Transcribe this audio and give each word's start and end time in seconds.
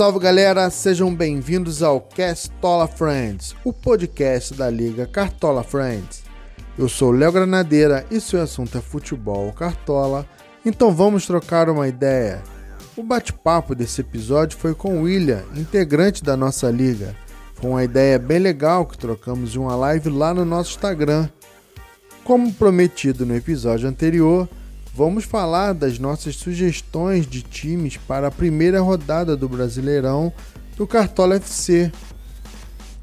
salve 0.00 0.18
galera, 0.18 0.70
sejam 0.70 1.14
bem-vindos 1.14 1.82
ao 1.82 2.00
Castola 2.00 2.88
Friends, 2.88 3.54
o 3.62 3.70
podcast 3.70 4.54
da 4.54 4.70
Liga 4.70 5.06
Cartola 5.06 5.62
Friends. 5.62 6.22
Eu 6.78 6.88
sou 6.88 7.10
Léo 7.10 7.30
Granadeira 7.30 8.06
e 8.10 8.18
seu 8.18 8.40
assunto 8.40 8.78
é 8.78 8.80
futebol 8.80 9.52
cartola, 9.52 10.26
então 10.64 10.90
vamos 10.90 11.26
trocar 11.26 11.68
uma 11.68 11.86
ideia. 11.86 12.42
O 12.96 13.02
bate-papo 13.02 13.74
desse 13.74 14.00
episódio 14.00 14.56
foi 14.56 14.74
com 14.74 14.96
o 14.96 15.02
William, 15.02 15.44
integrante 15.54 16.24
da 16.24 16.34
nossa 16.34 16.70
liga. 16.70 17.14
Foi 17.56 17.68
uma 17.68 17.84
ideia 17.84 18.18
bem 18.18 18.38
legal 18.38 18.86
que 18.86 18.96
trocamos 18.96 19.54
em 19.54 19.58
uma 19.58 19.76
live 19.76 20.08
lá 20.08 20.32
no 20.32 20.46
nosso 20.46 20.76
Instagram. 20.76 21.28
Como 22.24 22.54
prometido 22.54 23.26
no 23.26 23.36
episódio 23.36 23.86
anterior, 23.86 24.48
vamos 24.94 25.24
falar 25.24 25.72
das 25.72 25.98
nossas 25.98 26.36
sugestões 26.36 27.26
de 27.26 27.42
times 27.42 27.96
para 27.96 28.28
a 28.28 28.30
primeira 28.30 28.80
rodada 28.80 29.36
do 29.36 29.48
Brasileirão 29.48 30.32
do 30.76 30.86
Cartola 30.86 31.36
FC. 31.36 31.92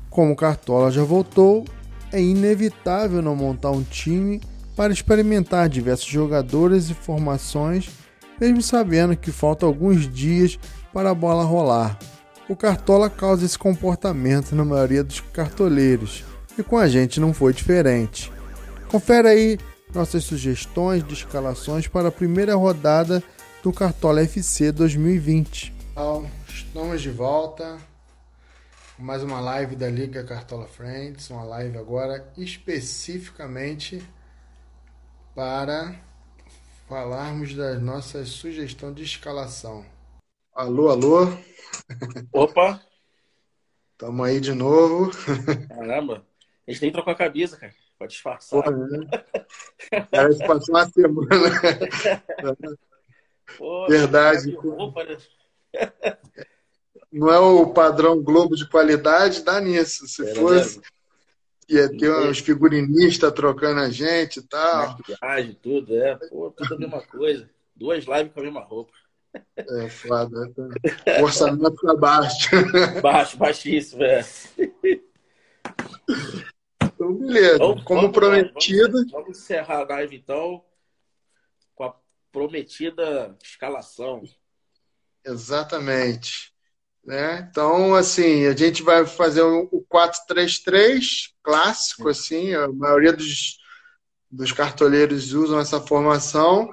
Como 0.10 0.34
o 0.34 0.36
Cartola 0.36 0.92
já 0.92 1.04
voltou, 1.04 1.66
é 2.12 2.22
inevitável 2.22 3.22
não 3.22 3.36
montar 3.36 3.72
um 3.72 3.84
time 3.84 4.42
para 4.76 4.94
experimentar 4.94 5.68
diversos 5.70 6.08
jogadores 6.08 6.90
e 6.90 6.94
formações, 6.94 7.90
mesmo 8.40 8.62
sabendo 8.62 9.16
que 9.16 9.32
faltam 9.32 9.68
alguns 9.68 10.12
dias 10.12 10.60
para 10.94 11.12
a 11.12 11.16
bola 11.16 11.44
rolar. 11.44 11.98
O 12.48 12.56
Cartola 12.56 13.10
causa 13.10 13.46
esse 13.46 13.58
comportamento 13.58 14.56
na 14.56 14.64
maioria 14.64 15.04
dos 15.04 15.20
cartoleiros, 15.20 16.24
e 16.58 16.64
com 16.64 16.78
a 16.78 16.88
gente 16.88 17.20
não 17.20 17.34
foi 17.34 17.54
diferente. 17.54 18.32
Confere 18.88 19.28
aí 19.28 19.58
nossas 19.94 20.24
sugestões 20.24 21.04
de 21.04 21.14
escalações 21.14 21.88
para 21.88 22.10
a 22.10 22.12
primeira 22.12 22.56
rodada 22.56 23.24
do 23.64 23.72
Cartola 23.74 24.22
FC 24.22 24.72
2020. 24.72 25.74
Então, 25.92 26.30
estamos 26.48 27.02
de 27.02 27.10
volta 27.10 27.78
com 28.96 29.04
mais 29.04 29.24
uma 29.24 29.40
live 29.40 29.76
da 29.76 29.90
Liga 29.90 30.24
Cartola 30.24 30.68
Friends, 30.68 31.30
uma 31.30 31.44
live 31.44 31.78
agora 31.78 32.32
especificamente 32.38 34.02
para 35.36 35.96
falarmos 36.88 37.54
das 37.54 37.82
nossas 37.82 38.30
sugestões 38.30 38.96
de 38.96 39.04
escalação. 39.04 39.86
Alô, 40.54 40.90
alô. 40.90 41.28
Opa! 42.34 42.82
Tamo 43.98 44.24
aí 44.24 44.40
de 44.40 44.54
novo. 44.54 45.12
Caramba, 45.68 46.26
a 46.68 46.72
gente 46.72 46.82
nem 46.82 46.92
trocou 46.92 47.14
a 47.14 47.16
camisa, 47.16 47.58
cara. 47.58 47.74
Pode 47.98 48.14
disfarçar. 48.14 48.62
Porra, 48.64 48.76
né? 48.78 49.08
Parece 50.12 50.46
passou 50.46 50.76
uma 50.76 50.88
semana. 50.90 51.62
Pô, 53.58 53.86
Verdade. 53.90 54.52
Roupa, 54.56 55.04
né? 55.04 55.18
Não 57.12 57.30
é 57.32 57.40
o 57.40 57.68
padrão 57.74 58.22
Globo 58.22 58.56
de 58.56 58.70
qualidade, 58.70 59.44
dá 59.44 59.60
nisso. 59.60 60.08
Se 60.08 60.24
Era 60.24 60.36
fosse, 60.36 60.78
mesmo. 60.78 60.84
ia 61.70 61.98
ter 61.98 62.12
uns 62.12 62.40
figurinistas 62.40 63.32
trocando 63.34 63.80
a 63.80 63.90
gente 63.90 64.40
e 64.40 64.44
tal. 64.44 64.98
Maquiagem, 64.98 65.58
tudo, 65.62 65.96
é. 65.98 66.16
Pô, 66.16 66.52
tudo 66.52 66.76
a 66.76 66.78
mesma 66.78 67.02
coisa. 67.02 67.50
Duas 67.76 68.06
lives 68.06 68.34
com 68.34 68.40
a 68.40 68.44
mesma 68.44 68.62
roupa. 68.62 68.92
É 69.56 69.90
foda. 69.90 70.52
O 71.20 71.24
orçamento 71.24 71.76
tá 71.76 71.96
baixo. 71.96 72.50
Baixo, 73.02 73.38
baixíssimo, 73.38 74.04
é. 74.04 74.24
Então, 77.08 77.14
beleza. 77.14 77.58
Vamos, 77.58 77.84
Como 77.84 78.02
vamos, 78.02 78.16
prometido. 78.16 78.92
Vamos, 78.92 79.12
vamos, 79.12 79.30
encerrar 79.30 79.82
a 79.82 79.94
live, 79.96 80.16
então, 80.16 80.64
com 81.76 81.84
a 81.86 81.96
prometida 82.32 83.36
escalação. 83.42 84.24
Exatamente. 85.26 86.54
Né? 87.04 87.48
Então, 87.50 87.96
assim, 87.96 88.46
a 88.46 88.56
gente 88.56 88.84
vai 88.84 89.06
fazer 89.06 89.42
o 89.42 89.86
4-3-3 89.90 91.32
clássico, 91.42 92.10
assim, 92.10 92.54
a 92.54 92.68
maioria 92.68 93.14
dos, 93.14 93.58
dos 94.30 94.52
cartoleiros 94.52 95.32
usam 95.34 95.60
essa 95.60 95.80
formação. 95.80 96.70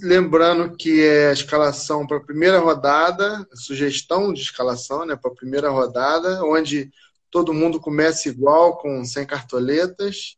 Lembrando 0.00 0.76
que 0.76 1.02
é 1.02 1.30
a 1.30 1.32
escalação 1.32 2.06
para 2.06 2.18
a 2.18 2.24
primeira 2.24 2.60
rodada, 2.60 3.44
sugestão 3.52 4.32
de 4.32 4.40
escalação 4.40 5.04
né, 5.04 5.16
para 5.16 5.28
a 5.28 5.34
primeira 5.34 5.70
rodada, 5.70 6.44
onde 6.44 6.88
todo 7.30 7.54
mundo 7.54 7.80
começa 7.80 8.28
igual, 8.28 8.78
com 8.78 9.04
100 9.04 9.26
cartoletas. 9.26 10.36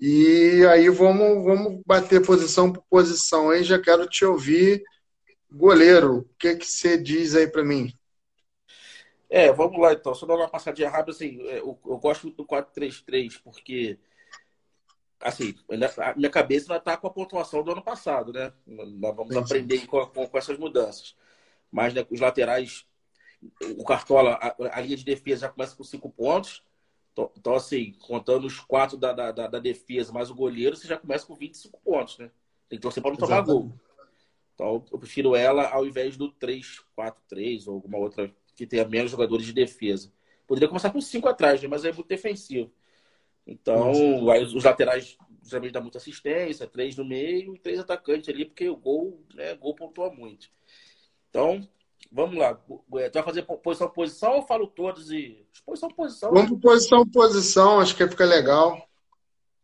E 0.00 0.66
aí 0.66 0.88
vamos, 0.88 1.44
vamos 1.44 1.80
bater 1.86 2.24
posição 2.24 2.72
por 2.72 2.82
posição 2.90 3.50
aí. 3.50 3.62
Já 3.62 3.80
quero 3.80 4.06
te 4.08 4.24
ouvir. 4.24 4.82
Goleiro, 5.50 6.18
o 6.18 6.24
que, 6.38 6.56
que 6.56 6.66
você 6.66 6.96
diz 6.96 7.34
aí 7.34 7.46
para 7.46 7.64
mim? 7.64 7.92
É, 9.28 9.52
vamos 9.52 9.80
lá 9.80 9.92
então. 9.92 10.14
Só 10.14 10.26
dar 10.26 10.36
uma 10.36 10.48
passadinha 10.48 10.90
rápida, 10.90 11.12
assim, 11.12 11.40
é, 11.48 11.60
eu, 11.60 11.78
eu 11.86 11.98
gosto 11.98 12.24
muito 12.24 12.36
do 12.36 12.46
4-3-3, 12.46 13.40
porque 13.42 13.98
assim, 15.22 15.54
a 15.98 16.14
minha 16.14 16.28
cabeça 16.28 16.64
ainda 16.64 16.78
está 16.78 16.96
com 16.96 17.06
a 17.06 17.10
pontuação 17.10 17.62
do 17.62 17.72
ano 17.72 17.82
passado, 17.82 18.32
né? 18.32 18.52
Nós 18.66 19.16
vamos 19.16 19.32
sim, 19.32 19.40
aprender 19.40 19.86
Com, 19.86 20.04
com, 20.06 20.26
com, 20.26 20.38
essas 20.38 20.58
mudanças. 20.58 21.16
Mas 21.70 21.94
né, 21.94 22.04
os 22.10 22.20
laterais 22.20 22.84
o 23.76 23.84
Cartola, 23.84 24.32
a, 24.34 24.78
a, 24.78 24.80
linha 24.80 24.96
de 24.96 25.04
defesa 25.04 25.42
já 25.42 25.48
começa 25.48 25.76
com 25.76 25.84
cinco 25.84 26.10
pontos. 26.10 26.62
Então, 27.12 27.30
então 27.36 27.54
assim, 27.54 27.92
contando 28.00 28.46
os 28.46 28.60
quatro 28.60 28.96
da, 28.96 29.12
da, 29.12 29.30
da, 29.30 29.58
defesa 29.58 30.12
mais 30.12 30.30
o 30.30 30.34
goleiro, 30.34 30.76
você 30.76 30.86
já 30.86 30.96
começa 30.96 31.26
com 31.26 31.34
25 31.34 31.80
pontos, 31.80 32.18
né? 32.18 32.30
Tem 32.68 32.78
que 32.78 32.82
torcer 32.82 33.02
para 33.02 33.12
não 33.12 33.18
tomar 33.18 33.40
gol. 33.42 33.72
Então, 34.54 34.84
eu 34.90 34.98
prefiro 34.98 35.34
ela 35.34 35.68
ao 35.68 35.84
invés 35.84 36.16
do 36.16 36.32
3-4-3 36.32 37.66
ou 37.66 37.74
alguma 37.74 37.98
outra 37.98 38.32
que 38.54 38.66
tenha 38.66 38.86
menos 38.86 39.10
jogadores 39.10 39.44
de 39.44 39.52
defesa. 39.52 40.12
Poderia 40.46 40.68
começar 40.68 40.90
com 40.90 41.00
cinco 41.00 41.28
atrás, 41.28 41.60
né? 41.62 41.68
mas 41.68 41.84
é 41.84 41.92
muito 41.92 42.08
defensivo. 42.08 42.70
Então, 43.46 44.30
aí 44.30 44.42
os 44.42 44.64
laterais 44.64 45.16
geralmente 45.44 45.72
dá 45.72 45.80
muita 45.80 45.98
assistência, 45.98 46.66
três 46.66 46.96
no 46.96 47.04
meio 47.04 47.54
e 47.54 47.58
três 47.58 47.78
atacantes 47.78 48.28
ali, 48.28 48.44
porque 48.44 48.68
o 48.68 48.76
gol, 48.76 49.20
né, 49.34 49.54
gol 49.54 49.74
pontua 49.74 50.10
muito. 50.12 50.48
Então, 51.28 51.66
Vamos 52.14 52.36
lá. 52.36 52.54
Tu 52.54 52.84
vai 52.90 53.22
fazer 53.22 53.42
posição 53.42 53.88
posição 53.88 54.36
ou 54.36 54.42
falo 54.42 54.66
todos 54.66 55.10
e. 55.10 55.46
Posição 55.64 55.88
posição. 55.88 56.30
Vamos 56.30 56.50
para 56.50 56.70
posição 56.70 57.08
posição, 57.08 57.80
acho 57.80 57.96
que 57.96 58.06
fica 58.06 58.26
legal. 58.26 58.86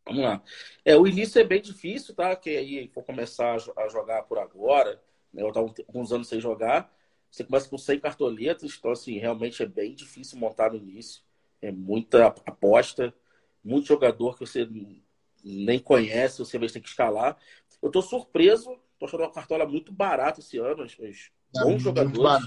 Vamos 0.06 0.22
lá. 0.22 0.42
É, 0.82 0.96
o 0.96 1.06
início 1.06 1.38
é 1.38 1.44
bem 1.44 1.60
difícil, 1.60 2.14
tá? 2.14 2.34
Que 2.34 2.56
aí 2.56 2.88
for 2.88 3.04
começar 3.04 3.54
a 3.76 3.88
jogar 3.88 4.22
por 4.22 4.38
agora, 4.38 4.98
né? 5.30 5.42
Eu 5.42 5.48
estava 5.48 5.72
alguns 5.86 6.10
anos 6.10 6.26
sem 6.26 6.40
jogar. 6.40 6.90
Você 7.30 7.44
começa 7.44 7.68
com 7.68 7.76
100 7.76 8.00
cartoletas, 8.00 8.74
então, 8.78 8.92
assim, 8.92 9.18
realmente 9.18 9.62
é 9.62 9.66
bem 9.66 9.94
difícil 9.94 10.38
montar 10.38 10.70
no 10.70 10.78
início. 10.78 11.22
É 11.60 11.70
muita 11.70 12.28
aposta, 12.28 13.12
muito 13.62 13.86
jogador 13.86 14.38
que 14.38 14.46
você 14.46 14.66
nem 15.44 15.78
conhece, 15.78 16.38
você 16.38 16.58
vai 16.58 16.68
ter 16.68 16.80
que 16.80 16.88
escalar. 16.88 17.36
Eu 17.82 17.90
tô 17.90 18.00
surpreso, 18.00 18.74
tô 18.98 19.04
achando 19.04 19.24
uma 19.24 19.32
cartola 19.32 19.66
muito 19.66 19.92
barata 19.92 20.40
esse 20.40 20.56
ano, 20.56 20.84
as, 20.84 20.96
as 20.98 21.30
bons 21.52 21.82
jogadores. 21.82 22.46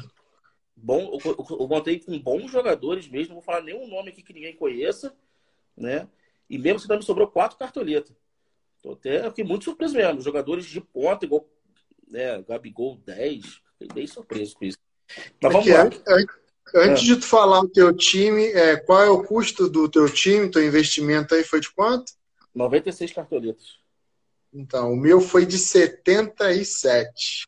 Bom, 0.75 1.19
eu, 1.23 1.57
eu 1.59 1.67
montei 1.67 2.00
com 2.00 2.17
bons 2.19 2.50
jogadores 2.50 3.07
mesmo, 3.07 3.29
não 3.29 3.41
vou 3.41 3.44
falar 3.44 3.62
nenhum 3.62 3.88
nome 3.88 4.09
aqui 4.09 4.23
que 4.23 4.34
ninguém 4.34 4.56
conheça, 4.56 5.16
né? 5.78 6.07
E 6.50 6.57
mesmo 6.57 6.78
assim, 6.78 6.97
me 6.97 7.03
sobrou 7.03 7.28
quatro 7.28 7.57
cartoletas. 7.57 8.16
Tô 8.81 8.94
até 8.94 9.25
aqui 9.25 9.44
muito 9.44 9.66
surpreso 9.66 9.95
mesmo. 9.95 10.22
Jogadores 10.22 10.66
de 10.66 10.81
ponta, 10.81 11.25
igual 11.25 11.47
né, 12.09 12.41
Gabigol 12.41 12.97
10. 13.06 13.45
Fiquei 13.79 13.88
bem 13.94 14.07
surpreso 14.07 14.56
com 14.56 14.66
isso. 14.66 14.78
Mas 15.41 15.53
vamos 15.53 15.67
lá. 15.67 15.90
Antes 16.73 17.03
é. 17.03 17.06
de 17.06 17.16
tu 17.17 17.25
falar 17.25 17.61
o 17.61 17.69
teu 17.69 17.95
time, 17.95 18.45
é, 18.45 18.78
qual 18.78 19.01
é 19.01 19.09
o 19.09 19.23
custo 19.23 19.69
do 19.69 19.90
teu 19.90 20.09
time, 20.09 20.50
teu 20.50 20.66
investimento 20.66 21.35
aí 21.35 21.43
foi 21.43 21.59
de 21.59 21.70
quanto? 21.72 22.14
96 22.55 23.11
cartoletas. 23.11 23.79
Então, 24.53 24.91
o 24.93 24.97
meu 24.97 25.22
foi 25.22 25.46
de 25.46 25.58
77. 25.58 27.47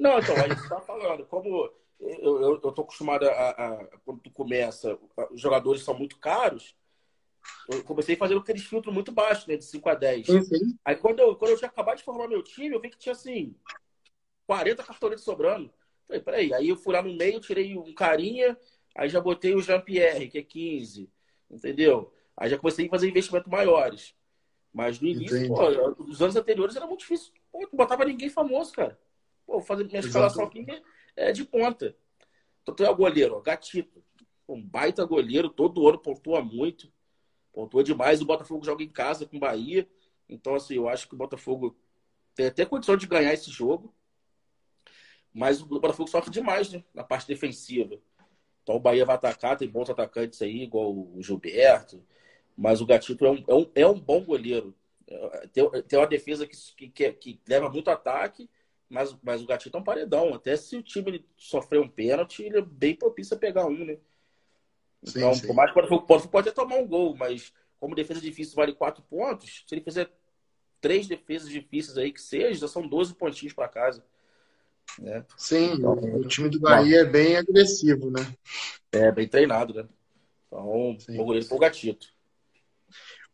Não, 0.00 0.18
então, 0.18 0.34
aí 0.36 0.48
você 0.48 0.66
tá 0.66 0.80
falando, 0.80 1.26
como 1.26 1.70
eu, 2.00 2.58
tô 2.58 2.80
acostumado 2.80 3.28
a, 3.28 3.50
a, 3.50 3.86
Quando 4.02 4.20
tu 4.20 4.30
começa, 4.30 4.98
os 5.30 5.38
jogadores 5.38 5.82
são 5.82 5.92
muito 5.92 6.18
caros, 6.18 6.74
eu 7.68 7.84
comecei 7.84 8.16
fazendo 8.16 8.40
aqueles 8.40 8.64
filtros 8.64 8.94
muito 8.94 9.12
baixos, 9.12 9.46
né? 9.46 9.58
De 9.58 9.64
5 9.64 9.88
a 9.90 9.94
10. 9.94 10.28
Uhum. 10.30 10.78
Aí 10.82 10.96
quando 10.96 11.20
eu, 11.20 11.36
quando 11.36 11.50
eu 11.50 11.58
tinha 11.58 11.68
acabado 11.68 11.98
de 11.98 12.02
formar 12.02 12.28
meu 12.28 12.42
time, 12.42 12.74
eu 12.74 12.80
vi 12.80 12.88
que 12.88 12.98
tinha 12.98 13.12
assim 13.12 13.54
40 14.46 14.82
cartoletes 14.82 15.22
sobrando. 15.22 15.70
Falei, 16.06 16.22
peraí, 16.22 16.54
aí 16.54 16.68
eu 16.70 16.76
fui 16.76 16.94
lá 16.94 17.02
no 17.02 17.14
meio, 17.14 17.38
tirei 17.38 17.76
um 17.76 17.92
carinha, 17.92 18.58
aí 18.96 19.08
já 19.10 19.20
botei 19.20 19.54
o 19.54 19.60
Jean-Pierre, 19.60 20.28
que 20.28 20.38
é 20.38 20.42
15. 20.42 21.10
Entendeu? 21.50 22.10
Aí 22.34 22.48
já 22.48 22.56
comecei 22.56 22.86
a 22.86 22.90
fazer 22.90 23.08
investimentos 23.08 23.50
maiores. 23.50 24.14
Mas 24.72 24.98
no 24.98 25.08
início, 25.08 25.48
pô, 25.48 25.68
os 26.04 26.22
anos 26.22 26.36
anteriores 26.36 26.74
era 26.74 26.86
muito 26.86 27.00
difícil. 27.00 27.32
Pô, 27.52 27.60
não 27.60 27.68
botava 27.74 28.04
ninguém 28.04 28.30
famoso, 28.30 28.72
cara. 28.72 28.98
Pô, 29.50 29.60
fazer 29.60 29.82
minha 29.82 29.98
escalação 29.98 30.44
aqui 30.44 30.64
é 31.16 31.32
de 31.32 31.44
ponta. 31.44 31.96
Então 32.62 32.72
tu 32.72 32.84
é 32.84 32.88
o 32.88 32.94
goleiro, 32.94 33.34
ó, 33.34 33.40
gatito. 33.40 34.00
Um 34.48 34.62
baita 34.62 35.04
goleiro, 35.04 35.48
todo 35.48 35.88
ano 35.88 35.98
pontua 35.98 36.40
muito. 36.40 36.88
Pontua 37.52 37.82
demais. 37.82 38.22
O 38.22 38.24
Botafogo 38.24 38.64
joga 38.64 38.84
em 38.84 38.88
casa 38.88 39.26
com 39.26 39.38
o 39.38 39.40
Bahia. 39.40 39.88
Então, 40.28 40.54
assim, 40.54 40.74
eu 40.74 40.88
acho 40.88 41.08
que 41.08 41.14
o 41.14 41.18
Botafogo 41.18 41.76
tem 42.32 42.46
até 42.46 42.64
condição 42.64 42.96
de 42.96 43.08
ganhar 43.08 43.32
esse 43.32 43.50
jogo. 43.50 43.92
Mas 45.34 45.60
o 45.60 45.66
Botafogo 45.66 46.08
sofre 46.08 46.30
demais, 46.30 46.70
né? 46.70 46.84
Na 46.94 47.02
parte 47.02 47.26
defensiva. 47.26 48.00
Então 48.62 48.76
o 48.76 48.80
Bahia 48.80 49.04
vai 49.04 49.16
atacar, 49.16 49.56
tem 49.56 49.68
bons 49.68 49.90
atacantes 49.90 50.40
aí, 50.42 50.62
igual 50.62 50.92
o 50.92 51.20
Gilberto. 51.20 52.00
Mas 52.56 52.80
o 52.80 52.86
Gatito 52.86 53.26
é 53.26 53.30
um, 53.32 53.44
é 53.48 53.54
um, 53.54 53.70
é 53.74 53.86
um 53.86 53.98
bom 53.98 54.24
goleiro. 54.24 54.76
Tem, 55.52 55.68
tem 55.82 55.98
uma 55.98 56.06
defesa 56.06 56.46
que, 56.46 56.88
que, 56.88 57.12
que, 57.14 57.40
leva 57.48 57.68
muito 57.68 57.90
ataque, 57.90 58.48
mas, 58.90 59.16
mas 59.22 59.40
o 59.40 59.46
Gatito 59.46 59.76
é 59.76 59.80
um 59.80 59.84
paredão. 59.84 60.34
Até 60.34 60.56
se 60.56 60.76
o 60.76 60.82
time 60.82 61.24
sofrer 61.36 61.80
um 61.80 61.88
pênalti, 61.88 62.42
ele 62.42 62.58
é 62.58 62.62
bem 62.62 62.96
propício 62.96 63.36
a 63.36 63.38
pegar 63.38 63.66
um, 63.66 63.84
né? 63.84 63.96
Então, 65.02 65.32
sim, 65.32 65.40
sim. 65.40 65.46
por 65.46 65.54
mais 65.54 65.72
que 65.72 65.78
o 65.78 65.82
Botafogo 65.82 66.28
pode 66.28 66.48
até 66.48 66.60
tomar 66.60 66.76
um 66.76 66.86
gol, 66.86 67.16
mas 67.16 67.52
como 67.78 67.94
defesa 67.94 68.20
difícil 68.20 68.56
vale 68.56 68.74
quatro 68.74 69.02
pontos, 69.04 69.64
se 69.66 69.74
ele 69.74 69.80
fizer 69.80 70.10
três 70.80 71.06
defesas 71.06 71.48
difíceis 71.48 71.96
aí 71.96 72.12
que 72.12 72.20
seja, 72.20 72.66
são 72.66 72.86
12 72.86 73.14
pontinhos 73.14 73.54
para 73.54 73.68
casa. 73.68 74.04
Né? 74.98 75.24
Sim, 75.36 75.74
então, 75.74 75.92
o 75.92 76.26
time 76.26 76.48
do 76.48 76.58
Bahia 76.58 77.02
é 77.02 77.04
bem 77.04 77.36
agressivo, 77.36 78.10
né? 78.10 78.34
É, 78.90 79.12
bem 79.12 79.28
treinado, 79.28 79.72
né? 79.72 79.88
Então, 80.48 80.98
o 81.10 81.24
goleiro 81.24 81.46
foi 81.46 81.56
o 81.56 81.60
gatito. 81.60 82.08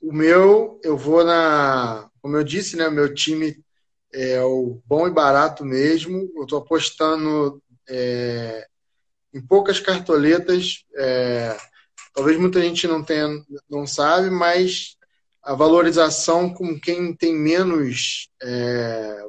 O 0.01 0.13
meu, 0.13 0.79
eu 0.85 0.97
vou 0.99 1.25
na. 1.25 2.11
Como 2.21 2.37
eu 2.37 2.45
disse, 2.45 2.77
né? 2.77 2.87
O 2.87 2.93
meu 2.93 3.13
time 3.15 3.65
é 4.13 4.41
o 4.43 4.81
bom 4.87 5.07
e 5.07 5.11
barato 5.11 5.65
mesmo. 5.65 6.31
Eu 6.37 6.43
estou 6.45 6.59
apostando 6.59 7.63
é, 7.89 8.67
em 9.33 9.41
poucas 9.41 9.81
cartoletas. 9.81 10.85
É, 10.97 11.57
talvez 12.15 12.39
muita 12.39 12.61
gente 12.61 12.87
não 12.87 13.03
tenha, 13.03 13.29
não 13.69 13.87
sabe, 13.87 14.31
mas 14.31 14.97
a 15.43 15.55
valorização 15.55 16.53
com 16.53 16.79
quem 16.79 17.15
tem 17.15 17.35
menos 17.35 18.29
é, 18.43 19.25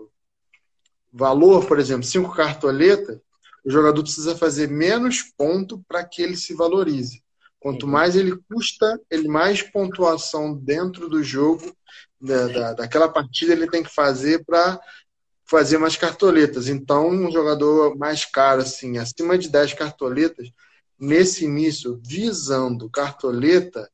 valor, 1.14 1.66
por 1.66 1.80
exemplo, 1.80 2.04
cinco 2.04 2.34
cartoletas, 2.34 3.20
o 3.64 3.70
jogador 3.70 4.02
precisa 4.02 4.36
fazer 4.36 4.70
menos 4.70 5.22
ponto 5.38 5.84
para 5.88 6.04
que 6.04 6.22
ele 6.22 6.38
se 6.38 6.54
valorize. 6.54 7.22
Quanto 7.60 7.86
uhum. 7.86 7.92
mais 7.92 8.16
ele 8.16 8.38
custa, 8.50 9.00
ele 9.12 9.28
mais 9.28 9.62
pontuação 9.62 10.56
dentro 10.56 11.10
do 11.10 11.22
jogo, 11.22 11.76
da, 12.20 12.48
da, 12.48 12.74
daquela 12.74 13.10
partida, 13.10 13.54
ele 13.54 13.70
tem 13.70 13.84
que 13.84 13.94
fazer 13.94 14.44
para 14.46 14.80
fazer 15.46 15.78
mais 15.78 15.96
cartoletas. 15.96 16.68
Então, 16.68 17.10
um 17.10 17.32
jogador 17.32 17.98
mais 17.98 18.26
caro, 18.26 18.62
assim, 18.62 18.98
acima 18.98 19.38
de 19.38 19.50
10 19.50 19.74
cartoletas, 19.74 20.52
nesse 21.00 21.46
início, 21.46 22.02
visando 22.06 22.90
cartoleta, 22.90 23.90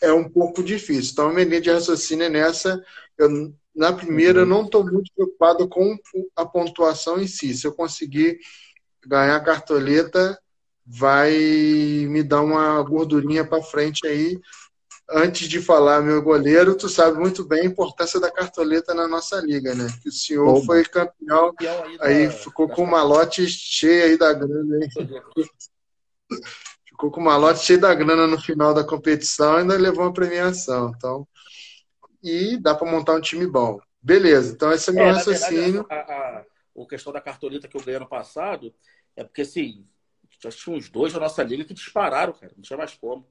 é 0.00 0.12
um 0.12 0.28
pouco 0.28 0.62
difícil. 0.62 1.12
Então, 1.12 1.28
a 1.28 1.32
minha 1.32 1.44
linha 1.44 1.60
de 1.60 1.70
raciocínio 1.70 2.26
é 2.26 2.28
nessa. 2.28 2.82
Eu, 3.16 3.52
na 3.74 3.92
primeira, 3.92 4.40
eu 4.40 4.46
não 4.46 4.64
estou 4.64 4.84
muito 4.84 5.10
preocupado 5.14 5.68
com 5.68 5.96
a 6.36 6.46
pontuação 6.46 7.20
em 7.20 7.26
si. 7.26 7.54
Se 7.54 7.66
eu 7.66 7.72
conseguir 7.72 8.38
ganhar 9.06 9.36
a 9.36 9.44
cartoleta, 9.44 10.38
vai 10.84 11.32
me 12.08 12.22
dar 12.22 12.42
uma 12.42 12.80
gordurinha 12.82 13.44
para 13.44 13.62
frente 13.62 14.06
aí. 14.06 14.38
Antes 15.10 15.48
de 15.48 15.60
falar, 15.62 16.02
meu 16.02 16.20
goleiro, 16.20 16.76
tu 16.76 16.86
sabe 16.88 17.18
muito 17.18 17.42
bem 17.42 17.62
a 17.62 17.64
importância 17.64 18.20
da 18.20 18.30
cartoleta 18.30 18.92
na 18.92 19.08
nossa 19.08 19.40
liga, 19.40 19.74
né? 19.74 19.86
Que 20.02 20.10
o 20.10 20.12
senhor 20.12 20.44
Bom, 20.44 20.64
foi 20.64 20.84
campeão, 20.84 21.54
aí, 22.00 22.26
da, 22.26 22.32
ficou 22.32 22.68
com 22.68 22.82
uma 22.82 23.02
lote 23.02 23.46
cheia 23.48 24.04
aí 24.04 24.18
da 24.18 24.34
grana. 24.34 24.78
Aí. 24.82 25.48
ficou 26.84 27.10
com 27.10 27.20
uma 27.20 27.38
lote 27.38 27.64
cheia 27.64 27.78
da 27.78 27.94
grana 27.94 28.26
no 28.26 28.38
final 28.38 28.74
da 28.74 28.84
competição 28.84 29.56
e 29.56 29.60
ainda 29.62 29.78
levou 29.78 30.04
uma 30.04 30.12
premiação. 30.12 30.92
Então, 30.94 31.26
e 32.22 32.58
dá 32.58 32.74
para 32.74 32.90
montar 32.90 33.14
um 33.14 33.20
time 33.20 33.46
bom. 33.46 33.80
Beleza, 34.02 34.52
então 34.52 34.72
esse 34.72 34.90
é 34.90 34.92
meu 34.92 35.04
é, 35.04 35.10
raciocínio. 35.12 35.86
Verdade, 35.88 36.10
a, 36.10 36.14
a, 36.14 36.44
a, 36.82 36.86
questão 36.86 37.12
da 37.12 37.20
cartoleta 37.20 37.66
que 37.66 37.76
eu 37.76 37.80
ganhei 37.80 37.96
ano 37.96 38.08
passado 38.08 38.74
é 39.16 39.24
porque, 39.24 39.40
assim, 39.40 39.86
já 40.42 40.50
tinha 40.50 40.76
uns 40.76 40.88
dois 40.88 41.12
da 41.12 41.20
nossa 41.20 41.42
liga 41.42 41.64
que 41.64 41.74
dispararam, 41.74 42.32
cara, 42.32 42.52
não 42.54 42.62
tinha 42.62 42.76
mais 42.76 42.94
como. 42.94 43.26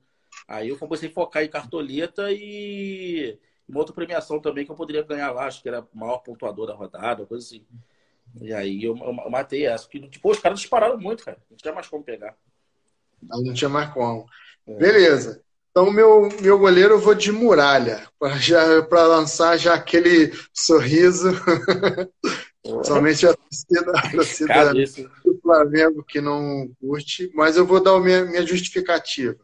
Aí 0.48 0.70
eu 0.70 0.78
comecei 0.78 1.10
a 1.10 1.12
focar 1.14 1.44
em 1.44 1.50
cartoleta 1.50 2.32
e 2.32 3.38
uma 3.68 3.80
outra 3.80 3.94
premiação 3.94 4.40
também 4.40 4.66
que 4.66 4.72
eu 4.72 4.76
poderia 4.76 5.04
ganhar 5.04 5.32
lá, 5.32 5.46
acho 5.46 5.62
que 5.62 5.68
era 5.68 5.82
o 5.82 5.98
maior 5.98 6.20
pontuador 6.20 6.68
da 6.68 6.74
rodada, 6.74 7.26
coisa 7.26 7.46
assim. 7.46 7.66
E 8.42 8.54
aí 8.54 8.84
eu, 8.84 8.96
eu 8.98 9.14
matei 9.30 9.66
essa. 9.66 9.86
Porque, 9.86 10.08
tipo, 10.08 10.32
os 10.32 10.40
caras 10.40 10.60
dispararam 10.60 10.98
muito, 10.98 11.24
cara. 11.24 11.38
Não 11.50 11.58
tinha 11.58 11.74
mais 11.74 11.88
como 11.88 12.04
pegar. 12.04 12.36
Não 13.22 13.54
tinha 13.54 13.70
mais 13.70 13.92
como. 13.94 14.26
É. 14.68 14.76
Beleza. 14.76 15.42
Então, 15.72 15.92
meu, 15.92 16.28
meu 16.42 16.58
goleiro 16.58 16.96
eu 16.96 17.00
vou 17.00 17.14
de 17.14 17.32
muralha, 17.32 18.08
para 18.90 19.04
lançar 19.06 19.58
já 19.58 19.76
aquele 19.76 20.34
sorriso. 20.52 21.30
Somente 22.84 23.26
a 23.26 23.34
torcida, 23.34 23.92
a 23.96 24.12
torcida 24.12 24.74
do 25.24 25.40
Flamengo 25.42 26.04
que 26.04 26.20
não 26.20 26.70
curte, 26.82 27.32
mas 27.34 27.56
eu 27.56 27.66
vou 27.66 27.82
dar 27.82 27.92
a 27.92 28.00
minha, 28.00 28.26
minha 28.26 28.46
justificativa. 28.46 29.38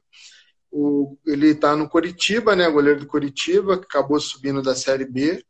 O, 0.76 1.16
ele 1.24 1.50
está 1.50 1.76
no 1.76 1.88
Coritiba, 1.88 2.56
né? 2.56 2.68
Goleiro 2.68 3.02
do 3.02 3.06
Coritiba, 3.06 3.78
que 3.78 3.86
acabou 3.86 4.20
subindo 4.20 4.60
da 4.60 4.74
Série 4.74 5.06
B. 5.06 5.46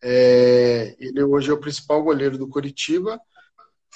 É, 0.00 0.94
ele 1.00 1.20
hoje 1.24 1.50
é 1.50 1.52
o 1.52 1.58
principal 1.58 2.00
goleiro 2.00 2.38
do 2.38 2.46
Coritiba. 2.46 3.20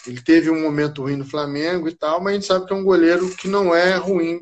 Ele 0.05 0.21
teve 0.21 0.51
um 0.51 0.61
momento 0.61 1.03
ruim 1.03 1.15
no 1.15 1.25
Flamengo 1.25 1.89
e 1.89 1.95
tal, 1.95 2.21
mas 2.21 2.33
a 2.33 2.35
gente 2.35 2.47
sabe 2.47 2.67
que 2.67 2.73
é 2.73 2.77
um 2.77 2.85
goleiro 2.85 3.33
que 3.37 3.47
não 3.47 3.73
é 3.73 3.95
ruim 3.95 4.41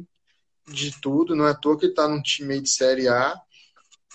de 0.66 0.98
tudo, 0.98 1.36
não 1.36 1.46
é 1.46 1.50
à 1.50 1.54
toa 1.54 1.78
que 1.78 1.84
ele 1.84 1.92
está 1.92 2.08
num 2.08 2.22
time 2.22 2.58
de 2.58 2.70
Série 2.70 3.06
A. 3.06 3.34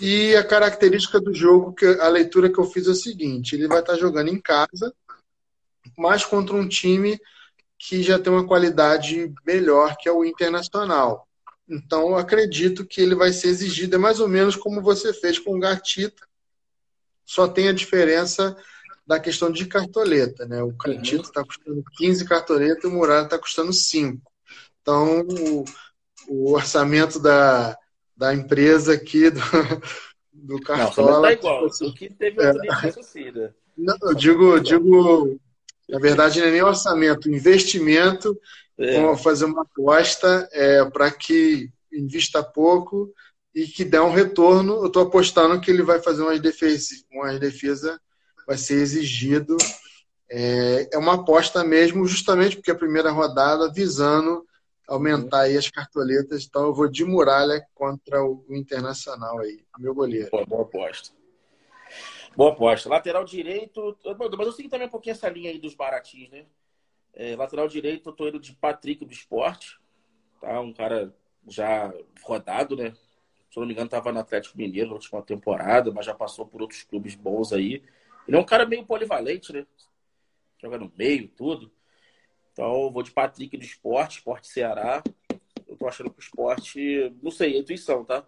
E 0.01 0.35
a 0.35 0.43
característica 0.43 1.19
do 1.19 1.31
jogo, 1.31 1.73
que 1.73 1.85
a 1.85 2.07
leitura 2.07 2.51
que 2.51 2.59
eu 2.59 2.65
fiz 2.65 2.87
é 2.87 2.91
o 2.91 2.95
seguinte: 2.95 3.53
ele 3.53 3.67
vai 3.67 3.81
estar 3.81 3.93
tá 3.93 3.99
jogando 3.99 4.29
em 4.29 4.41
casa, 4.41 4.91
mas 5.95 6.25
contra 6.25 6.55
um 6.55 6.67
time 6.67 7.19
que 7.77 8.01
já 8.01 8.17
tem 8.17 8.33
uma 8.33 8.47
qualidade 8.47 9.31
melhor 9.45 9.95
que 9.95 10.09
é 10.09 10.11
o 10.11 10.25
Internacional. 10.25 11.28
Então, 11.69 12.09
eu 12.09 12.15
acredito 12.17 12.85
que 12.85 12.99
ele 12.99 13.13
vai 13.13 13.31
ser 13.31 13.49
exigido, 13.49 13.95
é 13.95 13.99
mais 13.99 14.19
ou 14.19 14.27
menos 14.27 14.55
como 14.55 14.81
você 14.81 15.13
fez 15.13 15.37
com 15.37 15.55
o 15.55 15.59
Gatito, 15.59 16.27
só 17.23 17.47
tem 17.47 17.67
a 17.67 17.73
diferença 17.73 18.57
da 19.05 19.19
questão 19.19 19.51
de 19.51 19.65
cartoleta, 19.65 20.47
né? 20.47 20.63
O 20.63 20.73
Cantito 20.73 21.23
está 21.23 21.43
custando 21.43 21.83
15 21.97 22.25
cartoletas 22.25 22.83
e 22.83 22.87
o 22.87 22.91
Muralha 22.91 23.25
está 23.25 23.37
custando 23.37 23.71
5. 23.71 24.19
Então, 24.81 25.21
o, 25.21 25.65
o, 26.27 26.53
orçamento 26.53 27.19
da, 27.19 27.77
da 28.17 28.33
empresa 28.33 28.93
aqui, 28.93 29.29
do, 29.29 29.41
do 30.33 30.59
Cartola... 30.61 31.11
Não, 31.11 31.21
tá 31.21 31.33
igual, 31.33 31.65
o 31.65 31.93
que 31.93 32.09
teve 32.09 32.41
é, 32.41 32.53
né? 32.53 33.53
Não, 33.77 33.95
eu 34.01 34.13
digo, 34.15 34.59
digo, 34.59 35.39
na 35.87 35.99
verdade, 35.99 36.39
não 36.39 36.47
é 36.47 36.51
nem 36.51 36.63
orçamento, 36.63 37.31
investimento, 37.31 38.39
é. 38.79 39.17
fazer 39.17 39.45
uma 39.45 39.63
aposta 39.63 40.47
é, 40.51 40.85
para 40.85 41.11
que 41.11 41.69
invista 41.91 42.43
pouco 42.43 43.13
e 43.53 43.65
que 43.65 43.83
dê 43.83 43.99
um 43.99 44.11
retorno. 44.11 44.75
Eu 44.75 44.87
estou 44.87 45.03
apostando 45.03 45.59
que 45.59 45.69
ele 45.69 45.83
vai 45.83 45.99
fazer 46.01 46.21
umas 46.21 46.39
defesas, 46.39 47.03
umas 47.11 47.39
defesa 47.39 47.99
vai 48.47 48.57
ser 48.57 48.75
exigido. 48.75 49.57
É, 50.31 50.89
é 50.93 50.97
uma 50.97 51.15
aposta 51.15 51.63
mesmo, 51.63 52.05
justamente 52.05 52.55
porque 52.55 52.71
a 52.71 52.75
primeira 52.75 53.11
rodada 53.11 53.71
visando 53.71 54.45
aumentar 54.87 55.41
aí 55.41 55.57
as 55.57 55.69
cartoletas. 55.69 56.45
Então 56.45 56.67
eu 56.67 56.73
vou 56.73 56.87
de 56.87 57.03
muralha 57.03 57.61
contra 57.73 58.23
o 58.23 58.45
Internacional 58.49 59.39
aí, 59.39 59.59
meu 59.77 59.93
goleiro. 59.93 60.29
Boa, 60.31 60.45
boa 60.45 60.61
aposta. 60.63 61.11
Boa 62.35 62.51
aposta. 62.51 62.89
Lateral 62.89 63.23
direito. 63.23 63.97
Mas 64.37 64.47
eu 64.47 64.53
sigo 64.53 64.69
também 64.69 64.87
um 64.87 64.91
pouquinho 64.91 65.13
essa 65.13 65.29
linha 65.29 65.51
aí 65.51 65.59
dos 65.59 65.75
baratinhos, 65.75 66.31
né? 66.31 66.45
É, 67.13 67.35
lateral 67.35 67.67
direito, 67.67 68.09
eu 68.09 68.13
tô 68.13 68.27
indo 68.27 68.39
de 68.39 68.53
Patrick 68.53 69.05
do 69.05 69.11
esporte. 69.11 69.79
Tá? 70.39 70.59
Um 70.61 70.73
cara 70.73 71.13
já 71.47 71.93
rodado, 72.23 72.75
né? 72.75 72.91
Se 73.51 73.57
eu 73.57 73.61
não 73.61 73.67
me 73.67 73.73
engano, 73.73 73.87
estava 73.87 74.11
no 74.11 74.19
Atlético 74.19 74.57
Mineiro 74.57 74.89
na 74.89 74.95
última 74.95 75.21
temporada, 75.21 75.91
mas 75.91 76.05
já 76.05 76.13
passou 76.13 76.45
por 76.45 76.61
outros 76.61 76.83
clubes 76.83 77.15
bons 77.15 77.51
aí. 77.51 77.83
Ele 78.27 78.37
é 78.37 78.39
um 78.39 78.45
cara 78.45 78.65
meio 78.65 78.85
polivalente, 78.85 79.51
né? 79.51 79.65
Joga 80.61 80.77
no 80.77 80.91
meio, 80.95 81.27
tudo. 81.29 81.71
Então, 82.51 82.91
vou 82.91 83.01
de 83.01 83.11
Patrick 83.11 83.57
do 83.57 83.63
esporte, 83.63 84.17
esporte 84.17 84.47
Ceará. 84.47 85.01
Eu 85.67 85.75
tô 85.77 85.87
achando 85.87 86.11
que 86.11 86.19
o 86.19 86.21
esporte, 86.21 87.13
não 87.23 87.31
sei, 87.31 87.55
é 87.55 87.59
intuição, 87.59 88.05
tá? 88.05 88.25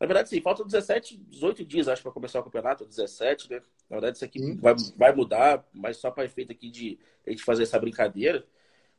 Na 0.00 0.06
verdade, 0.06 0.30
sim, 0.30 0.40
faltam 0.40 0.64
17, 0.64 1.18
18 1.28 1.62
dias, 1.62 1.86
acho, 1.86 2.02
para 2.02 2.10
começar 2.10 2.40
o 2.40 2.42
campeonato, 2.42 2.86
17, 2.86 3.50
né? 3.50 3.60
Na 3.88 3.96
verdade, 3.96 4.16
isso 4.16 4.24
aqui 4.24 4.54
vai, 4.54 4.74
vai 4.96 5.14
mudar, 5.14 5.68
mas 5.74 5.98
só 5.98 6.10
para 6.10 6.24
efeito 6.24 6.50
aqui 6.50 6.70
de 6.70 6.98
a 7.26 7.30
gente 7.30 7.44
fazer 7.44 7.64
essa 7.64 7.78
brincadeira, 7.78 8.46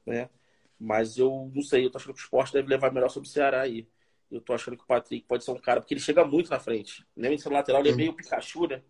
né? 0.05 0.29
Mas 0.79 1.17
eu 1.17 1.51
não 1.55 1.63
sei, 1.63 1.85
eu 1.85 1.89
tô 1.89 1.97
achando 1.97 2.13
que 2.13 2.21
o 2.21 2.23
esporte 2.23 2.53
deve 2.53 2.67
levar 2.69 2.93
melhor 2.93 3.09
sobre 3.09 3.27
o 3.27 3.31
Ceará 3.31 3.61
aí. 3.61 3.87
Eu 4.31 4.39
tô 4.39 4.53
achando 4.53 4.77
que 4.77 4.83
o 4.83 4.87
Patrick 4.87 5.25
pode 5.27 5.43
ser 5.43 5.51
um 5.51 5.59
cara, 5.59 5.81
porque 5.81 5.93
ele 5.93 6.01
chega 6.01 6.23
muito 6.23 6.51
na 6.51 6.59
frente. 6.59 7.05
Lembra 7.17 7.35
de 7.35 7.43
ser 7.43 7.49
lateral, 7.49 7.81
ele 7.81 7.89
é 7.89 7.95
meio 7.95 8.13
Pikachu, 8.13 8.67
né? 8.67 8.83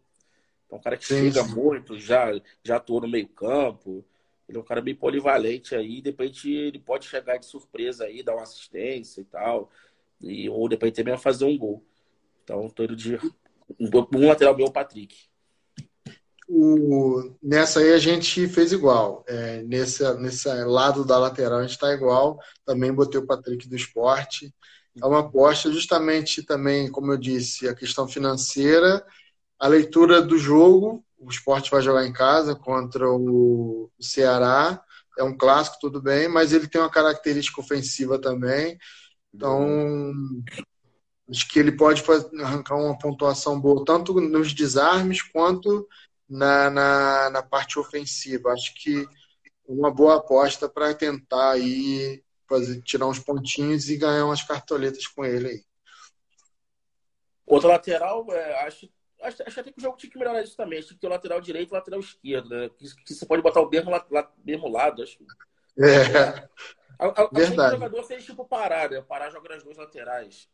É 0.70 0.76
um 0.76 0.80
cara 0.80 0.98
que 0.98 1.06
sim, 1.06 1.32
chega 1.32 1.44
sim. 1.44 1.56
muito, 1.56 1.98
já, 1.98 2.30
já 2.64 2.76
atuou 2.76 3.02
no 3.02 3.08
meio 3.08 3.28
campo. 3.30 4.06
Ele 4.48 4.58
é 4.58 4.62
um 4.62 4.64
cara 4.64 4.82
bem 4.82 4.96
polivalente 4.96 5.76
aí. 5.76 6.02
De 6.02 6.10
repente 6.10 6.52
ele 6.52 6.80
pode 6.80 7.08
chegar 7.08 7.38
de 7.38 7.46
surpresa 7.46 8.06
aí, 8.06 8.22
dar 8.22 8.34
uma 8.36 8.44
assistência 8.44 9.22
e 9.22 9.26
tal. 9.26 9.70
E, 10.22 10.50
ou 10.50 10.68
de 10.68 10.76
repente 10.76 10.96
também 10.96 11.18
fazer 11.18 11.46
um 11.46 11.58
gol. 11.58 11.84
Então, 12.52 12.86
indo 12.86 12.96
de 12.96 13.18
um 13.80 14.28
lateral 14.28 14.56
meu, 14.56 14.68
o 14.68 14.72
Patrick. 14.72 15.16
o, 16.50 17.34
nessa 17.42 17.80
aí 17.80 17.94
a 17.94 17.98
gente 17.98 18.48
fez 18.48 18.74
igual. 18.74 19.24
É, 19.28 19.64
nesse, 19.64 20.04
nesse 20.16 20.50
lado 20.66 21.06
da 21.06 21.18
lateral 21.18 21.60
a 21.60 21.62
gente 21.62 21.72
está 21.72 21.94
igual. 21.94 22.38
Também 22.66 22.94
botei 22.94 23.20
o 23.20 23.26
Patrick 23.26 23.68
do 23.70 23.76
esporte. 23.76 24.54
É 25.02 25.06
uma 25.06 25.20
aposta 25.20 25.72
justamente 25.72 26.44
também, 26.44 26.92
como 26.92 27.14
eu 27.14 27.18
disse, 27.18 27.70
a 27.70 27.76
questão 27.76 28.06
financeira, 28.08 29.06
a 29.58 29.68
leitura 29.68 30.22
do 30.22 30.38
jogo. 30.38 31.06
O 31.18 31.30
esporte 31.30 31.72
vai 31.72 31.82
jogar 31.82 32.06
em 32.06 32.12
casa 32.12 32.56
contra 32.56 33.10
o 33.10 33.90
Ceará. 34.00 34.84
É 35.18 35.24
um 35.24 35.38
clássico, 35.38 35.78
tudo 35.80 36.02
bem, 36.02 36.28
mas 36.28 36.52
ele 36.52 36.68
tem 36.68 36.82
uma 36.82 36.90
característica 36.90 37.62
ofensiva 37.62 38.20
também. 38.20 38.78
Então, 39.34 40.14
acho 41.32 41.48
que 41.48 41.58
ele 41.58 41.72
pode 41.72 42.04
arrancar 42.42 42.76
uma 42.76 42.98
pontuação 42.98 43.60
boa, 43.60 43.86
tanto 43.86 44.20
nos 44.20 44.54
desarmes 44.54 45.22
quanto 45.22 45.88
na, 46.30 46.70
na, 46.70 47.30
na 47.30 47.42
parte 47.42 47.80
ofensiva. 47.80 48.52
Acho 48.52 48.74
que 48.76 49.08
uma 49.66 49.90
boa 49.90 50.18
aposta 50.18 50.68
para 50.68 50.94
tentar 50.94 51.52
aí 51.52 52.22
fazer, 52.48 52.82
tirar 52.82 53.08
uns 53.08 53.20
pontinhos 53.20 53.90
e 53.90 53.98
ganhar 53.98 54.26
umas 54.26 54.44
cartoletas 54.44 55.08
com 55.08 55.24
ele 55.24 55.48
aí. 55.48 55.64
Outro 57.46 57.70
lateral, 57.70 58.26
é, 58.32 58.66
acho, 58.66 58.90
acho, 59.22 59.44
acho 59.44 59.60
até 59.60 59.72
que 59.72 59.80
o 59.80 59.82
jogo 59.82 59.98
tinha 59.98 60.12
que 60.12 60.20
melhorar 60.20 60.44
isso 60.44 60.56
também. 60.56 60.82
Tinha 60.82 60.94
que 60.94 61.00
ter 61.00 61.08
o 61.08 61.10
lateral 61.10 61.40
direito 61.40 61.70
e 61.70 61.72
o 61.72 61.76
lateral 61.76 62.00
esquerdo, 62.00 62.50
né? 62.50 62.70
Que, 62.78 62.86
que 63.06 63.14
você 63.14 63.26
pode 63.26 63.42
botar 63.42 63.62
o 63.62 63.70
mesmo, 63.70 63.90
la, 63.90 64.32
mesmo 64.44 64.68
lado, 64.68 65.02
acho. 65.02 65.18
É. 65.78 66.50
A, 67.00 67.24
a, 67.24 67.30
Verdade. 67.32 67.76
o 67.76 67.80
jogador 67.80 68.04
fez 68.04 68.26
tipo 68.26 68.46
parar, 68.46 68.90
né? 68.90 69.02
Parar 69.02 69.30
jogando 69.30 69.54
as 69.54 69.64
duas 69.64 69.78
laterais. 69.78 70.50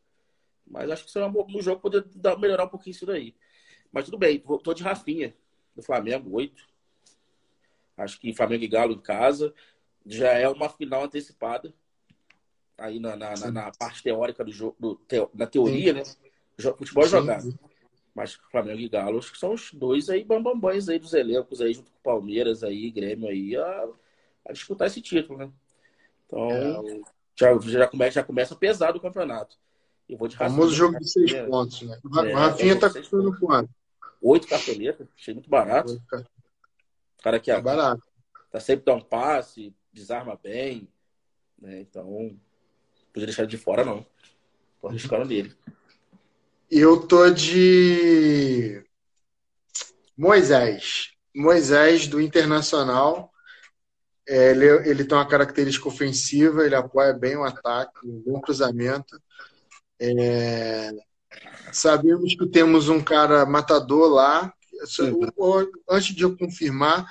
Mas 0.69 0.89
acho 0.89 1.05
que 1.05 1.17
é 1.17 1.25
um, 1.25 1.57
um 1.57 1.62
jogo 1.62 1.81
poder 1.81 2.03
dar, 2.15 2.38
melhorar 2.38 2.65
um 2.65 2.69
pouquinho 2.69 2.91
isso 2.91 3.05
daí. 3.05 3.36
Mas 3.91 4.05
tudo 4.05 4.17
bem, 4.17 4.43
tô 4.63 4.74
de 4.74 4.83
Rafinha 4.83 5.33
do 5.75 5.81
Flamengo, 5.81 6.29
oito. 6.36 6.63
Acho 7.95 8.19
que 8.19 8.33
Flamengo 8.33 8.63
e 8.63 8.67
Galo 8.67 8.93
em 8.93 9.00
casa. 9.00 9.53
Já 10.05 10.33
é 10.33 10.47
uma 10.47 10.69
final 10.69 11.03
antecipada. 11.03 11.74
Aí 12.77 13.00
na, 13.00 13.15
na, 13.15 13.33
na, 13.36 13.51
na 13.51 13.71
parte 13.71 14.03
teórica 14.03 14.43
do 14.43 14.51
jogo, 14.51 14.75
do, 14.79 14.95
teo, 14.95 15.29
na 15.33 15.47
teoria, 15.47 16.05
sim. 16.05 16.15
né? 16.21 16.71
Futebol 16.77 17.05
é 17.05 17.07
jogado. 17.07 17.59
Mas 18.13 18.33
Flamengo 18.51 18.79
e 18.79 18.89
Galo, 18.89 19.19
acho 19.19 19.31
que 19.31 19.38
são 19.38 19.53
os 19.53 19.71
dois 19.71 20.09
aí 20.09 20.24
bambambães 20.24 20.89
aí 20.89 20.97
dos 20.97 21.13
elencos 21.13 21.62
aí, 21.62 21.74
junto 21.74 21.91
com 21.91 21.97
o 21.97 22.01
Palmeiras 22.01 22.63
aí, 22.63 22.89
Grêmio 22.89 23.29
aí, 23.29 23.55
a, 23.55 23.88
a 24.45 24.53
disputar 24.53 24.88
esse 24.88 25.01
título, 25.01 25.38
né? 25.38 25.51
Então, 26.25 26.50
é, 26.50 27.01
já, 27.36 27.57
já, 27.59 27.88
começa, 27.88 28.12
já 28.12 28.24
começa 28.24 28.55
pesado 28.55 28.97
o 28.97 29.01
campeonato. 29.01 29.55
Eu 30.09 30.17
vou 30.17 30.27
de 30.27 30.35
Rafinha. 30.35 30.57
Famoso 30.57 30.75
jogo 30.75 30.99
de 30.99 31.09
seis 31.09 31.33
pontos, 31.33 31.81
né? 31.81 31.99
O 32.03 32.19
é, 32.19 32.33
Rafinha 32.33 32.79
tá 32.79 32.89
custando 32.89 33.37
quanto? 33.39 33.69
Oito 34.21 34.47
cartoletas, 34.47 35.07
achei 35.15 35.33
muito 35.33 35.49
barato. 35.49 35.93
O 35.93 37.23
cara 37.23 37.39
que 37.39 37.51
é 37.51 37.61
barato. 37.61 38.01
tá 38.51 38.59
sempre 38.59 38.85
dando 38.85 38.99
um 38.99 39.05
passe, 39.05 39.75
desarma 39.91 40.39
bem. 40.41 40.87
Né? 41.59 41.81
Então, 41.81 42.39
podia 43.11 43.27
deixar 43.27 43.45
de 43.45 43.57
fora, 43.57 43.83
não. 43.83 44.05
Tô 44.81 44.87
arriscando 44.87 45.25
nele. 45.25 45.55
Eu 46.69 47.05
tô 47.05 47.29
de 47.29 48.83
Moisés. 50.17 51.11
Moisés 51.35 52.07
do 52.07 52.19
Internacional. 52.19 53.31
É, 54.27 54.51
ele, 54.51 54.65
ele 54.89 55.05
tem 55.05 55.17
uma 55.17 55.27
característica 55.27 55.87
ofensiva, 55.87 56.65
ele 56.65 56.75
apoia 56.75 57.13
bem 57.13 57.37
o 57.37 57.45
ataque, 57.45 58.05
um 58.05 58.19
bom 58.19 58.41
cruzamento. 58.41 59.17
É, 60.00 60.92
sabemos 61.72 62.36
que 62.36 62.48
temos 62.48 62.89
um 62.89 63.01
cara 63.01 63.46
matador 63.46 64.10
lá. 64.10 64.54
Antes 65.89 66.16
de 66.16 66.24
eu 66.24 66.38
confirmar, 66.38 67.06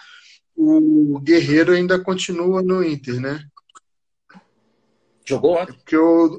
o 0.54 1.20
Guerreiro 1.20 1.72
ainda 1.72 1.98
continua 1.98 2.62
no 2.62 2.82
Inter, 2.82 3.20
né? 3.20 3.44
Jogou 5.26 5.56
ontem? 5.56 5.74
Porque 5.74 5.96
eu, 5.96 6.38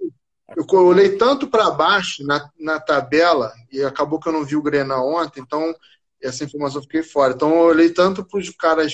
eu 0.55 0.85
olhei 0.85 1.17
tanto 1.17 1.47
para 1.47 1.69
baixo 1.69 2.23
na, 2.25 2.49
na 2.57 2.79
tabela 2.79 3.53
e 3.71 3.83
acabou 3.83 4.19
que 4.19 4.29
eu 4.29 4.33
não 4.33 4.45
vi 4.45 4.55
o 4.55 4.61
Grena 4.61 4.97
ontem, 4.97 5.41
então 5.41 5.75
essa 6.21 6.43
informação 6.43 6.79
eu 6.79 6.83
fiquei 6.83 7.03
fora. 7.03 7.33
Então 7.33 7.49
eu 7.49 7.65
olhei 7.65 7.89
tanto 7.89 8.25
para 8.25 8.39
os 8.39 8.49
caras 8.51 8.93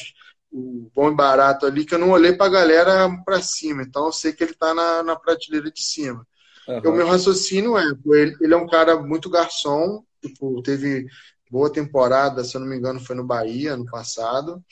o 0.51 0.89
bom 0.93 1.11
e 1.11 1.15
barato 1.15 1.65
ali 1.65 1.85
que 1.85 1.95
eu 1.95 1.99
não 1.99 2.11
olhei 2.11 2.33
para 2.33 2.45
a 2.47 2.49
galera 2.49 3.09
para 3.23 3.41
cima. 3.41 3.81
Então 3.83 4.05
eu 4.07 4.11
sei 4.11 4.33
que 4.33 4.43
ele 4.43 4.51
está 4.51 4.73
na, 4.73 5.03
na 5.03 5.15
prateleira 5.15 5.71
de 5.71 5.81
cima. 5.81 6.25
Uhum. 6.67 6.91
O 6.91 6.91
meu 6.93 7.07
raciocínio 7.07 7.77
é, 7.77 7.83
ele, 8.05 8.37
ele 8.39 8.53
é 8.53 8.57
um 8.57 8.67
cara 8.67 9.01
muito 9.01 9.29
garçom, 9.29 10.03
tipo, 10.21 10.61
teve 10.61 11.07
boa 11.49 11.71
temporada, 11.71 12.43
se 12.43 12.55
eu 12.55 12.61
não 12.61 12.67
me 12.67 12.75
engano, 12.75 12.99
foi 12.99 13.15
no 13.15 13.23
Bahia 13.23 13.77
no 13.77 13.85
passado. 13.85 14.63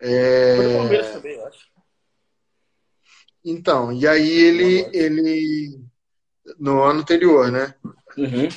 É... 0.00 0.56
Foi 0.56 0.66
no 0.66 0.78
Palmeiras 0.78 1.12
também, 1.12 1.34
eu 1.34 1.46
acho. 1.46 1.72
Então, 3.44 3.92
e 3.92 4.06
aí 4.06 4.30
ele, 4.30 4.88
ele 4.92 5.80
no 6.58 6.82
ano 6.82 7.00
anterior, 7.00 7.50
né? 7.50 7.74
Uhum. 8.16 8.48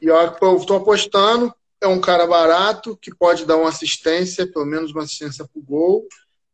E 0.00 0.06
eu 0.06 0.56
estou 0.56 0.76
apostando, 0.76 1.52
é 1.80 1.86
um 1.86 2.00
cara 2.00 2.26
barato 2.26 2.96
que 2.96 3.14
pode 3.14 3.44
dar 3.44 3.56
uma 3.56 3.68
assistência, 3.68 4.50
pelo 4.50 4.64
menos 4.64 4.92
uma 4.92 5.02
assistência 5.02 5.44
para 5.44 5.60
o 5.60 5.64
gol. 5.64 6.06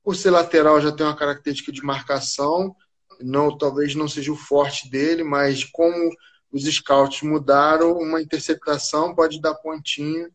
Por 0.02 0.16
ser 0.16 0.30
lateral, 0.30 0.80
já 0.80 0.90
tem 0.90 1.04
uma 1.04 1.16
característica 1.16 1.71
de 1.71 1.83
marcação 1.83 2.75
não 3.21 3.57
talvez 3.57 3.95
não 3.95 4.09
seja 4.09 4.33
o 4.33 4.37
forte 4.37 4.91
dele, 4.91 5.23
mas 5.23 5.65
como 5.65 6.11
os 6.53 6.65
scouts 6.65 7.23
mudaram, 7.23 7.99
uma 7.99 8.21
interceptação 8.23 9.15
pode 9.15 9.41
dar 9.41 9.55
pontinho 9.55 10.31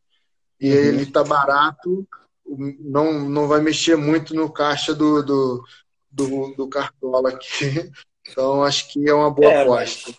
e 0.59 0.69
uhum. 0.71 0.77
ele 0.77 1.03
está 1.03 1.23
barato, 1.23 2.07
não, 2.45 3.27
não 3.29 3.47
vai 3.47 3.61
mexer 3.61 3.95
muito 3.95 4.33
no 4.35 4.51
caixa 4.51 4.93
do, 4.93 5.23
do, 5.23 5.63
do, 6.11 6.53
do 6.55 6.67
Cartola 6.67 7.29
aqui. 7.29 7.91
Então 8.25 8.63
acho 8.63 8.89
que 8.89 9.09
é 9.09 9.13
uma 9.13 9.29
boa 9.29 9.51
é, 9.51 9.63
aposta. 9.63 10.13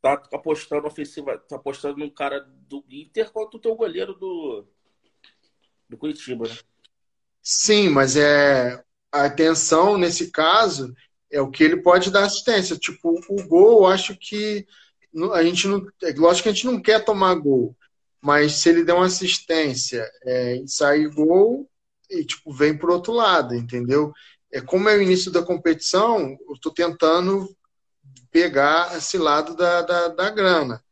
Tá 0.00 0.14
apostando 0.32 0.86
ofensiva, 0.86 1.36
tá 1.36 1.56
apostando 1.56 1.98
num 1.98 2.08
cara 2.08 2.40
do 2.40 2.82
Inter 2.88 3.30
contra 3.30 3.58
o 3.58 3.60
teu 3.60 3.74
goleiro 3.74 4.14
do, 4.14 4.64
do 5.86 5.98
Curitiba, 5.98 6.48
né? 6.48 6.56
Sim, 7.42 7.90
mas 7.90 8.16
é 8.16 8.82
a 9.12 9.26
atenção 9.26 9.98
nesse 9.98 10.30
caso 10.30 10.94
é 11.30 11.40
o 11.40 11.50
que 11.50 11.62
ele 11.62 11.76
pode 11.76 12.10
dar 12.10 12.24
assistência. 12.24 12.76
Tipo, 12.76 13.20
o 13.28 13.46
gol, 13.46 13.82
eu 13.82 13.86
acho 13.86 14.16
que 14.16 14.66
a 15.32 15.42
gente 15.42 15.66
não. 15.66 15.86
É 16.02 16.12
lógico 16.12 16.44
que 16.44 16.48
a 16.48 16.52
gente 16.52 16.66
não 16.66 16.80
quer 16.80 17.04
tomar 17.04 17.34
gol, 17.34 17.76
mas 18.20 18.54
se 18.54 18.68
ele 18.68 18.84
der 18.84 18.94
uma 18.94 19.06
assistência 19.06 20.08
é, 20.24 20.56
e 20.56 20.68
sair 20.68 21.08
gol, 21.08 21.68
e 22.10 22.24
tipo, 22.24 22.52
vem 22.52 22.76
pro 22.76 22.92
outro 22.92 23.12
lado, 23.12 23.54
entendeu? 23.54 24.12
É 24.52 24.60
como 24.60 24.88
é 24.88 24.96
o 24.96 25.02
início 25.02 25.30
da 25.30 25.42
competição, 25.42 26.36
eu 26.48 26.54
estou 26.54 26.72
tentando 26.72 27.48
pegar 28.30 28.96
esse 28.96 29.18
lado 29.18 29.56
da, 29.56 29.82
da, 29.82 30.08
da 30.08 30.30
grana. 30.30 30.82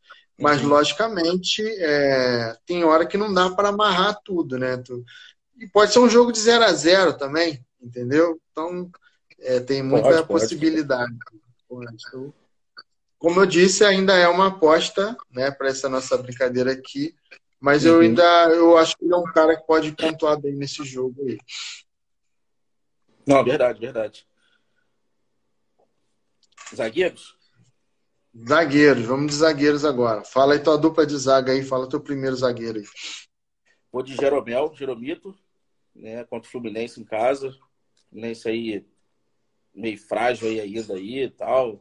Mas, 0.40 0.62
uhum. 0.62 0.68
logicamente, 0.68 1.62
é, 1.66 2.56
tem 2.64 2.84
hora 2.84 3.04
que 3.04 3.18
não 3.18 3.32
dá 3.34 3.50
para 3.50 3.70
amarrar 3.70 4.20
tudo, 4.24 4.56
né? 4.56 4.80
E 5.58 5.66
pode 5.66 5.92
ser 5.92 5.98
um 5.98 6.08
jogo 6.08 6.30
de 6.30 6.38
0 6.38 6.64
a 6.64 6.72
0 6.72 7.18
também, 7.18 7.64
entendeu? 7.82 8.40
Então, 8.52 8.88
é, 9.40 9.60
tem 9.60 9.82
muita 9.82 10.24
pode, 10.24 10.28
possibilidade. 10.28 11.16
Pode. 11.68 11.94
Então, 11.94 12.32
como 13.18 13.40
eu 13.40 13.46
disse, 13.46 13.84
ainda 13.84 14.14
é 14.14 14.28
uma 14.28 14.48
aposta 14.48 15.16
né, 15.30 15.50
para 15.50 15.68
essa 15.68 15.88
nossa 15.88 16.16
brincadeira 16.16 16.72
aqui. 16.72 17.14
Mas 17.60 17.84
uhum. 17.84 17.92
eu 17.92 18.00
ainda 18.00 18.22
eu 18.50 18.78
acho 18.78 18.96
que 18.96 19.04
ele 19.04 19.14
é 19.14 19.16
um 19.16 19.24
cara 19.24 19.56
que 19.56 19.66
pode 19.66 19.92
pontuar 19.92 20.40
bem 20.40 20.54
nesse 20.54 20.84
jogo 20.84 21.26
aí. 21.26 21.38
Não, 23.26 23.44
verdade, 23.44 23.80
verdade. 23.80 24.26
Zagueiros? 26.74 27.36
Zagueiros, 28.48 29.04
vamos 29.04 29.32
de 29.32 29.38
zagueiros 29.38 29.84
agora. 29.84 30.24
Fala 30.24 30.54
aí 30.54 30.60
tua 30.60 30.78
dupla 30.78 31.04
de 31.04 31.16
zaga 31.16 31.52
aí, 31.52 31.64
fala 31.64 31.88
teu 31.88 32.00
primeiro 32.00 32.36
zagueiro 32.36 32.78
aí. 32.78 32.86
Vou 33.90 34.02
de 34.02 34.14
Jeromel, 34.14 34.72
Jeromito, 34.74 35.36
né, 35.94 36.24
contra 36.24 36.46
o 36.46 36.50
Fluminense 36.50 37.00
em 37.00 37.04
casa. 37.04 37.52
Fluminense 38.08 38.48
aí 38.48 38.86
meio 39.78 39.98
frágil 39.98 40.48
aí 40.48 40.60
ainda 40.60 40.94
aí 40.94 41.24
e 41.24 41.30
tal. 41.30 41.80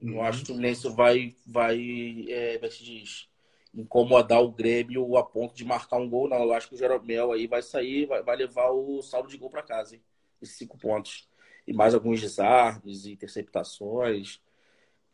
Não 0.00 0.14
uhum. 0.14 0.22
acho 0.22 0.38
que 0.38 0.44
o 0.44 0.46
Fluminense 0.48 0.88
vai, 0.90 1.34
vai, 1.46 2.26
é, 2.28 2.58
vai 2.58 2.70
se 2.70 2.84
diz, 2.84 3.28
incomodar 3.74 4.42
o 4.42 4.52
Grêmio 4.52 5.16
a 5.16 5.24
ponto 5.24 5.54
de 5.54 5.64
marcar 5.64 5.96
um 5.96 6.08
gol, 6.08 6.28
não. 6.28 6.42
Eu 6.42 6.52
acho 6.52 6.68
que 6.68 6.74
o 6.74 6.78
Jeromel 6.78 7.32
aí 7.32 7.46
vai 7.46 7.62
sair, 7.62 8.06
vai, 8.06 8.22
vai 8.22 8.36
levar 8.36 8.70
o 8.70 9.02
saldo 9.02 9.28
de 9.28 9.36
gol 9.36 9.50
para 9.50 9.62
casa, 9.62 9.96
hein? 9.96 10.02
Esses 10.40 10.56
cinco 10.56 10.78
pontos. 10.78 11.28
E 11.66 11.72
mais 11.72 11.94
alguns 11.94 12.20
desarmes 12.20 13.04
e 13.04 13.12
interceptações. 13.12 14.40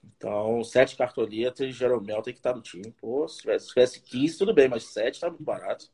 Então, 0.03 0.63
sete 0.63 0.97
cartoletas 0.97 1.67
e 1.67 1.73
Jeromel 1.73 2.21
tem 2.21 2.35
que 2.35 2.41
estar 2.41 2.55
no 2.55 2.61
time. 2.61 2.93
Pô, 3.01 3.27
se 3.27 3.41
tivesse, 3.41 3.67
se 3.67 3.73
tivesse 3.73 4.01
15, 4.03 4.39
tudo 4.39 4.55
bem, 4.55 4.69
mas 4.69 4.85
sete 4.85 5.21
tá 5.21 5.29
muito 5.29 5.43
barato. 5.43 5.91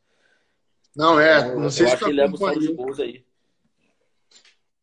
Não, 0.97 1.21
é. 1.21 1.38
Então, 1.38 1.61
não 1.61 1.71
sei 1.71 1.85
eu 1.85 1.88
se 1.88 1.95
acho 1.95 2.05
que 2.05 2.11
ele 2.11 2.21
leva 2.21 2.35
o 2.35 2.38
saldo 2.38 2.61
de 2.61 2.73
gols 2.73 2.99
aí. 2.99 3.25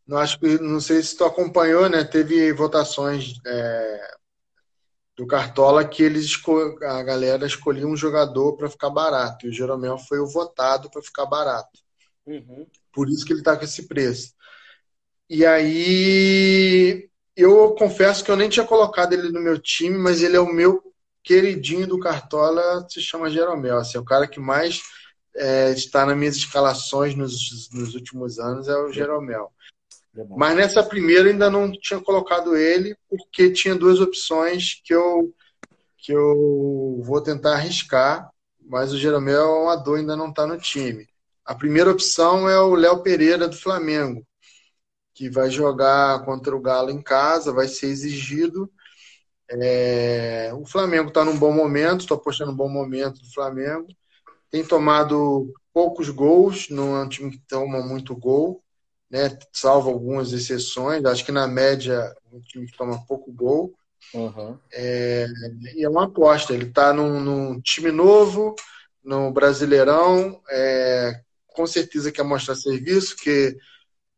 Não, 0.08 0.18
acho 0.18 0.40
que, 0.40 0.58
não 0.60 0.80
sei 0.80 1.02
se 1.04 1.18
tu 1.18 1.26
acompanhou, 1.26 1.90
né? 1.90 2.04
Teve 2.04 2.54
votações 2.54 3.34
é, 3.46 4.18
do 5.18 5.28
Cartola 5.28 5.84
que 5.84 6.02
eles 6.02 6.32
a 6.84 7.04
galera 7.04 7.46
escolhia 7.46 7.86
um 7.86 7.98
jogador 7.98 8.56
para 8.56 8.70
ficar 8.70 8.90
barato. 8.90 9.46
E 9.46 9.50
o 9.50 9.54
Jeromel 9.54 9.98
foi 9.98 10.20
o 10.20 10.28
votado 10.28 10.90
para 10.90 11.02
ficar 11.02 11.26
barato. 11.26 11.80
Uhum. 12.26 12.66
Por 12.94 13.10
isso 13.10 13.26
que 13.26 13.34
ele 13.34 13.42
está 13.42 13.58
com 13.58 13.66
esse 13.66 13.88
preço. 13.88 14.34
E 15.30 15.46
aí 15.46 17.10
eu 17.36 17.76
confesso 17.76 18.24
que 18.24 18.32
eu 18.32 18.38
nem 18.38 18.48
tinha 18.48 18.66
colocado 18.66 19.14
ele 19.14 19.30
no 19.30 19.42
meu 19.42 19.60
time, 19.60 19.98
mas 19.98 20.22
ele 20.22 20.38
é 20.38 20.40
o 20.40 20.52
meu 20.52 20.82
queridinho 21.22 21.86
do 21.86 22.00
Cartola, 22.00 22.88
se 22.90 23.02
chama 23.02 23.30
Jeromel. 23.30 23.78
Assim, 23.78 23.98
é 23.98 24.02
o 24.02 24.06
cara 24.06 24.28
que 24.28 24.40
mais 24.40 24.82
é, 25.36 25.72
está 25.72 26.06
nas 26.06 26.18
minhas 26.18 26.36
escalações 26.36 27.16
nos, 27.16 27.70
nos 27.72 27.94
últimos 27.94 28.40
anos 28.40 28.68
é 28.68 28.76
o 28.78 28.92
Jeromel. 28.92 29.52
Mas 30.36 30.56
nessa 30.56 30.84
primeira 30.84 31.30
ainda 31.30 31.50
não 31.50 31.72
tinha 31.72 32.00
colocado 32.00 32.56
ele, 32.56 32.96
porque 33.10 33.52
tinha 33.52 33.76
duas 33.76 34.00
opções 34.00 34.82
que 34.84 34.94
eu, 34.94 35.34
que 35.98 36.12
eu 36.12 37.02
vou 37.04 37.22
tentar 37.22 37.54
arriscar, 37.54 38.30
mas 38.60 38.92
o 38.92 38.98
Jeromel 38.98 39.42
é 39.42 39.64
uma 39.64 39.76
dor, 39.76 39.98
ainda 39.98 40.16
não 40.16 40.30
está 40.30 40.46
no 40.46 40.58
time. 40.58 41.08
A 41.46 41.56
primeira 41.56 41.92
opção 41.92 42.50
é 42.50 42.60
o 42.60 42.76
Léo 42.76 43.02
Pereira 43.02 43.48
do 43.48 43.56
Flamengo, 43.56 44.26
que 45.14 45.30
vai 45.30 45.50
jogar 45.50 46.24
contra 46.26 46.56
o 46.56 46.62
Galo 46.62 46.90
em 46.90 47.02
casa, 47.02 47.54
vai 47.54 47.68
ser 47.68 47.88
exigido. 47.88 48.72
É... 49.50 50.52
O 50.54 50.66
Flamengo 50.66 51.10
está 51.10 51.24
num 51.24 51.38
bom 51.38 51.54
momento, 51.54 52.02
estou 52.02 52.18
apostando 52.18 52.52
um 52.52 52.56
bom 52.56 52.70
momento 52.70 53.22
do 53.22 53.34
Flamengo. 53.34 53.88
Tem 54.52 54.66
tomado 54.66 55.54
poucos 55.74 56.10
gols, 56.10 56.70
não 56.70 56.96
é 56.98 57.04
um 57.04 57.10
time 57.10 57.32
que 57.32 57.42
toma 57.48 57.82
muito 57.82 58.16
gol 58.16 58.64
né? 59.10 59.38
Salvo 59.52 59.90
algumas 59.90 60.34
exceções. 60.34 61.04
Acho 61.06 61.26
que 61.26 61.32
na 61.32 61.48
média 61.48 62.16
um 62.32 62.40
time 62.42 62.66
que 62.66 62.78
toma 62.78 63.06
pouco 63.06 63.32
gol. 63.32 63.74
Uhum. 64.14 64.58
É, 64.72 65.28
e 65.76 65.84
é 65.84 65.90
uma 65.90 66.06
aposta. 66.06 66.54
Ele 66.54 66.66
está 66.66 66.94
num, 66.94 67.20
num, 67.20 67.62
time 67.62 67.92
novo, 67.92 68.56
no 69.04 69.32
Brasileirão. 69.32 70.42
É, 70.50 71.22
com 71.48 71.66
certeza 71.66 72.12
quer 72.12 72.24
mostrar 72.24 72.56
serviço, 72.56 73.16
que 73.16 73.58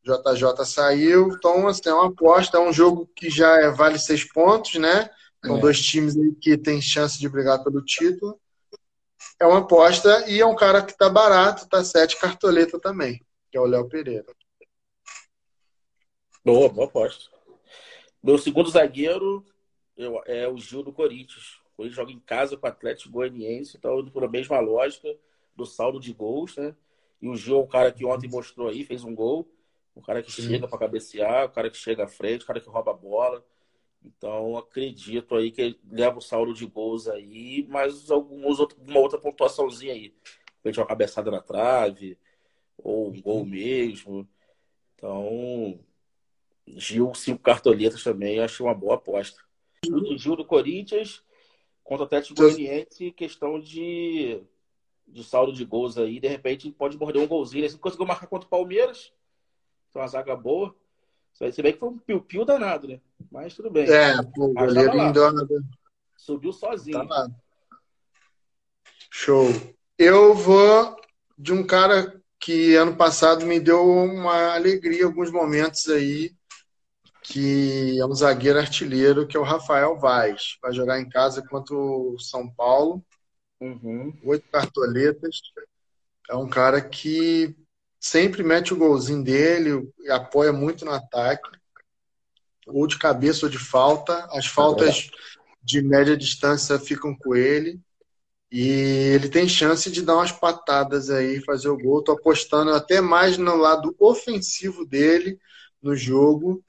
JJ 0.04 0.66
saiu. 0.66 1.30
Então, 1.30 1.68
assim, 1.68 1.88
é 1.90 1.94
uma 1.94 2.08
aposta. 2.08 2.58
É 2.58 2.62
um 2.62 2.74
jogo 2.74 3.10
que 3.16 3.30
já 3.30 3.62
é, 3.62 3.72
vale 3.72 4.00
seis 4.00 4.24
pontos, 4.24 4.76
né? 4.76 5.10
São 5.46 5.58
é. 5.58 5.62
dois 5.62 5.80
times 5.80 6.16
que 6.42 6.58
têm 6.58 6.82
chance 6.82 7.18
de 7.18 7.30
brigar 7.30 7.64
pelo 7.64 7.84
título. 7.84 8.40
É 9.40 9.46
uma 9.46 9.60
aposta 9.60 10.26
e 10.28 10.42
é 10.42 10.46
um 10.46 10.56
cara 10.56 10.82
que 10.82 10.92
está 10.92 11.10
barato, 11.10 11.64
está 11.64 11.82
sete 11.82 12.20
cartoleta 12.20 12.78
também, 12.78 13.26
que 13.50 13.58
é 13.58 13.62
o 13.62 13.66
Léo 13.66 13.88
Pereira. 13.88 14.26
Boa, 16.52 16.68
boa 16.68 16.88
aposta. 16.88 17.30
Meu 18.24 18.36
segundo 18.40 18.72
zagueiro 18.72 19.46
é 20.26 20.48
o 20.48 20.58
Gil 20.58 20.82
do 20.82 20.92
Corinthians. 20.92 21.62
Ele 21.78 21.92
joga 21.92 22.12
em 22.12 22.20
casa 22.20 22.58
com 22.58 22.66
o 22.66 22.70
Atlético 22.70 23.12
Goianiense, 23.12 23.78
então 23.78 24.00
indo 24.00 24.10
pela 24.10 24.28
mesma 24.28 24.60
lógica 24.60 25.16
do 25.56 25.64
saldo 25.64 26.00
de 26.00 26.12
gols, 26.12 26.58
né? 26.58 26.76
E 27.22 27.30
o 27.30 27.36
Gil 27.36 27.58
é 27.58 27.60
um 27.60 27.68
cara 27.68 27.92
que 27.92 28.04
ontem 28.04 28.28
mostrou 28.28 28.68
aí, 28.68 28.84
fez 28.84 29.04
um 29.04 29.14
gol. 29.14 29.48
Um 29.96 30.02
cara 30.02 30.24
que 30.24 30.32
Sim. 30.32 30.48
chega 30.48 30.68
para 30.68 30.80
cabecear, 30.80 31.46
um 31.46 31.52
cara 31.52 31.70
que 31.70 31.78
chega 31.78 32.06
à 32.06 32.08
frente, 32.08 32.44
um 32.44 32.48
cara 32.48 32.60
que 32.60 32.68
rouba 32.68 32.90
a 32.90 32.96
bola. 32.96 33.46
Então, 34.04 34.58
acredito 34.58 35.36
aí 35.36 35.52
que 35.52 35.78
leva 35.88 36.18
o 36.18 36.22
saldo 36.22 36.52
de 36.52 36.66
gols 36.66 37.08
aí, 37.08 37.64
mas 37.70 38.10
alguns, 38.10 38.58
uma 38.60 39.00
outra 39.00 39.20
pontuaçãozinha 39.20 39.94
aí. 39.94 40.16
De 40.66 40.80
uma 40.80 40.88
cabeçada 40.88 41.30
na 41.30 41.42
trave, 41.42 42.18
ou 42.76 43.10
um 43.10 43.22
gol 43.22 43.46
mesmo. 43.46 44.28
Então, 44.96 45.80
Gil, 46.76 47.14
cinco 47.14 47.42
cartoletas 47.42 48.04
também, 48.04 48.40
acho 48.40 48.64
uma 48.64 48.74
boa 48.74 48.96
aposta. 48.96 49.42
Gil, 49.84 50.18
Gil 50.18 50.36
do 50.36 50.46
Corinthians 50.46 51.24
contra 51.84 52.04
o 52.04 52.06
Atlético 52.06 52.42
Goianiense, 52.42 53.12
questão 53.12 53.60
de, 53.60 54.42
de 55.08 55.24
saldo 55.24 55.52
de 55.52 55.66
gols 55.66 55.98
aí, 55.98 56.20
de 56.20 56.28
repente 56.28 56.72
pode 56.72 56.98
morder 56.98 57.22
um 57.22 57.28
golzinho. 57.28 57.66
Ele 57.66 57.78
conseguiu 57.78 58.06
marcar 58.06 58.28
contra 58.28 58.46
o 58.46 58.50
Palmeiras, 58.50 59.12
então 59.90 60.02
uma 60.02 60.08
zaga 60.08 60.36
boa. 60.36 60.76
Você 61.34 61.62
vê 61.62 61.74
que 61.74 61.80
foi 61.80 61.90
um 61.90 61.98
piu-piu 61.98 62.44
danado, 62.44 62.88
né? 62.88 63.00
Mas 63.32 63.56
tudo 63.56 63.72
bem. 63.72 63.90
É, 63.90 64.20
o 64.38 64.54
goleiro 64.54 64.92
Subiu 66.18 66.52
sozinho. 66.52 67.08
Tá 67.08 67.30
Show. 69.10 69.48
Eu 69.98 70.36
vou 70.36 70.96
de 71.38 71.54
um 71.54 71.66
cara 71.66 72.22
que 72.40 72.76
ano 72.76 72.96
passado 72.96 73.46
me 73.46 73.60
deu 73.60 73.84
uma 73.86 74.54
alegria 74.54 75.06
alguns 75.06 75.32
momentos 75.32 75.88
aí, 75.90 76.36
que 77.30 78.00
é 78.00 78.06
um 78.06 78.16
zagueiro 78.16 78.58
artilheiro, 78.58 79.28
que 79.28 79.38
é 79.38 79.40
o 79.40 79.44
Rafael 79.44 80.00
Vaz. 80.00 80.58
Vai 80.64 80.74
jogar 80.74 81.00
em 81.00 81.08
casa 81.08 81.44
contra 81.48 81.76
o 81.76 82.18
São 82.18 82.50
Paulo. 82.50 83.06
Uhum. 83.62 84.12
Oito 84.24 84.50
cartoletas. 84.52 85.40
É 86.28 86.36
um 86.36 86.50
cara 86.50 86.82
que 86.82 87.56
sempre 88.00 88.42
mete 88.42 88.74
o 88.74 88.78
golzinho 88.78 89.24
dele, 89.24 89.88
apoia 90.10 90.52
muito 90.52 90.84
no 90.84 90.92
ataque. 90.92 91.48
Ou 92.66 92.88
de 92.88 92.98
cabeça 92.98 93.46
ou 93.46 93.52
de 93.52 93.60
falta. 93.60 94.28
As 94.32 94.48
faltas 94.48 95.12
de 95.62 95.84
média 95.84 96.18
distância 96.18 96.80
ficam 96.80 97.16
com 97.16 97.36
ele. 97.36 97.80
E 98.52 98.68
ele 99.14 99.30
tem 99.30 99.48
chance 99.48 99.92
de 99.92 100.02
dar 100.02 100.16
umas 100.16 100.32
patadas 100.32 101.12
aí, 101.12 101.44
fazer 101.44 101.70
o 101.70 101.78
gol. 101.78 102.04
Tô 102.04 102.14
apostando 102.14 102.72
até 102.72 103.00
mais 103.00 103.38
no 103.38 103.56
lado 103.56 103.96
ofensivo 104.00 104.84
dele 104.84 105.40
no 105.80 105.96
jogo 105.96 106.64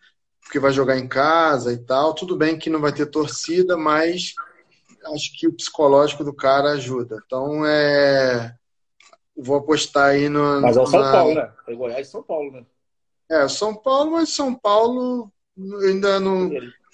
porque 0.50 0.58
vai 0.58 0.72
jogar 0.72 0.98
em 0.98 1.06
casa 1.06 1.72
e 1.72 1.78
tal. 1.78 2.12
Tudo 2.12 2.36
bem 2.36 2.58
que 2.58 2.68
não 2.68 2.80
vai 2.80 2.92
ter 2.92 3.06
torcida, 3.06 3.76
mas 3.76 4.34
acho 5.14 5.38
que 5.38 5.46
o 5.46 5.52
psicológico 5.52 6.24
do 6.24 6.34
cara 6.34 6.72
ajuda. 6.72 7.22
Então 7.24 7.64
é. 7.64 8.52
Vou 9.36 9.56
apostar 9.56 10.08
aí 10.08 10.28
no. 10.28 10.60
Mas 10.60 10.76
é 10.76 10.80
o 10.80 10.86
São 10.86 11.00
na... 11.00 11.12
Paulo, 11.12 11.34
né? 11.34 11.52
É 11.68 11.74
Goiás 11.74 12.08
e 12.08 12.10
São 12.10 12.22
Paulo, 12.24 12.50
né? 12.50 12.66
É, 13.30 13.48
São 13.48 13.76
Paulo, 13.76 14.10
mas 14.10 14.30
São 14.30 14.52
Paulo 14.52 15.30
ainda 15.84 16.18
não, 16.18 16.50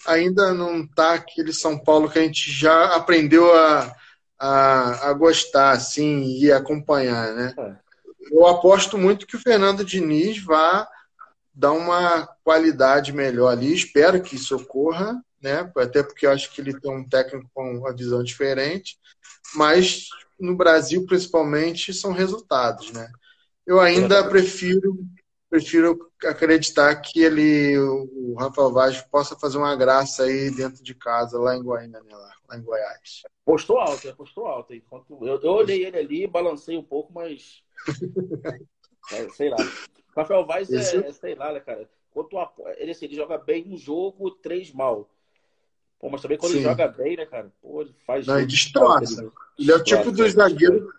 ainda 0.07 0.53
não 0.53 0.87
tá 0.87 1.15
aquele 1.15 1.51
São 1.51 1.79
Paulo 1.79 2.11
que 2.11 2.19
a 2.19 2.23
gente 2.23 2.53
já 2.53 2.95
aprendeu 2.95 3.57
a, 3.57 3.91
a, 4.39 5.09
a 5.09 5.13
gostar, 5.15 5.71
assim, 5.71 6.39
e 6.39 6.53
acompanhar, 6.53 7.33
né? 7.33 7.55
É. 7.59 7.75
Eu 8.31 8.47
aposto 8.47 8.99
muito 8.99 9.27
que 9.27 9.37
o 9.37 9.41
Fernando 9.41 9.83
Diniz 9.83 10.39
vá 10.45 10.87
dar 11.57 11.73
uma 11.73 12.27
qualidade 12.45 13.13
melhor 13.15 13.49
ali. 13.49 13.73
Espero 13.73 14.23
que 14.23 14.37
isso 14.37 14.55
ocorra, 14.55 15.19
né? 15.41 15.73
Até 15.77 16.03
porque 16.03 16.27
eu 16.27 16.31
acho 16.31 16.53
que 16.53 16.61
ele 16.61 16.79
tem 16.79 16.91
um 16.91 17.09
técnico 17.09 17.51
com 17.55 17.79
uma 17.79 17.97
visão 17.97 18.23
diferente, 18.23 18.99
mas 19.55 20.09
no 20.39 20.55
Brasil, 20.55 21.07
principalmente, 21.07 21.95
são 21.95 22.13
resultados, 22.13 22.93
né? 22.93 23.11
Eu 23.67 23.81
ainda 23.81 24.29
prefiro 24.29 24.99
prefiro 25.49 26.11
acreditar 26.25 26.95
que 26.97 27.21
ele, 27.21 27.79
o 27.79 28.35
Rafael 28.35 28.73
Vaz, 28.73 29.01
possa 29.01 29.37
fazer 29.37 29.57
uma 29.57 29.75
graça 29.77 30.25
aí 30.25 30.51
dentro 30.51 30.83
de 30.83 30.95
casa, 30.95 31.39
lá 31.39 31.57
em 31.57 31.63
Goiânia, 31.63 32.03
né? 32.03 32.15
lá, 32.15 32.33
lá 32.49 32.59
em 32.59 32.63
Goiás. 32.63 33.23
Postou 33.45 33.79
alto, 33.79 34.15
postou 34.17 34.47
alto. 34.47 34.75
Eu, 34.75 35.41
eu 35.41 35.51
olhei 35.53 35.87
ele 35.87 35.97
ali, 35.97 36.27
balancei 36.27 36.77
um 36.77 36.83
pouco, 36.83 37.13
mas 37.13 37.63
é, 39.13 39.29
sei 39.31 39.49
lá. 39.49 39.57
Rafael 40.17 40.47
Vaz 40.47 40.73
é, 40.73 40.77
é, 40.77 41.13
sei 41.13 41.35
lá, 41.35 41.53
né, 41.53 41.61
cara? 41.61 41.89
Quando 42.11 42.29
ele, 42.79 42.93
assim, 42.93 43.05
ele 43.05 43.15
joga 43.17 43.37
bem 43.37 43.67
um 43.69 43.77
jogo, 43.77 44.31
três 44.31 44.73
mal. 44.73 45.11
Pô, 45.99 46.09
mas 46.09 46.23
também 46.23 46.39
quando 46.39 46.53
Sim. 46.53 46.59
ele 46.59 46.69
joga 46.69 46.89
bem, 46.89 47.17
né, 47.17 47.27
cara? 47.27 47.53
Pô, 47.61 47.83
ele 47.83 47.95
faz. 48.07 48.27
Não, 48.27 48.39
ele 48.39 48.47
destroça. 48.47 49.23
Ele, 49.23 49.31
ele, 49.59 49.73
é 49.73 49.75
o 49.75 49.85
tipo 49.85 50.11
do 50.11 50.29
zagueiro. 50.29 50.93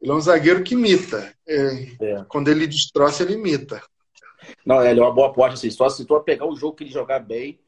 Ele 0.00 0.10
é 0.10 0.14
um 0.14 0.20
zagueiro 0.20 0.64
que 0.64 0.74
imita. 0.74 1.34
É, 1.46 1.82
é. 2.00 2.24
Quando 2.26 2.48
ele 2.48 2.66
destroça, 2.66 3.22
ele 3.22 3.34
imita. 3.34 3.82
Não, 4.64 4.82
ele 4.82 4.98
é 4.98 5.02
uma 5.02 5.12
boa 5.12 5.28
aposta, 5.28 5.54
assim. 5.54 5.70
Só 5.70 5.88
se 5.90 6.06
tu 6.06 6.18
pegar 6.20 6.46
o 6.46 6.56
jogo 6.56 6.76
que 6.76 6.84
ele 6.84 6.90
jogar 6.90 7.18
bem, 7.18 7.60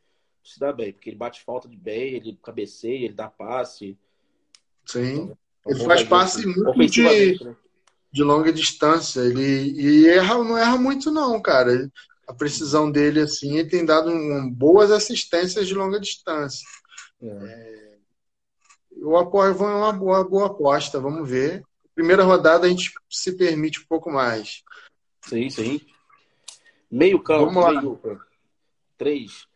se 0.43 0.59
dá 0.59 0.73
bem. 0.73 0.93
Porque 0.95 1.11
ele 1.11 1.17
bate 1.17 1.43
falta 1.43 1.69
de 1.69 1.77
bem, 1.77 2.15
ele 2.15 2.39
cabeceia, 2.43 3.05
ele 3.05 3.15
dá 3.15 3.29
passe. 3.29 3.99
Sim. 4.87 5.15
Então, 5.15 5.39
é 5.67 5.71
ele 5.71 5.85
faz 5.85 6.03
passe 6.05 6.47
muito 6.47 6.91
de, 6.91 7.03
né? 7.45 7.57
De 8.13 8.23
longa 8.23 8.53
distância. 8.53 9.21
Ele 9.21 9.73
e 9.73 10.09
erra, 10.09 10.35
não 10.39 10.59
erra 10.59 10.77
muito 10.77 11.11
não, 11.11 11.41
cara. 11.41 11.91
A 12.27 12.35
precisão 12.35 12.91
dele 12.91 13.21
assim, 13.21 13.59
ele 13.59 13.69
tem 13.69 13.85
dado 13.85 14.11
um, 14.11 14.51
boas 14.51 14.91
assistências 14.91 15.67
de 15.67 15.75
longa 15.75 15.99
distância. 15.99 16.65
É. 17.21 17.27
É, 17.27 17.99
eu 18.93 19.17
apoio 19.17 19.57
uma 19.57 19.93
boa, 19.93 20.25
boa 20.25 20.47
aposta, 20.47 21.01
vamos 21.01 21.29
ver. 21.29 21.65
Primeira 21.95 22.23
rodada 22.23 22.67
a 22.67 22.71
gente 22.71 22.93
se 23.11 23.37
permite 23.37 23.81
um 23.81 23.87
pouco 23.87 24.11
mais. 24.11 24.63
Sim, 25.23 25.49
sim. 25.51 25.81
Meio 26.91 27.23
campo, 27.23 27.47
vamos 27.47 27.65
lá. 27.65 27.81
meio 27.81 28.21
três. 28.97 29.47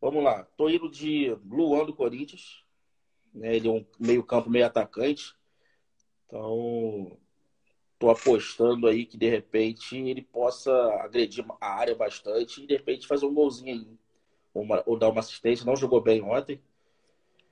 Vamos 0.00 0.22
lá. 0.24 0.44
Tô 0.56 0.68
indo 0.68 0.90
de 0.90 1.36
Luan 1.46 1.84
do 1.84 1.94
Corinthians. 1.94 2.64
Né? 3.32 3.56
Ele 3.56 3.68
é 3.68 3.70
um 3.70 3.86
meio 3.98 4.22
campo, 4.22 4.50
meio 4.50 4.66
atacante. 4.66 5.34
Então, 6.26 7.18
tô 8.00 8.08
apostando 8.08 8.86
aí 8.86 9.04
que 9.04 9.18
de 9.18 9.28
repente 9.28 9.94
ele 9.94 10.22
possa 10.22 10.72
agredir 11.02 11.44
a 11.60 11.74
área 11.74 11.94
bastante 11.94 12.62
e 12.62 12.66
de 12.66 12.74
repente 12.74 13.06
fazer 13.06 13.26
um 13.26 13.34
golzinho 13.34 13.74
aí. 13.74 13.86
Uma, 14.54 14.82
ou 14.86 14.98
dar 14.98 15.10
uma 15.10 15.20
assistência. 15.20 15.66
Não 15.66 15.76
jogou 15.76 16.00
bem 16.00 16.22
ontem. 16.22 16.60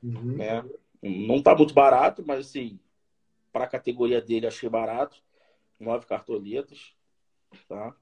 Uhum. 0.02 0.36
Né? 0.36 0.64
Não 1.02 1.42
tá 1.42 1.54
muito 1.54 1.74
barato, 1.74 2.24
mas 2.26 2.46
assim, 2.46 2.80
para 3.52 3.64
a 3.64 3.68
categoria 3.68 4.22
dele 4.22 4.46
achei 4.46 4.70
barato. 4.70 5.22
Nove 5.78 6.06
cartoletas. 6.06 6.94
Tá? 7.68 7.94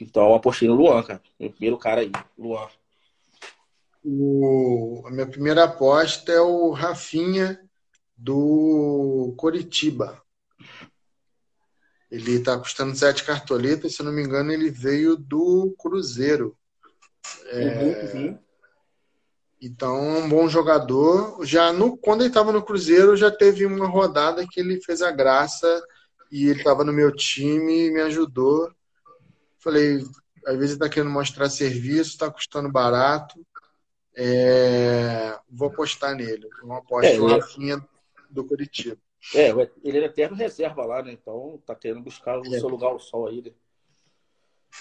Então 0.00 0.34
apostei 0.34 0.68
no 0.68 0.76
Luan, 0.76 1.02
cara. 1.02 1.20
Meu 1.38 1.50
primeiro 1.50 1.78
cara 1.78 2.02
aí, 2.02 2.12
Luan. 2.38 2.68
O, 4.04 5.02
a 5.04 5.10
minha 5.10 5.26
primeira 5.26 5.64
aposta 5.64 6.30
é 6.30 6.40
o 6.40 6.70
Rafinha 6.70 7.60
do 8.16 9.34
Coritiba. 9.36 10.24
Ele 12.10 12.36
está 12.36 12.56
custando 12.58 12.94
sete 12.94 13.24
cartoletas, 13.24 13.94
se 13.94 14.00
eu 14.00 14.06
não 14.06 14.12
me 14.12 14.22
engano, 14.22 14.52
ele 14.52 14.70
veio 14.70 15.16
do 15.16 15.74
Cruzeiro. 15.78 16.56
É, 17.46 17.58
uhum, 17.58 18.22
uhum. 18.22 18.38
Então, 19.60 19.96
é 19.96 20.18
um 20.18 20.28
bom 20.28 20.48
jogador. 20.48 21.44
Já 21.44 21.72
no, 21.72 21.96
quando 21.96 22.20
ele 22.20 22.28
estava 22.28 22.52
no 22.52 22.62
Cruzeiro, 22.62 23.16
já 23.16 23.30
teve 23.30 23.66
uma 23.66 23.88
rodada 23.88 24.46
que 24.48 24.60
ele 24.60 24.80
fez 24.80 25.02
a 25.02 25.10
graça 25.10 25.82
e 26.30 26.48
ele 26.48 26.58
estava 26.58 26.84
no 26.84 26.92
meu 26.92 27.14
time 27.14 27.86
e 27.86 27.90
me 27.90 28.00
ajudou. 28.02 28.70
Falei, 29.58 30.04
às 30.46 30.56
vezes 30.56 30.72
está 30.72 30.88
querendo 30.88 31.10
mostrar 31.10 31.50
serviço, 31.50 32.10
está 32.10 32.30
custando 32.30 32.70
barato. 32.70 33.44
É, 34.14 35.36
vou 35.50 35.68
apostar 35.68 36.14
nele. 36.14 36.46
Uma 36.62 36.78
aposta 36.78 37.12
é, 37.12 37.18
Rafinha 37.18 37.84
do 38.30 38.44
Curitiba. 38.44 38.98
É, 39.34 39.50
ele 39.82 39.98
é 39.98 40.04
eterno 40.04 40.36
reserva 40.36 40.84
lá, 40.84 41.02
né? 41.02 41.12
Então 41.12 41.60
tá 41.66 41.74
querendo 41.74 42.02
buscar 42.02 42.38
o 42.38 42.46
é. 42.46 42.58
seu 42.58 42.68
lugar 42.68 42.90
ao 42.90 43.00
sol 43.00 43.26
aí, 43.26 43.42
né? 43.42 43.50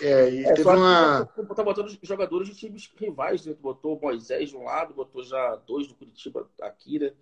É, 0.01 0.29
e 0.29 0.45
é, 0.45 0.53
teve 0.53 0.67
uma. 0.67 1.25
Tá 1.55 1.63
botando 1.63 1.97
jogadores 2.01 2.49
de 2.49 2.55
times 2.55 2.91
rivais, 2.97 3.45
né? 3.45 3.55
Botou 3.59 3.97
o 3.97 4.01
Moisés 4.01 4.49
de 4.49 4.57
um 4.57 4.63
lado, 4.63 4.93
botou 4.93 5.23
já 5.23 5.55
dois 5.67 5.87
do 5.87 5.95
Curitiba 5.95 6.49
aqui, 6.61 6.99
né? 6.99 7.13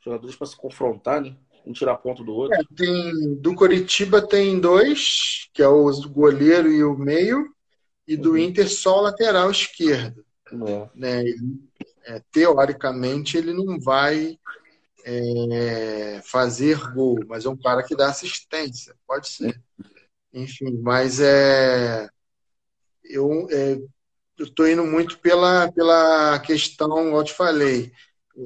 Jogadores 0.00 0.36
para 0.36 0.46
se 0.46 0.56
confrontar, 0.56 1.20
né? 1.20 1.36
Um 1.66 1.72
tirar 1.72 1.96
ponto 1.96 2.24
do 2.24 2.32
outro. 2.32 2.56
É, 2.56 2.62
tem, 2.74 3.34
do 3.34 3.54
Curitiba 3.54 4.22
tem 4.22 4.58
dois, 4.58 5.48
que 5.52 5.62
é 5.62 5.68
o 5.68 5.90
goleiro 6.08 6.70
e 6.70 6.82
o 6.82 6.96
meio, 6.96 7.52
e 8.06 8.16
do 8.16 8.30
uhum. 8.30 8.38
Inter 8.38 8.70
só 8.70 8.98
o 8.98 9.02
lateral 9.02 9.50
esquerdo. 9.50 10.24
É. 10.52 10.88
Né? 10.94 11.24
É, 12.04 12.22
teoricamente 12.30 13.36
ele 13.36 13.52
não 13.52 13.80
vai 13.80 14.38
é, 15.06 16.22
fazer 16.24 16.78
gol, 16.92 17.20
mas 17.28 17.44
é 17.44 17.48
um 17.48 17.56
cara 17.56 17.82
que 17.82 17.96
dá 17.96 18.08
assistência, 18.08 18.94
pode 19.06 19.28
ser. 19.28 19.60
Enfim, 20.32 20.78
mas 20.82 21.20
é 21.20 22.08
eu 23.08 23.48
é, 23.50 23.78
estou 24.38 24.68
indo 24.68 24.84
muito 24.84 25.18
pela, 25.18 25.70
pela 25.72 26.38
questão, 26.40 27.16
eu 27.16 27.24
te 27.24 27.32
falei, 27.32 27.92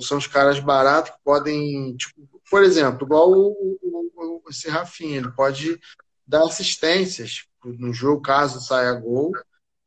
são 0.00 0.18
os 0.18 0.26
caras 0.26 0.60
baratos 0.60 1.12
que 1.12 1.18
podem, 1.24 1.96
tipo, 1.96 2.28
por 2.50 2.62
exemplo, 2.62 3.06
igual 3.06 3.30
o, 3.32 3.78
o, 3.82 4.42
o, 4.44 4.50
esse 4.50 4.68
Rafinha, 4.68 5.18
ele 5.18 5.30
pode 5.32 5.80
dar 6.26 6.44
assistências 6.44 7.44
no 7.64 7.92
jogo, 7.92 8.22
caso 8.22 8.60
saia 8.60 8.92
gol, 8.94 9.32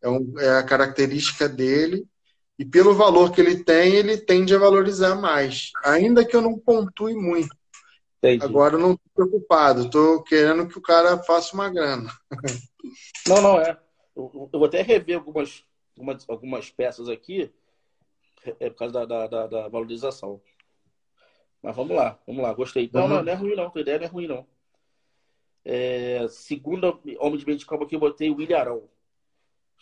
é, 0.02 0.10
um, 0.10 0.40
é 0.40 0.58
a 0.58 0.64
característica 0.64 1.48
dele, 1.48 2.06
e 2.58 2.66
pelo 2.66 2.94
valor 2.94 3.32
que 3.32 3.42
ele 3.42 3.64
tem, 3.64 3.96
ele 3.96 4.18
tende 4.18 4.56
a 4.56 4.60
valorizar 4.60 5.16
mais. 5.16 5.72
Ainda 5.84 6.26
que 6.26 6.36
eu 6.36 6.42
não 6.42 6.58
pontue 6.58 7.16
muito. 7.16 7.56
Entendi. 8.20 8.46
Agora 8.46 8.76
eu 8.76 8.80
não 8.80 8.94
estou 8.94 9.28
preocupado, 9.28 9.82
estou 9.86 10.24
querendo 10.24 10.68
que 10.68 10.78
o 10.78 10.82
cara 10.82 11.22
faça 11.24 11.54
uma 11.54 11.70
grana. 11.70 12.10
Não, 13.26 13.42
não, 13.42 13.62
é. 13.62 13.80
Eu, 14.14 14.50
eu 14.52 14.60
vou 14.60 14.66
até 14.66 14.82
rever 14.82 15.16
algumas, 15.16 15.64
algumas, 15.96 16.30
algumas 16.30 16.70
peças 16.70 17.08
aqui, 17.08 17.50
é 18.60 18.70
por 18.70 18.78
causa 18.78 19.08
da, 19.08 19.26
da, 19.26 19.48
da, 19.48 19.68
valorização. 19.70 20.42
Mas 21.62 21.74
vamos 21.74 21.96
lá, 21.96 22.20
vamos 22.28 22.44
lá, 22.44 22.54
gostei. 22.54 22.90
Não, 22.94 23.04
uhum. 23.04 23.08
não, 23.08 23.24
não 23.24 23.32
é 23.32 23.36
ruim 23.36 23.56
não, 23.56 23.70
tua 23.70 23.82
ideia 23.82 24.00
não 24.00 24.06
é 24.06 24.10
ruim 24.10 24.28
não. 24.28 24.46
É, 25.64 26.28
segunda 26.28 26.90
homem 27.20 27.40
de 27.40 27.46
meio 27.46 27.58
de 27.58 27.66
campo 27.66 27.86
aqui, 27.86 27.96
eu 27.96 28.02
botei 28.02 28.30
o 28.30 28.42
Ilharão. 28.42 28.90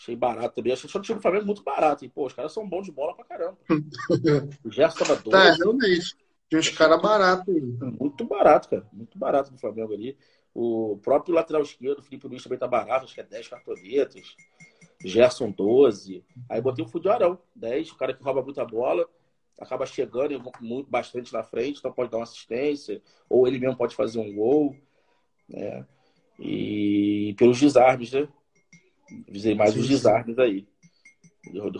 Achei 0.01 0.15
barato 0.15 0.55
também. 0.55 0.73
Achei 0.73 0.89
o 0.89 1.01
time 1.01 1.19
do 1.19 1.21
Flamengo 1.21 1.45
muito 1.45 1.61
barato. 1.61 2.03
E, 2.03 2.09
pô, 2.09 2.25
os 2.25 2.33
caras 2.33 2.51
são 2.51 2.67
bons 2.67 2.85
de 2.85 2.91
bola 2.91 3.15
pra 3.15 3.23
caramba. 3.23 3.55
o 4.65 4.71
Gerson 4.71 4.97
tava 4.97 5.15
doido. 5.17 5.29
Tá, 5.29 5.53
realmente. 5.53 6.17
Tem 6.49 6.59
uns 6.59 6.69
caras 6.69 6.99
baratos 6.99 7.47
aí. 7.53 7.61
Muito 7.99 8.25
barato, 8.25 8.67
cara. 8.67 8.87
Muito 8.91 9.19
barato 9.19 9.51
do 9.51 9.59
Flamengo 9.59 9.93
ali. 9.93 10.17
O 10.55 10.99
próprio 11.03 11.35
lateral 11.35 11.61
esquerdo, 11.61 11.99
o 11.99 12.01
Felipe 12.01 12.27
Luiz, 12.27 12.41
também 12.41 12.57
tá 12.57 12.67
barato. 12.67 13.05
Acho 13.05 13.13
que 13.13 13.21
é 13.21 13.23
10 13.23 13.47
cartoletas. 13.47 14.35
Gerson, 15.05 15.51
12. 15.51 16.25
Aí 16.49 16.59
botei 16.59 16.83
o 16.83 16.87
Fudiarão, 16.87 17.37
10. 17.55 17.91
O 17.91 17.95
cara 17.95 18.11
que 18.11 18.23
rouba 18.23 18.41
muita 18.41 18.65
bola. 18.65 19.07
Acaba 19.59 19.85
chegando 19.85 20.41
muito, 20.61 20.89
bastante 20.89 21.31
na 21.31 21.43
frente. 21.43 21.77
Então 21.77 21.93
pode 21.93 22.09
dar 22.09 22.17
uma 22.17 22.23
assistência. 22.23 23.03
Ou 23.29 23.47
ele 23.47 23.59
mesmo 23.59 23.77
pode 23.77 23.95
fazer 23.95 24.17
um 24.17 24.33
gol. 24.33 24.75
Né? 25.47 25.85
E 26.39 27.35
pelos 27.37 27.59
desarmes, 27.59 28.11
né? 28.13 28.27
Visei 29.27 29.55
mais 29.55 29.73
sim, 29.73 29.79
os 29.79 29.87
desarmes 29.87 30.37
aí. 30.39 30.67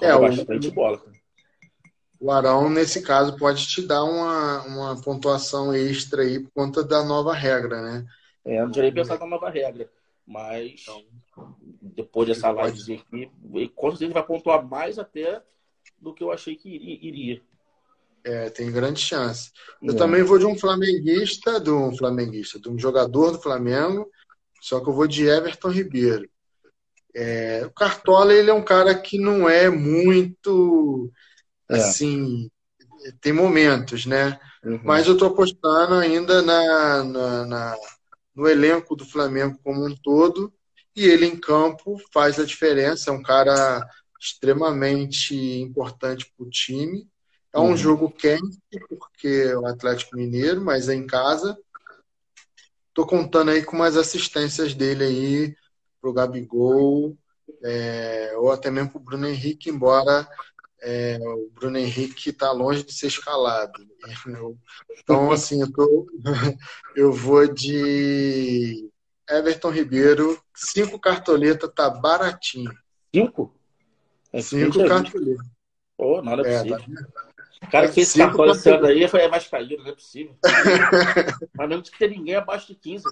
é, 0.02 0.18
bastante 0.18 0.68
o, 0.68 0.72
bola. 0.72 1.02
O 2.20 2.32
Arão, 2.32 2.70
nesse 2.70 3.02
caso, 3.02 3.38
pode 3.38 3.68
te 3.68 3.82
dar 3.82 4.04
uma, 4.04 4.62
uma 4.64 5.02
pontuação 5.02 5.74
extra 5.74 6.24
aí 6.24 6.40
por 6.40 6.52
conta 6.52 6.84
da 6.84 7.04
nova 7.04 7.34
regra, 7.34 7.82
né? 7.82 8.06
É, 8.46 8.62
não 8.62 8.72
tinha 8.72 8.84
nem 8.84 8.94
pensado 8.94 9.20
na 9.22 9.28
nova 9.28 9.50
regra. 9.50 9.90
Mas 10.26 10.82
então, 10.82 11.04
depois 11.82 12.28
dessa 12.28 12.52
live 12.52 12.94
aqui, 12.94 13.32
com 13.76 13.90
certeza 13.92 14.14
vai 14.14 14.26
pontuar 14.26 14.66
mais 14.66 15.00
até 15.00 15.42
do 16.00 16.14
que 16.14 16.24
eu 16.24 16.32
achei 16.32 16.56
que 16.56 16.70
iria. 16.70 17.42
É, 18.24 18.50
tem 18.50 18.72
grande 18.72 19.00
chance. 19.00 19.52
Eu 19.82 19.94
é. 19.94 19.98
também 19.98 20.24
vou 20.24 20.38
de 20.38 20.46
um 20.46 20.58
flamenguista, 20.58 21.60
de 21.60 21.72
um 21.72 21.96
flamenguista, 21.96 22.60
de 22.60 22.70
um 22.70 22.78
jogador 22.78 23.32
do 23.32 23.42
Flamengo, 23.42 24.10
só 24.62 24.80
que 24.80 24.88
eu 24.88 24.94
vou 24.94 25.08
de 25.08 25.26
Everton 25.26 25.70
Ribeiro. 25.70 26.30
É, 27.14 27.64
o 27.66 27.72
Cartola 27.72 28.34
ele 28.34 28.50
é 28.50 28.54
um 28.54 28.64
cara 28.64 28.96
que 28.96 29.20
não 29.20 29.50
é 29.50 29.70
muito 29.70 31.12
é. 31.70 31.76
assim, 31.76 32.50
tem 33.20 33.34
momentos, 33.34 34.06
né? 34.06 34.40
Uhum. 34.64 34.80
Mas 34.84 35.08
eu 35.08 35.14
estou 35.14 35.30
apostando 35.30 35.96
ainda 35.96 36.42
na, 36.42 37.04
na, 37.04 37.46
na, 37.46 37.78
no 38.36 38.48
elenco 38.48 38.96
do 38.96 39.06
Flamengo 39.06 39.60
como 39.64 39.86
um 39.86 39.96
todo 39.96 40.54
e 40.96 41.06
ele 41.06 41.26
em 41.26 41.36
campo 41.36 41.98
faz 42.14 42.40
a 42.40 42.46
diferença. 42.46 43.10
É 43.10 43.14
um 43.14 43.22
cara 43.22 43.86
extremamente 44.20 45.36
importante 45.36 46.32
para 46.36 46.46
o 46.46 46.50
time. 46.50 47.08
É 47.54 47.60
um 47.60 47.70
uhum. 47.70 47.78
jogo 47.78 48.12
quente 48.12 48.60
porque 48.88 49.48
é 49.50 49.58
o 49.58 49.66
Atlético 49.66 50.16
Mineiro, 50.16 50.62
mas 50.62 50.88
é 50.88 50.94
em 50.94 51.08
casa. 51.08 51.58
Estou 52.90 53.06
contando 53.06 53.52
aí 53.52 53.64
com 53.64 53.76
umas 53.76 53.98
assistências 53.98 54.74
dele 54.74 55.04
aí 55.04 55.56
para 56.02 56.10
o 56.10 56.14
Gabigol, 56.14 57.16
é, 57.64 58.34
ou 58.38 58.52
até 58.52 58.72
mesmo 58.72 58.90
para 58.90 59.00
o 59.00 59.04
Bruno 59.04 59.28
Henrique, 59.28 59.70
embora 59.70 60.28
é, 60.82 61.20
o 61.22 61.50
Bruno 61.54 61.78
Henrique 61.78 62.32
está 62.32 62.52
longe 62.52 62.84
de 62.84 62.92
ser 62.92 63.08
escalado. 63.08 63.88
Então, 65.00 65.32
assim, 65.32 65.62
eu, 65.62 65.72
tô, 65.72 66.08
eu 66.96 67.14
vou 67.14 67.48
de 67.48 68.90
Everton 69.30 69.70
Ribeiro, 69.70 70.42
cinco 70.56 71.00
cartoletas, 71.00 71.72
tá 71.74 71.90
baratinho. 71.90 72.72
Cinco? 73.14 73.56
É 74.34 74.42
cinco 74.42 74.86
cartoletas. 74.88 75.46
Pô, 75.96 76.22
nada 76.22 76.42
é, 76.48 76.58
possível. 76.58 76.78
Tá... 77.14 77.32
O 77.62 77.70
cara 77.70 77.88
que 77.88 77.94
fez 77.94 78.14
cartoleta 78.14 78.88
aí 78.88 79.08
foi 79.08 79.28
mais 79.28 79.48
caído, 79.48 79.84
não 79.84 79.92
é 79.92 79.94
possível. 79.94 80.36
Mas 81.54 81.70
não 81.70 81.82
que 81.82 81.98
ter 81.98 82.10
ninguém 82.10 82.36
abaixo 82.36 82.68
de 82.68 82.76
15. 82.76 83.06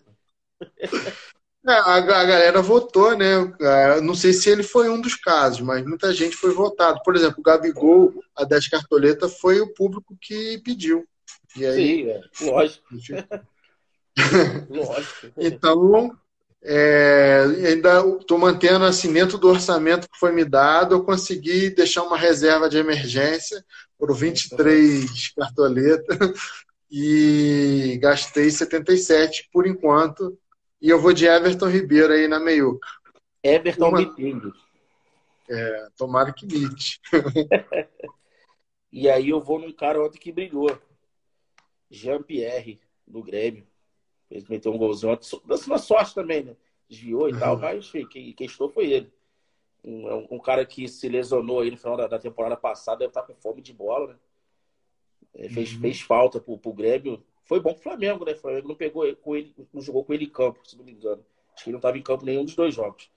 É, 1.67 1.71
a, 1.71 1.95
a, 1.95 2.01
galera 2.01 2.61
votou, 2.61 3.17
né? 3.17 3.53
É, 3.59 4.01
não 4.01 4.15
sei 4.15 4.31
se 4.31 4.49
ele 4.49 4.63
foi 4.63 4.89
um 4.89 4.99
dos 4.99 5.15
casos, 5.15 5.59
mas 5.59 5.85
muita 5.85 6.13
gente 6.13 6.35
foi 6.35 6.53
votado. 6.53 7.01
Por 7.03 7.15
exemplo, 7.15 7.39
o 7.39 7.43
Gabigol, 7.43 8.13
a 8.35 8.45
10 8.45 8.69
cartoleta, 8.69 9.27
foi 9.27 9.59
o 9.59 9.73
público 9.73 10.17
que 10.21 10.59
pediu. 10.63 11.05
E 11.57 11.65
aí, 11.65 11.75
Sim, 11.75 12.09
é, 12.09 12.21
lógico. 12.49 12.85
lógico. 14.69 15.27
Então, 15.37 16.17
é, 16.61 17.45
ainda 17.67 18.05
estou 18.19 18.37
mantendo 18.37 18.85
assim, 18.85 19.11
dentro 19.11 19.37
do 19.37 19.49
orçamento 19.49 20.09
que 20.09 20.19
foi 20.19 20.31
me 20.31 20.43
dado, 20.43 20.95
eu 20.95 21.03
consegui 21.03 21.69
deixar 21.69 22.03
uma 22.03 22.17
reserva 22.17 22.69
de 22.69 22.77
emergência 22.77 23.63
por 23.97 24.13
23 24.15 25.33
cartoletas 25.35 26.17
e 26.91 27.97
gastei 28.01 28.49
77 28.49 29.49
por 29.51 29.67
enquanto 29.67 30.37
e 30.81 30.89
eu 30.89 30.99
vou 30.99 31.13
de 31.13 31.25
Everton 31.25 31.67
Ribeiro 31.67 32.13
aí 32.13 32.27
na 32.27 32.39
meiuca. 32.39 32.87
Everton 33.43 33.89
Uma... 33.89 33.99
mitendo. 33.99 34.53
É, 35.49 35.87
tomara 35.97 36.31
que 36.31 36.45
mite. 36.45 37.01
e 38.91 39.09
aí 39.09 39.29
eu 39.29 39.41
vou 39.41 39.59
num 39.59 39.73
cara 39.73 40.03
ontem 40.03 40.19
que 40.19 40.31
brilhou. 40.31 40.79
Jean-Pierre, 41.89 42.79
do 43.07 43.23
Grêmio. 43.23 43.65
Ele 44.29 44.45
meteu 44.47 44.71
um 44.71 44.77
golzinho 44.77 45.13
ontem. 45.13 45.27
Dando 45.45 45.79
sorte 45.79 46.13
também, 46.13 46.43
né? 46.43 46.55
Desviou 46.87 47.29
e 47.29 47.37
tal, 47.37 47.55
uhum. 47.55 47.61
mas 47.61 47.91
quem, 47.91 48.33
quem 48.33 48.45
estou 48.45 48.69
foi 48.69 48.91
ele. 48.91 49.11
Um, 49.83 50.35
um, 50.35 50.39
cara 50.39 50.65
que 50.65 50.87
se 50.87 51.07
lesionou 51.07 51.61
aí 51.61 51.71
no 51.71 51.77
final 51.77 51.97
da, 51.97 52.07
da 52.07 52.19
temporada 52.19 52.55
passada, 52.55 52.99
deve 52.99 53.09
estar 53.09 53.23
com 53.23 53.33
fome 53.35 53.61
de 53.61 53.73
bola, 53.73 54.13
né? 54.13 54.19
É, 55.35 55.49
fez, 55.49 55.73
uhum. 55.73 55.79
fez 55.79 56.01
falta 56.01 56.39
pro, 56.39 56.57
pro 56.57 56.73
Grêmio. 56.73 57.23
Foi 57.49 57.59
bom 57.59 57.73
pro 57.73 57.81
Flamengo, 57.81 58.23
né? 58.23 58.33
O 58.33 58.37
Flamengo 58.37 58.67
não 58.67 58.75
pegou 58.75 59.11
com 59.15 59.35
ele, 59.35 59.55
não 59.73 59.81
jogou 59.81 60.05
com 60.05 60.13
ele 60.13 60.25
em 60.25 60.29
campo, 60.29 60.59
se 60.63 60.77
não 60.77 60.85
me 60.85 60.91
engano. 60.91 61.25
Acho 61.55 61.63
que 61.63 61.69
ele 61.71 61.73
não 61.73 61.79
estava 61.79 61.97
em 61.97 62.03
campo 62.03 62.23
nenhum 62.23 62.45
dos 62.45 62.53
dois 62.55 62.75
jogos. 62.75 63.09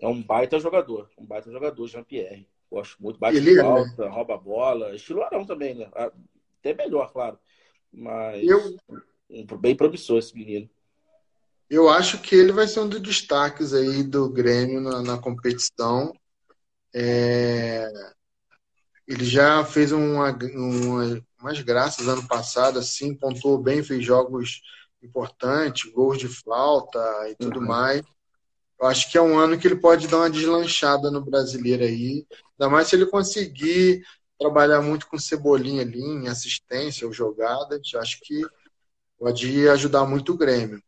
É 0.00 0.08
um 0.08 0.20
baita 0.20 0.58
jogador, 0.58 1.08
um 1.16 1.24
baita 1.24 1.48
jogador, 1.48 1.86
Jean-Pierre. 1.86 2.48
Gosto 2.68 3.00
muito, 3.00 3.20
bate 3.20 3.36
ele, 3.36 3.54
falta, 3.60 4.04
né? 4.04 4.10
rouba 4.10 4.36
bola, 4.36 4.96
estilo 4.96 5.22
Arão 5.22 5.46
também, 5.46 5.76
né? 5.76 5.88
Até 5.94 6.74
melhor, 6.74 7.12
claro. 7.12 7.38
Mas 7.92 8.44
eu... 8.44 8.76
bem 9.58 9.76
promissor 9.76 10.18
esse 10.18 10.34
menino. 10.34 10.68
Eu 11.68 11.88
acho 11.88 12.20
que 12.20 12.34
ele 12.34 12.50
vai 12.50 12.66
ser 12.66 12.80
um 12.80 12.88
dos 12.88 13.00
destaques 13.00 13.72
aí 13.72 14.02
do 14.02 14.28
Grêmio 14.28 14.80
na, 14.80 15.02
na 15.02 15.18
competição. 15.18 16.12
É... 16.92 17.88
Ele 19.06 19.24
já 19.24 19.64
fez 19.64 19.92
uma, 19.92 20.32
uma, 20.32 21.24
umas 21.40 21.60
graças 21.60 22.06
ano 22.06 22.26
passado, 22.26 22.78
assim, 22.78 23.14
pontuou 23.14 23.58
bem, 23.58 23.82
fez 23.82 24.04
jogos 24.04 24.60
importantes, 25.02 25.90
gols 25.90 26.18
de 26.18 26.28
flauta 26.28 27.00
e 27.30 27.34
tudo 27.34 27.60
uhum. 27.60 27.66
mais. 27.66 28.02
Eu 28.80 28.86
acho 28.86 29.10
que 29.10 29.18
é 29.18 29.22
um 29.22 29.38
ano 29.38 29.58
que 29.58 29.66
ele 29.66 29.76
pode 29.76 30.08
dar 30.08 30.18
uma 30.18 30.30
deslanchada 30.30 31.10
no 31.10 31.24
brasileiro 31.24 31.82
aí. 31.82 32.26
Ainda 32.58 32.70
mais 32.70 32.88
se 32.88 32.96
ele 32.96 33.06
conseguir 33.06 34.02
trabalhar 34.38 34.80
muito 34.80 35.06
com 35.06 35.18
cebolinha 35.18 35.82
ali, 35.82 36.00
em 36.00 36.28
assistência 36.28 37.06
ou 37.06 37.12
jogadas. 37.12 37.80
Acho 37.94 38.18
que 38.22 38.42
pode 39.18 39.68
ajudar 39.68 40.06
muito 40.06 40.32
o 40.32 40.36
Grêmio. 40.36 40.82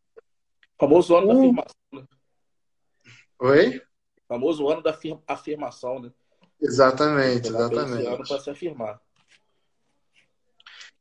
Famoso 0.79 1.15
ano 1.15 1.27
uh... 1.27 1.29
da 1.29 1.39
afirmação. 1.39 1.75
Né? 1.91 2.07
Oi? 3.39 3.81
Famoso 4.27 4.67
ano 4.67 4.81
da 4.81 4.99
afirmação, 5.27 5.99
né? 5.99 6.11
Exatamente, 6.59 7.49
exatamente. 7.49 8.01
Esse 8.01 8.07
ano 8.07 8.27
para 8.27 8.39
se 8.39 8.49
afirmar. 8.49 9.01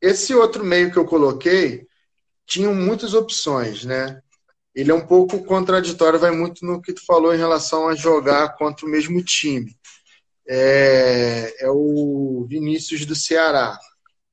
Esse 0.03 0.35
outro 0.35 0.65
meio 0.65 0.91
que 0.91 0.99
eu 0.99 1.07
coloquei 1.07 1.87
tinham 2.45 2.75
muitas 2.75 3.15
opções, 3.15 3.85
né? 3.85 4.21
Ele 4.75 4.91
é 4.91 4.95
um 4.95 5.07
pouco 5.07 5.45
contraditório, 5.45 6.19
vai 6.19 6.33
muito 6.33 6.67
no 6.67 6.83
que 6.83 6.93
tu 6.93 7.05
falou 7.07 7.33
em 7.35 7.39
relação 7.39 7.89
a 7.89 7.95
jogar 7.95 8.57
contra 8.57 8.85
o 8.85 8.89
mesmo 8.89 9.23
time. 9.23 9.77
É, 10.49 11.65
é 11.65 11.71
o 11.71 12.45
Vinícius 12.49 13.07
do 13.07 13.15
Ceará, 13.15 13.79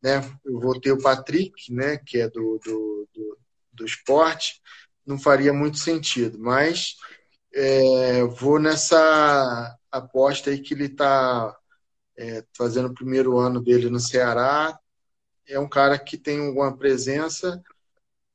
né? 0.01 0.21
Eu 0.43 0.60
vou 0.60 0.79
ter 0.79 0.91
o 0.91 1.01
Patrick, 1.01 1.71
né? 1.71 1.97
Que 1.97 2.19
é 2.21 2.29
do, 2.29 2.60
do, 2.65 3.08
do, 3.13 3.38
do 3.73 3.86
esporte, 3.86 4.62
não 5.05 5.19
faria 5.19 5.53
muito 5.53 5.77
sentido, 5.77 6.39
mas 6.39 6.95
é, 7.53 8.23
vou 8.23 8.60
nessa 8.60 9.77
aposta 9.91 10.49
aí 10.49 10.60
que 10.60 10.73
ele 10.73 10.86
está 10.86 11.55
é, 12.17 12.43
fazendo 12.58 12.89
o 12.89 12.93
primeiro 12.93 13.38
ano 13.38 13.62
dele 13.62 13.89
no 13.89 13.99
Ceará. 13.99 14.77
É 15.49 15.59
um 15.59 15.67
cara 15.67 15.97
que 15.97 16.17
tem 16.17 16.45
alguma 16.45 16.75
presença, 16.75 17.62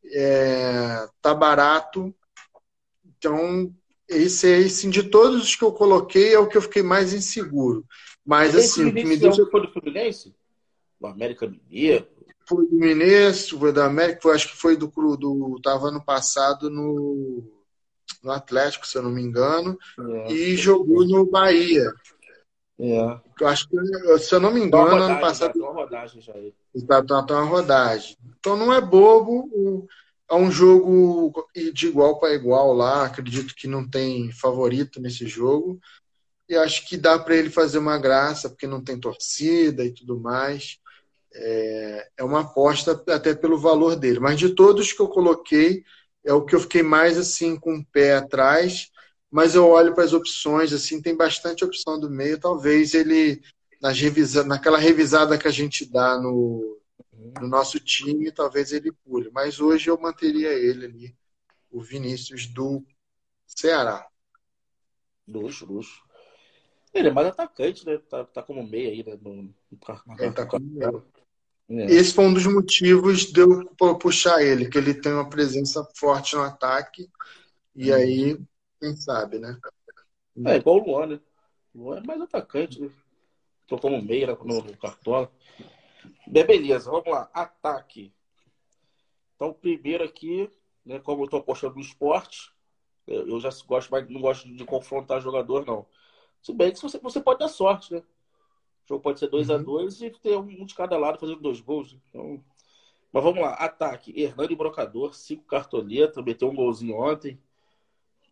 é, 0.05 1.07
tá 1.23 1.35
barato. 1.35 2.15
Então, 3.07 3.73
esse 4.09 4.47
aí, 4.47 4.65
assim, 4.65 4.91
de 4.91 5.05
todos 5.05 5.43
os 5.43 5.57
que 5.57 5.65
eu 5.65 5.73
coloquei, 5.73 6.35
é 6.35 6.39
o 6.39 6.49
que 6.49 6.57
eu 6.57 6.63
fiquei 6.63 6.83
mais 6.83 7.13
inseguro. 7.13 7.85
Mas, 8.25 8.55
esse 8.55 8.81
assim, 8.81 8.91
o 8.91 8.95
que 8.95 9.05
me 9.05 9.17
deixa. 9.17 9.47
Foi 9.47 9.63
do 9.63 9.73
Fluminense? 9.73 10.35
Do 11.01 11.07
América 11.07 11.47
Mineiro? 11.47 12.07
Foi 12.47 12.67
do 12.67 12.77
Mineiro, 12.77 13.35
foi 13.35 13.73
do 13.73 13.81
América, 13.81 14.21
foi, 14.21 14.35
acho 14.35 14.49
que 14.51 14.57
foi 14.57 14.77
do, 14.77 14.89
do. 14.89 15.61
Tava 15.63 15.89
ano 15.89 16.05
passado 16.05 16.69
no 16.69 17.43
no 18.25 18.33
Atlético, 18.33 18.87
se 18.87 18.97
eu 18.97 19.03
não 19.03 19.11
me 19.11 19.23
engano, 19.23 19.79
é. 19.99 20.33
e 20.33 20.57
jogou 20.57 21.07
no 21.07 21.27
Bahia. 21.27 21.93
É. 22.79 23.21
Eu 23.41 23.47
acho 23.47 23.69
que, 23.69 24.19
se 24.19 24.35
eu 24.35 24.41
não 24.41 24.53
me 24.53 24.61
engano, 24.61 24.91
rodagem, 24.91 25.13
ano 25.13 25.21
passado. 25.21 25.53
Tá 25.53 25.59
uma 25.59 25.73
rodagem 25.73 26.21
já 26.21 26.33
aí. 26.33 26.55
Tá, 26.87 27.03
tá, 27.03 27.23
tá 27.23 27.35
uma 27.35 27.45
rodagem. 27.45 28.17
Então 28.39 28.57
não 28.57 28.73
é 28.73 28.81
bobo, 28.81 29.87
é 30.31 30.35
um 30.35 30.51
jogo 30.51 31.33
de 31.73 31.87
igual 31.87 32.19
para 32.19 32.35
igual 32.35 32.73
lá. 32.73 33.07
Acredito 33.07 33.55
que 33.55 33.69
não 33.69 33.89
tem 33.89 34.33
favorito 34.33 35.01
nesse 35.01 35.27
jogo. 35.27 35.79
E 36.49 36.57
acho 36.57 36.87
que 36.87 36.97
dá 36.97 37.19
para 37.19 37.37
ele 37.37 37.49
fazer 37.49 37.79
uma 37.79 37.97
graça, 37.97 38.51
porque 38.51 38.67
não 38.67 38.83
tem 38.83 38.99
torcida 38.99 39.85
e 39.85 39.93
tudo 39.93 40.19
mais. 40.21 40.79
É, 41.33 42.09
é 42.19 42.25
uma 42.25 42.41
aposta 42.41 43.03
até 43.09 43.35
pelo 43.35 43.59
valor 43.59 43.97
dele. 43.97 44.21
Mas 44.21 44.39
de 44.39 44.51
todos 44.51 44.93
que 44.93 45.01
eu 45.01 45.09
coloquei, 45.09 45.85
é 46.25 46.33
o 46.33 46.45
que 46.45 46.55
eu 46.55 46.61
fiquei 46.61 46.83
mais 46.83 47.17
assim 47.17 47.57
com 47.57 47.77
o 47.77 47.85
pé 47.85 48.17
atrás, 48.17 48.91
mas 49.35 49.57
eu 49.57 49.69
olho 49.69 49.93
para 49.97 50.05
as 50.05 50.13
opções, 50.13 50.73
assim, 50.73 51.03
tem 51.03 51.17
bastante 51.17 51.65
opção 51.65 51.99
do 51.99 52.09
meio, 52.09 52.39
talvez 52.39 52.95
ele 52.95 53.43
nas 53.83 53.99
revisa, 53.99 54.45
naquela 54.45 54.79
revisada 54.79 55.37
que 55.37 55.49
a 55.49 55.51
gente 55.51 55.85
dá 55.85 56.17
no, 56.21 56.81
no 57.41 57.49
nosso 57.49 57.81
time, 57.81 58.31
talvez 58.31 58.71
ele 58.71 58.93
pule, 58.93 59.33
mas 59.33 59.59
hoje 59.59 59.91
eu 59.91 60.01
manteria 60.01 60.53
ele 60.53 60.87
ali, 60.87 61.17
o 61.69 61.83
Vinícius 61.83 62.47
do 62.47 62.87
Ceará. 63.45 64.07
Luxo, 65.27 65.67
luxo. 65.67 66.01
Ele 66.93 67.09
é 67.09 67.13
mais 67.13 67.27
atacante, 67.27 67.85
né? 67.85 67.99
Tá, 68.09 68.25
tá 68.25 68.41
como 68.41 68.65
meio 68.65 68.89
aí, 68.89 69.05
né? 69.05 69.19
No, 69.21 69.43
no, 69.43 69.53
ele 70.17 70.33
tá 70.33 70.47
como 70.47 70.65
meio. 70.65 71.05
É. 71.71 71.87
Esse 71.87 72.15
foi 72.15 72.25
um 72.25 72.35
dos 72.35 72.47
motivos 72.47 73.33
de 73.33 73.41
eu 73.41 73.99
puxar 73.99 74.41
ele, 74.45 74.69
que 74.69 74.79
ele 74.79 74.95
tem 74.95 75.13
uma 75.13 75.29
presença 75.29 75.85
forte 75.97 76.37
no 76.37 76.43
ataque. 76.43 77.11
E 77.75 77.91
hum. 77.91 77.95
aí, 77.97 78.39
quem 78.85 78.97
sabe, 78.97 79.39
né? 79.39 79.59
É 80.47 80.57
igual 80.57 80.77
o 80.77 80.85
Luan, 80.85 81.07
né? 81.07 81.21
O 81.75 81.85
Luan 81.85 81.99
é 81.99 82.07
mais 82.07 82.21
atacante, 82.21 82.83
né? 82.83 82.91
Tô 83.67 83.79
como 83.79 84.03
meia 84.03 84.27
no, 84.27 84.77
cartola. 84.77 85.33
Beleza, 86.27 86.91
vamos 86.91 87.09
lá. 87.09 87.31
Ataque. 87.33 88.13
Então, 89.35 89.55
primeiro 89.55 90.05
aqui, 90.05 90.51
né, 90.85 90.99
como 90.99 91.25
eu 91.25 91.29
tô 91.29 91.39
apostando 91.39 91.77
no 91.77 91.81
esporte, 91.81 92.53
eu 93.07 93.41
já 93.41 93.49
gosto 93.67 93.91
mais, 93.91 94.09
não 94.09 94.21
gosto 94.21 94.49
de 94.55 94.65
confrontar 94.65 95.21
jogador, 95.21 95.65
não. 95.65 95.87
Se 96.43 96.53
bem 96.53 96.73
que 96.73 96.81
você, 96.81 96.99
você 96.99 97.21
pode 97.21 97.39
dar 97.39 97.49
sorte, 97.49 97.95
né? 97.95 98.01
O 98.85 98.89
jogo 98.89 99.03
pode 99.03 99.19
ser 99.19 99.29
2 99.29 99.49
a 99.49 99.57
2 99.57 100.01
uhum. 100.01 100.07
e 100.07 100.11
ter 100.11 100.37
um 100.37 100.67
de 100.67 100.75
cada 100.75 100.99
lado 100.99 101.19
fazendo 101.19 101.41
dois 101.41 101.61
gols. 101.61 101.97
Então... 102.11 102.45
Mas 103.11 103.23
vamos 103.23 103.41
lá. 103.41 103.55
Ataque. 103.55 104.13
Hernani 104.21 104.57
Brocador, 104.57 105.15
cinco 105.15 105.45
cartoletas, 105.45 106.23
meteu 106.23 106.51
um 106.51 106.55
golzinho 106.55 106.97
ontem. 106.97 107.41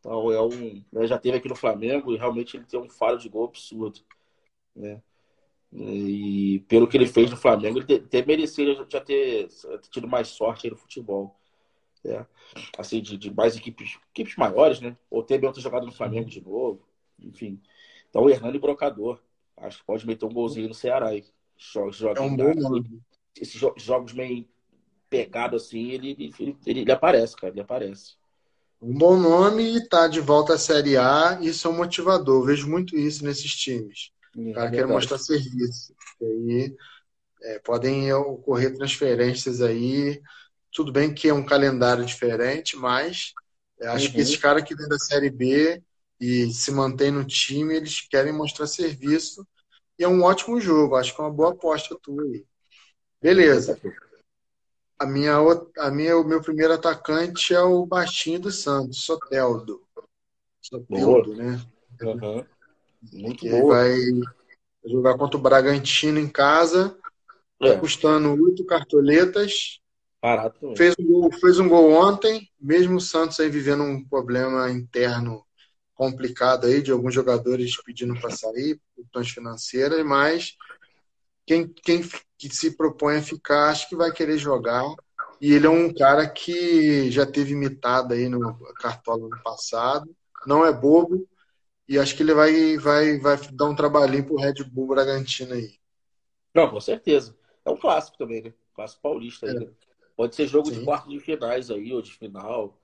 Então 0.02 0.32
é 0.32 0.42
um. 0.42 0.82
Né, 0.92 1.06
já 1.06 1.16
teve 1.16 1.36
aqui 1.36 1.48
no 1.48 1.54
Flamengo 1.54 2.12
e 2.12 2.16
realmente 2.16 2.56
ele 2.56 2.66
tem 2.66 2.78
um 2.78 2.90
faro 2.90 3.16
de 3.16 3.28
gol 3.28 3.44
absurdo. 3.44 4.00
Né? 4.74 5.00
E 5.72 6.64
pelo 6.68 6.88
que 6.88 6.96
ele 6.96 7.06
fez 7.06 7.30
no 7.30 7.36
Flamengo, 7.36 7.78
ele 7.78 7.94
até 7.94 8.26
merecia 8.26 8.84
já 8.90 9.00
ter, 9.00 9.48
tido 9.90 10.08
mais 10.08 10.28
sorte 10.28 10.66
aí 10.66 10.70
no 10.72 10.76
futebol. 10.76 11.38
Né? 12.04 12.26
Assim, 12.76 13.00
de, 13.00 13.16
de, 13.16 13.32
mais 13.32 13.56
equipes, 13.56 13.96
equipes 14.10 14.34
maiores, 14.36 14.80
né? 14.80 14.96
Ou 15.08 15.22
ter 15.22 15.38
bem 15.38 15.46
outra 15.46 15.62
jogada 15.62 15.86
no 15.86 15.92
Flamengo 15.92 16.28
de 16.28 16.42
novo. 16.42 16.84
Enfim. 17.20 17.60
Então 18.10 18.24
o 18.24 18.30
Hernani 18.30 18.58
Brocador. 18.58 19.22
Acho 19.56 19.78
que 19.78 19.84
pode 19.84 20.04
meter 20.04 20.24
um 20.24 20.32
golzinho 20.32 20.68
no 20.68 20.74
Ceará 20.74 21.08
aí. 21.08 21.24
Jogos, 21.56 21.96
jogos, 21.96 22.18
é 22.18 22.22
um 22.22 22.36
bom 22.36 22.54
nome. 22.54 23.00
Esses 23.36 23.60
jogos 23.76 24.12
meio 24.12 24.48
pegados 25.08 25.62
assim, 25.62 25.90
ele, 25.90 26.10
ele, 26.10 26.56
ele, 26.66 26.80
ele, 26.80 26.92
aparece, 26.92 27.36
cara. 27.36 27.52
Ele 27.52 27.60
aparece. 27.60 28.16
Um 28.82 28.98
bom 28.98 29.16
nome 29.16 29.76
e 29.76 29.88
tá 29.88 30.08
de 30.08 30.18
volta 30.18 30.54
à 30.54 30.58
Série 30.58 30.96
A. 30.96 31.38
Isso 31.40 31.68
é 31.68 31.70
um 31.70 31.76
motivador. 31.76 32.40
Eu 32.40 32.46
vejo 32.46 32.68
muito 32.68 32.96
isso 32.96 33.24
nesses 33.24 33.54
times. 33.54 34.10
É, 34.36 34.50
o 34.50 34.54
cara 34.54 34.68
é 34.68 34.70
quer 34.72 34.86
mostrar 34.88 35.18
serviço. 35.18 35.94
E 36.20 36.24
aí 36.24 36.76
é, 37.42 37.58
podem 37.60 38.12
ocorrer 38.12 38.74
transferências 38.74 39.62
aí. 39.62 40.20
Tudo 40.72 40.90
bem 40.90 41.14
que 41.14 41.28
é 41.28 41.34
um 41.34 41.46
calendário 41.46 42.04
diferente, 42.04 42.76
mas 42.76 43.32
acho 43.82 44.06
uhum. 44.06 44.12
que 44.14 44.20
esses 44.20 44.36
caras 44.36 44.64
que 44.64 44.74
vêm 44.74 44.88
da 44.88 44.98
Série 44.98 45.30
B 45.30 45.80
e 46.20 46.52
se 46.52 46.72
mantém 46.72 47.12
no 47.12 47.24
time, 47.24 47.76
eles 47.76 48.00
querem 48.00 48.32
mostrar 48.32 48.66
serviço. 48.66 49.46
E 49.96 50.02
é 50.02 50.08
um 50.08 50.22
ótimo 50.22 50.60
jogo, 50.60 50.96
acho 50.96 51.14
que 51.14 51.20
é 51.20 51.24
uma 51.24 51.32
boa 51.32 51.52
aposta 51.52 51.96
tua 52.02 52.24
aí. 52.24 52.44
Beleza. 53.20 53.78
A 55.02 55.06
minha, 55.06 55.34
a 55.78 55.90
minha, 55.90 56.16
o 56.16 56.22
meu 56.22 56.40
primeiro 56.40 56.74
atacante 56.74 57.52
é 57.52 57.60
o 57.60 57.84
baixinho 57.84 58.38
do 58.38 58.52
Santos, 58.52 59.04
Soteldo. 59.04 59.82
Soteldo, 60.60 61.34
né? 61.34 61.60
Uhum. 62.00 62.46
Muito 63.12 63.44
Ele 63.44 63.60
boa. 63.60 63.74
vai 63.74 63.96
jogar 64.86 65.18
contra 65.18 65.36
o 65.36 65.42
Bragantino 65.42 66.20
em 66.20 66.28
casa, 66.28 66.96
é. 67.60 67.76
custando 67.78 68.40
oito 68.44 68.64
cartoletas. 68.64 69.80
Barato. 70.22 70.72
Fez 70.76 70.94
um, 70.96 71.04
gol, 71.04 71.32
fez 71.32 71.58
um 71.58 71.68
gol 71.68 71.90
ontem, 71.90 72.48
mesmo 72.60 72.98
o 72.98 73.00
Santos 73.00 73.40
aí 73.40 73.48
vivendo 73.48 73.82
um 73.82 74.04
problema 74.04 74.70
interno 74.70 75.44
complicado 75.94 76.68
aí 76.68 76.80
de 76.80 76.92
alguns 76.92 77.12
jogadores 77.12 77.76
pedindo 77.82 78.14
para 78.20 78.30
sair 78.30 78.76
por 78.76 79.02
questões 79.02 79.30
financeiras, 79.30 80.06
mas 80.06 80.56
quem, 81.44 81.66
quem 81.66 82.04
que 82.48 82.56
se 82.56 82.76
propõe 82.76 83.16
a 83.16 83.22
ficar, 83.22 83.70
acho 83.70 83.88
que 83.88 83.96
vai 83.96 84.12
querer 84.12 84.38
jogar. 84.38 84.84
E 85.40 85.52
ele 85.52 85.66
é 85.66 85.70
um 85.70 85.92
cara 85.92 86.28
que 86.28 87.10
já 87.10 87.26
teve 87.26 87.52
imitado 87.52 88.14
aí 88.14 88.28
no 88.28 88.54
Cartola 88.74 89.28
no 89.28 89.42
passado, 89.42 90.14
não 90.46 90.64
é 90.64 90.72
bobo, 90.72 91.26
e 91.88 91.98
acho 91.98 92.16
que 92.16 92.22
ele 92.22 92.34
vai, 92.34 92.76
vai, 92.78 93.18
vai 93.18 93.36
dar 93.52 93.66
um 93.66 93.74
trabalhinho 93.74 94.24
pro 94.24 94.36
Red 94.36 94.64
Bull 94.64 94.88
Bragantino 94.88 95.54
aí. 95.54 95.74
Não, 96.54 96.68
com 96.70 96.80
certeza. 96.80 97.36
é 97.64 97.70
um 97.70 97.76
clássico 97.76 98.18
também, 98.18 98.42
né? 98.42 98.54
Clássico 98.74 99.02
paulista. 99.02 99.46
É. 99.46 99.54
Né? 99.54 99.68
Pode 100.16 100.34
ser 100.34 100.46
jogo 100.46 100.68
Sim. 100.68 100.78
de 100.78 100.84
quarto 100.84 101.08
de 101.08 101.18
finais 101.18 101.70
aí, 101.70 101.92
ou 101.92 102.02
de 102.02 102.12
final. 102.12 102.78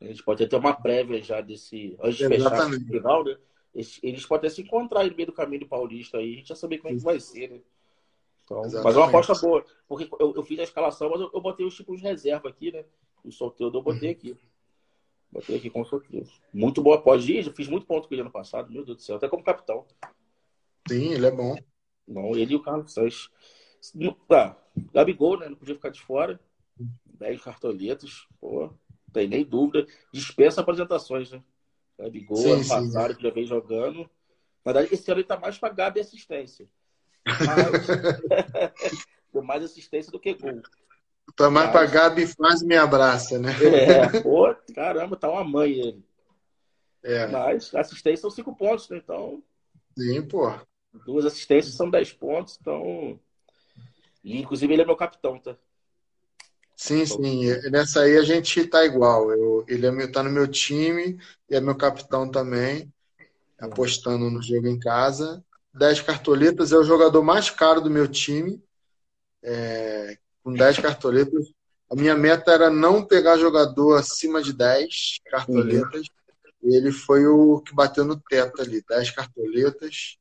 A 0.00 0.06
gente 0.06 0.22
pode 0.22 0.46
ter 0.46 0.56
uma 0.56 0.74
prévia 0.74 1.22
já 1.22 1.40
desse. 1.40 1.96
Antes 2.02 2.18
de 2.18 2.28
fechar 2.28 2.66
o 2.66 2.70
final, 2.70 3.24
né? 3.24 3.36
Eles, 3.74 4.00
eles 4.02 4.26
podem 4.26 4.48
até 4.48 4.54
se 4.54 4.62
encontrar 4.62 5.04
no 5.04 5.14
meio 5.14 5.26
do 5.26 5.32
caminho 5.32 5.60
do 5.60 5.68
Paulista 5.68 6.18
aí, 6.18 6.34
a 6.34 6.36
gente 6.36 6.48
já 6.48 6.56
saber 6.56 6.78
como 6.78 6.94
é 6.94 6.96
que 6.96 7.02
vai 7.02 7.20
ser, 7.20 7.50
né? 7.50 7.60
Então, 8.44 8.62
mas 8.62 8.96
é 8.96 8.98
uma 8.98 9.08
aposta 9.08 9.34
boa. 9.34 9.64
Porque 9.88 10.08
eu, 10.20 10.34
eu 10.34 10.42
fiz 10.42 10.58
a 10.58 10.64
escalação, 10.64 11.10
mas 11.10 11.20
eu, 11.20 11.30
eu, 11.32 11.40
botei 11.40 11.64
os 11.64 11.74
tipos 11.74 11.98
de 11.98 12.02
reserva 12.02 12.48
aqui, 12.48 12.72
né? 12.72 12.84
O 13.24 13.30
sorteio 13.30 13.70
eu 13.72 13.82
botei 13.82 14.10
aqui. 14.10 14.36
Botei 15.30 15.56
aqui 15.56 15.70
com 15.70 15.84
sorteio. 15.84 16.26
Muito 16.52 16.82
boa 16.82 16.96
aposta. 16.96 17.30
Eu 17.30 17.52
fiz 17.52 17.68
muito 17.68 17.86
ponto 17.86 18.08
com 18.08 18.14
ele 18.14 18.22
ano 18.22 18.30
passado, 18.30 18.70
meu 18.70 18.84
Deus 18.84 18.98
do 18.98 19.02
céu, 19.02 19.16
até 19.16 19.28
como 19.28 19.44
capitão. 19.44 19.86
Sim, 20.88 21.12
ele 21.12 21.26
é 21.26 21.30
bom. 21.30 21.56
Não, 22.06 22.36
ele 22.36 22.52
e 22.52 22.56
o 22.56 22.62
Carlos 22.62 22.92
Sanches. 22.92 23.30
Tá, 24.28 24.56
Gabigol, 24.92 25.38
né? 25.38 25.48
Não 25.48 25.56
podia 25.56 25.74
ficar 25.74 25.90
de 25.90 26.00
fora. 26.00 26.40
10 27.22 27.40
cartoletas, 27.42 28.26
pô, 28.40 28.66
não 28.66 28.78
tem 29.12 29.28
nem 29.28 29.44
dúvida. 29.44 29.86
Dispensa 30.12 30.60
apresentações, 30.60 31.30
né? 31.30 31.42
Gabigol, 31.98 32.36
sim, 32.36 32.52
ano 32.52 32.68
passado, 32.68 33.16
que 33.16 33.22
já 33.22 33.30
vem 33.30 33.46
jogando. 33.46 34.10
Na 34.64 34.72
verdade, 34.72 34.94
esse 34.94 35.10
ano 35.10 35.20
ele 35.20 35.26
tá 35.26 35.38
mais 35.38 35.58
pra 35.58 35.68
Gabi 35.68 36.00
assistência. 36.00 36.68
Mas... 37.26 37.86
Deu 39.32 39.42
mais 39.42 39.64
assistência 39.64 40.12
do 40.12 40.20
que 40.20 40.34
gol. 40.34 40.60
Tá 41.36 41.50
mais 41.50 41.72
Mas... 41.72 41.72
pra 41.72 41.86
Gabi 41.86 42.26
faz 42.26 42.62
me 42.62 42.76
abraça, 42.76 43.38
né? 43.38 43.52
É, 43.62 44.20
pô, 44.20 44.54
caramba, 44.74 45.16
tá 45.16 45.30
uma 45.30 45.44
mãe 45.44 45.72
ele. 45.72 46.04
É. 47.02 47.26
Mas 47.26 47.74
assistência 47.74 48.22
são 48.22 48.30
cinco 48.30 48.54
pontos, 48.54 48.88
né? 48.88 48.98
Então. 48.98 49.42
Sim, 49.96 50.22
pô. 50.22 50.52
Duas 51.06 51.24
assistências 51.24 51.74
são 51.74 51.88
dez 51.90 52.12
pontos, 52.12 52.58
então. 52.60 53.18
E, 54.22 54.38
inclusive 54.38 54.72
ele 54.72 54.82
é 54.82 54.86
meu 54.86 54.96
capitão, 54.96 55.38
tá? 55.38 55.56
Sim, 56.76 57.04
sim. 57.06 57.46
Nessa 57.70 58.02
aí 58.02 58.16
a 58.16 58.22
gente 58.22 58.66
tá 58.66 58.84
igual. 58.84 59.30
Eu, 59.32 59.64
ele 59.68 59.86
é 59.86 59.90
meu, 59.90 60.10
tá 60.10 60.22
no 60.22 60.30
meu 60.30 60.46
time 60.46 61.18
e 61.48 61.54
é 61.54 61.60
meu 61.60 61.76
capitão 61.76 62.30
também, 62.30 62.92
apostando 63.58 64.30
no 64.30 64.42
jogo 64.42 64.66
em 64.66 64.78
casa. 64.78 65.42
10 65.74 66.02
cartoletas 66.02 66.72
é 66.72 66.76
o 66.76 66.84
jogador 66.84 67.22
mais 67.22 67.50
caro 67.50 67.80
do 67.80 67.90
meu 67.90 68.08
time. 68.08 68.62
É, 69.42 70.16
com 70.42 70.52
10 70.52 70.78
cartoletas. 70.78 71.52
A 71.90 71.94
minha 71.94 72.16
meta 72.16 72.52
era 72.52 72.70
não 72.70 73.04
pegar 73.04 73.36
jogador 73.36 73.98
acima 73.98 74.42
de 74.42 74.52
10 74.52 75.20
cartoletas. 75.30 76.06
Uhum. 76.62 76.74
Ele 76.74 76.92
foi 76.92 77.26
o 77.26 77.60
que 77.60 77.74
bateu 77.74 78.04
no 78.04 78.16
teto 78.16 78.62
ali, 78.62 78.82
10 78.88 79.10
cartoletas. 79.10 80.16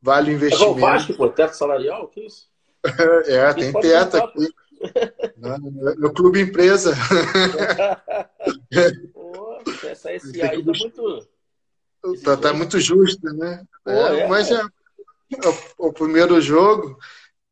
Vale 0.00 0.32
o 0.32 0.34
investimento. 0.34 0.70
É 0.70 0.76
o 0.76 0.80
Vasco, 0.80 1.14
pô, 1.14 1.28
teto 1.28 1.54
salarial? 1.54 2.08
Que 2.08 2.26
isso? 2.26 2.48
é, 3.26 3.52
tem 3.54 3.72
teto 3.72 4.16
aqui. 4.16 4.48
No 5.98 6.12
clube 6.12 6.40
empresa. 6.40 6.94
Pô, 9.12 9.60
essa 9.84 10.16
SI 10.18 10.42
aí 10.42 10.64
tá 10.64 10.72
muito. 10.72 11.28
Tá, 12.24 12.36
tá, 12.36 12.52
muito 12.52 12.78
justa, 12.78 13.32
né? 13.32 13.64
Pô, 13.84 13.90
é, 13.90 14.20
é, 14.20 14.28
mas 14.28 14.50
é, 14.50 14.62
o, 15.78 15.88
o, 15.88 15.92
primeiro 15.92 16.40
jogo, 16.40 16.98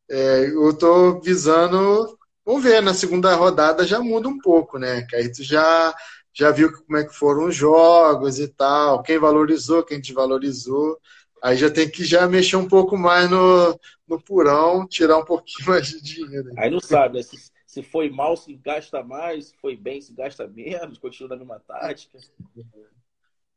é, 0.09 0.47
eu 0.47 0.73
tô 0.77 1.19
visando. 1.19 2.17
Vamos 2.45 2.63
ver, 2.63 2.81
na 2.81 2.93
segunda 2.93 3.35
rodada 3.35 3.85
já 3.85 3.99
muda 3.99 4.27
um 4.27 4.39
pouco, 4.39 4.77
né? 4.79 5.03
Que 5.03 5.15
aí 5.15 5.31
tu 5.31 5.43
já, 5.43 5.95
já 6.33 6.51
viu 6.51 6.71
como 6.71 6.97
é 6.97 7.05
que 7.05 7.13
foram 7.13 7.45
os 7.47 7.55
jogos 7.55 8.39
e 8.39 8.47
tal, 8.47 9.03
quem 9.03 9.19
valorizou, 9.19 9.83
quem 9.83 9.99
desvalorizou. 9.99 10.97
Aí 11.43 11.55
já 11.55 11.69
tem 11.69 11.89
que 11.89 12.03
já 12.03 12.27
mexer 12.27 12.55
um 12.55 12.67
pouco 12.67 12.97
mais 12.97 13.29
no, 13.29 13.79
no 14.07 14.21
purão, 14.21 14.87
tirar 14.87 15.17
um 15.17 15.25
pouquinho 15.25 15.67
mais 15.69 15.87
de 15.87 16.01
dinheiro. 16.01 16.51
Aí 16.57 16.69
não 16.69 16.79
sabe, 16.79 17.17
né? 17.17 17.23
Se, 17.23 17.37
se 17.65 17.83
foi 17.83 18.09
mal, 18.09 18.35
se 18.35 18.53
gasta 18.55 19.03
mais, 19.03 19.47
se 19.47 19.57
foi 19.61 19.75
bem, 19.75 20.01
se 20.01 20.13
gasta 20.13 20.47
menos, 20.47 20.97
continua 20.97 21.29
na 21.29 21.35
mesma 21.35 21.59
tática. 21.59 22.17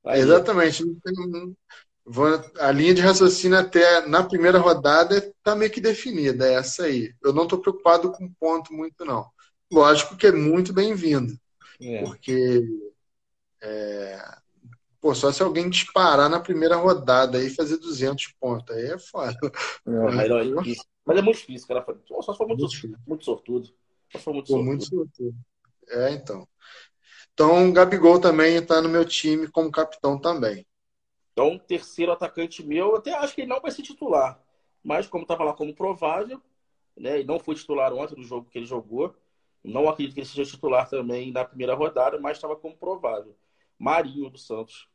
Aí, 0.05 0.21
Exatamente. 0.21 0.85
A 2.59 2.73
linha 2.73 2.95
de 2.95 3.03
raciocínio 3.03 3.59
até 3.59 4.07
na 4.07 4.23
primeira 4.23 4.59
rodada 4.59 5.19
está 5.19 5.55
meio 5.55 5.71
que 5.71 5.81
definida, 5.81 6.49
é 6.49 6.55
essa 6.55 6.85
aí. 6.85 7.15
Eu 7.23 7.33
não 7.33 7.45
estou 7.45 7.61
preocupado 7.61 8.11
com 8.13 8.33
ponto 8.35 8.73
muito, 8.73 9.05
não. 9.05 9.27
Lógico 9.73 10.17
que 10.17 10.27
é 10.27 10.33
muito 10.33 10.73
bem-vindo, 10.73 11.33
é. 11.81 12.03
porque 12.03 12.63
é, 13.63 14.19
Pô, 15.01 15.15
só 15.15 15.33
se 15.33 15.43
alguém 15.43 15.71
disparar 15.71 16.29
na 16.29 16.39
primeira 16.39 16.77
rodada 16.77 17.43
e 17.43 17.49
fazer 17.49 17.79
200 17.79 18.35
pontos. 18.39 18.77
Aí 18.77 18.85
é 18.87 18.99
foda. 18.99 19.35
É, 19.87 19.91
mas, 19.91 20.31
é 20.31 20.45
difícil. 20.45 20.85
mas 21.07 21.19
é 21.19 21.23
muito 21.23 21.39
difícil, 21.39 21.69
cara. 21.69 21.87
Só 22.07 22.33
se 22.33 22.39
for 22.39 22.47
muito, 22.47 22.61
muito, 22.61 22.99
muito 23.07 23.25
sortudo. 23.25 23.69
Só 24.13 24.19
se 24.19 24.25
for 24.25 24.35
muito 24.35 24.47
Pô, 24.47 24.53
sortudo. 24.53 24.69
Muito 24.69 24.87
sortudo. 24.87 25.35
É, 25.89 26.11
então. 26.13 26.47
Então, 27.33 27.71
o 27.71 27.73
Gabigol 27.73 28.21
também 28.21 28.57
está 28.57 28.83
no 28.83 28.89
meu 28.91 29.05
time 29.05 29.49
como 29.49 29.71
capitão 29.71 30.21
também. 30.21 30.67
Então, 31.33 31.59
terceiro 31.59 32.13
atacante 32.13 32.65
meu, 32.65 32.89
eu 32.89 32.97
até 32.97 33.15
acho 33.15 33.35
que 33.35 33.43
ele 33.43 33.49
não 33.49 33.61
vai 33.61 33.71
ser 33.71 33.83
titular. 33.83 34.41
Mas, 34.83 35.07
como 35.07 35.23
estava 35.23 35.45
lá 35.45 35.53
como 35.53 35.75
provável, 35.75 36.41
né, 36.97 37.21
e 37.21 37.25
não 37.25 37.39
foi 37.39 37.55
titular 37.55 37.93
ontem 37.93 38.17
no 38.17 38.25
jogo 38.25 38.49
que 38.51 38.59
ele 38.59 38.67
jogou, 38.67 39.15
não 39.63 39.89
acredito 39.89 40.15
que 40.15 40.21
ele 40.21 40.27
seja 40.27 40.51
titular 40.51 40.89
também 40.89 41.33
na 41.33 41.45
primeira 41.45 41.75
rodada, 41.75 42.19
mas 42.19 42.37
estava 42.37 42.57
como 42.57 42.77
provável. 42.77 43.37
Marinho 43.79 44.31
do 44.31 44.39
Santos. 44.39 44.89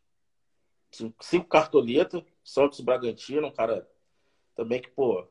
Cinco 1.20 1.48
cartoletas, 1.48 2.24
Santos 2.44 2.80
Bragantino, 2.80 3.48
um 3.48 3.52
cara 3.52 3.88
também 4.56 4.82
que, 4.82 4.90
pô. 4.90 5.28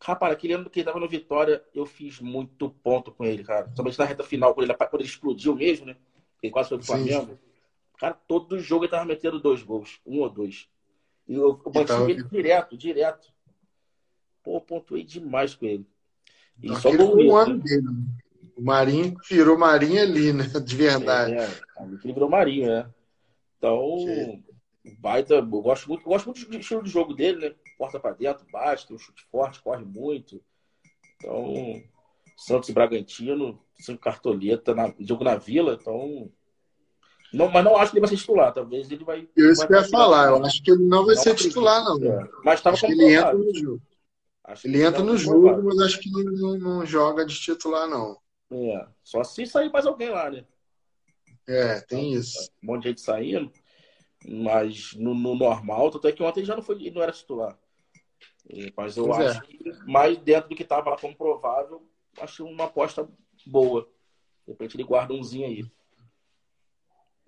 Rapaz, 0.00 0.32
aquele 0.32 0.54
ano 0.54 0.70
que 0.70 0.80
ele 0.80 0.86
tava 0.86 1.00
no 1.00 1.08
Vitória, 1.08 1.64
eu 1.74 1.84
fiz 1.84 2.20
muito 2.20 2.70
ponto 2.70 3.10
com 3.12 3.24
ele, 3.24 3.42
cara. 3.42 3.70
Somente 3.74 3.98
na 3.98 4.04
reta 4.04 4.22
final, 4.22 4.54
quando 4.54 4.70
ele, 4.70 4.74
quando 4.74 5.00
ele 5.00 5.08
explodiu 5.08 5.54
mesmo, 5.54 5.86
né? 5.86 5.96
Ele 6.42 6.52
quase 6.52 6.68
foi 6.68 6.78
pro 6.78 6.86
Flamengo. 6.86 7.38
Cara, 7.98 8.14
todo 8.14 8.60
jogo 8.60 8.84
ele 8.84 8.90
tava 8.90 9.04
metendo 9.04 9.40
dois 9.40 9.62
gols, 9.62 10.00
um 10.06 10.20
ou 10.20 10.30
dois. 10.30 10.68
E 11.26 11.34
eu, 11.34 11.60
eu 11.64 11.72
mantive 11.74 12.12
ele 12.12 12.22
direto, 12.24 12.76
direto. 12.76 13.32
Pô, 14.42 14.60
pontuei 14.60 15.04
demais 15.04 15.54
com 15.54 15.66
ele. 15.66 15.86
E 16.62 16.74
só 16.76 16.94
gol 16.96 17.16
um 17.16 17.36
ano 17.36 17.58
dele. 17.58 17.82
Né? 17.82 18.04
O 18.56 18.62
Marinho 18.62 19.14
virou 19.28 19.58
Marinho 19.58 20.00
ali, 20.00 20.32
né? 20.32 20.44
De 20.64 20.76
verdade. 20.76 21.34
É, 21.34 21.48
ele 22.02 22.12
virou 22.12 22.30
Marinho, 22.30 22.68
né? 22.68 22.90
Então, 23.56 23.98
Sim. 23.98 24.44
baita. 24.98 25.34
Eu 25.34 25.46
gosto 25.46 25.88
muito, 25.88 26.02
eu 26.02 26.08
gosto 26.08 26.26
muito 26.26 26.48
do 26.48 26.56
estilo 26.56 26.82
de 26.82 26.90
jogo 26.90 27.14
dele, 27.14 27.48
né? 27.48 27.54
Porta 27.76 28.00
para 28.00 28.14
dentro, 28.14 28.46
bate, 28.50 28.86
tem 28.86 28.96
um 28.96 28.98
chute 28.98 29.22
forte, 29.30 29.60
corre 29.60 29.84
muito. 29.84 30.42
Então, 31.16 31.82
Santos 32.36 32.68
e 32.68 32.72
Bragantino, 32.72 33.60
cinco 33.74 34.00
cartoleta, 34.00 34.74
na, 34.74 34.92
jogo 35.00 35.24
na 35.24 35.36
vila, 35.36 35.76
então. 35.80 36.30
Não, 37.32 37.50
mas 37.50 37.64
não 37.64 37.76
acho 37.76 37.92
que 37.92 37.98
ele 37.98 38.06
vai 38.06 38.16
ser 38.16 38.20
titular. 38.20 38.52
Talvez 38.52 38.90
ele 38.90 39.04
vai. 39.04 39.28
Eu 39.36 39.52
isso 39.52 39.66
que 39.66 39.72
eu 39.72 39.78
ia 39.78 39.88
falar. 39.88 40.28
Eu 40.28 40.44
acho 40.44 40.62
que 40.62 40.70
ele 40.70 40.84
não 40.84 41.04
vai 41.04 41.14
não 41.14 41.22
ser 41.22 41.34
titular, 41.34 41.84
não. 41.84 42.02
É. 42.02 42.28
Mas 42.44 42.60
estava 42.60 42.76
ele 42.84 43.14
entra 43.14 43.34
no 43.34 43.54
jogo. 43.54 43.82
Ele 44.64 44.82
entra 44.82 45.02
no 45.02 45.16
jogo, 45.16 45.62
mas 45.62 45.78
acho 45.80 46.00
que 46.00 46.10
não, 46.10 46.58
não, 46.58 46.86
joga 46.86 47.24
de 47.24 47.38
titular, 47.38 47.86
não. 47.86 48.18
É, 48.50 48.86
só 49.04 49.22
se 49.22 49.44
sair 49.44 49.70
mais 49.70 49.84
alguém 49.84 50.08
lá, 50.08 50.30
né? 50.30 50.44
É, 51.46 51.80
tem 51.82 52.14
isso. 52.14 52.50
Um 52.62 52.68
monte 52.68 52.84
de 52.84 52.88
gente 52.90 53.00
saindo, 53.02 53.52
mas 54.26 54.94
no, 54.94 55.14
no 55.14 55.34
normal, 55.34 55.88
até 55.88 56.12
que 56.12 56.22
ontem 56.22 56.44
já 56.44 56.56
não, 56.56 56.62
foi, 56.62 56.90
não 56.90 57.02
era 57.02 57.12
titular. 57.12 57.58
Mas 58.74 58.96
eu 58.96 59.04
pois 59.04 59.18
é. 59.18 59.26
acho 59.28 59.40
é. 59.40 59.46
que 59.46 59.72
mais 59.86 60.16
dentro 60.16 60.48
do 60.48 60.56
que 60.56 60.62
estava 60.62 60.90
lá 60.90 60.96
como 60.96 61.14
provável, 61.14 61.86
acho 62.18 62.46
uma 62.46 62.64
aposta 62.64 63.06
boa. 63.46 63.86
De 64.46 64.52
repente 64.52 64.76
ele 64.76 64.84
guarda 64.84 65.12
umzinho 65.12 65.46
aí. 65.46 65.64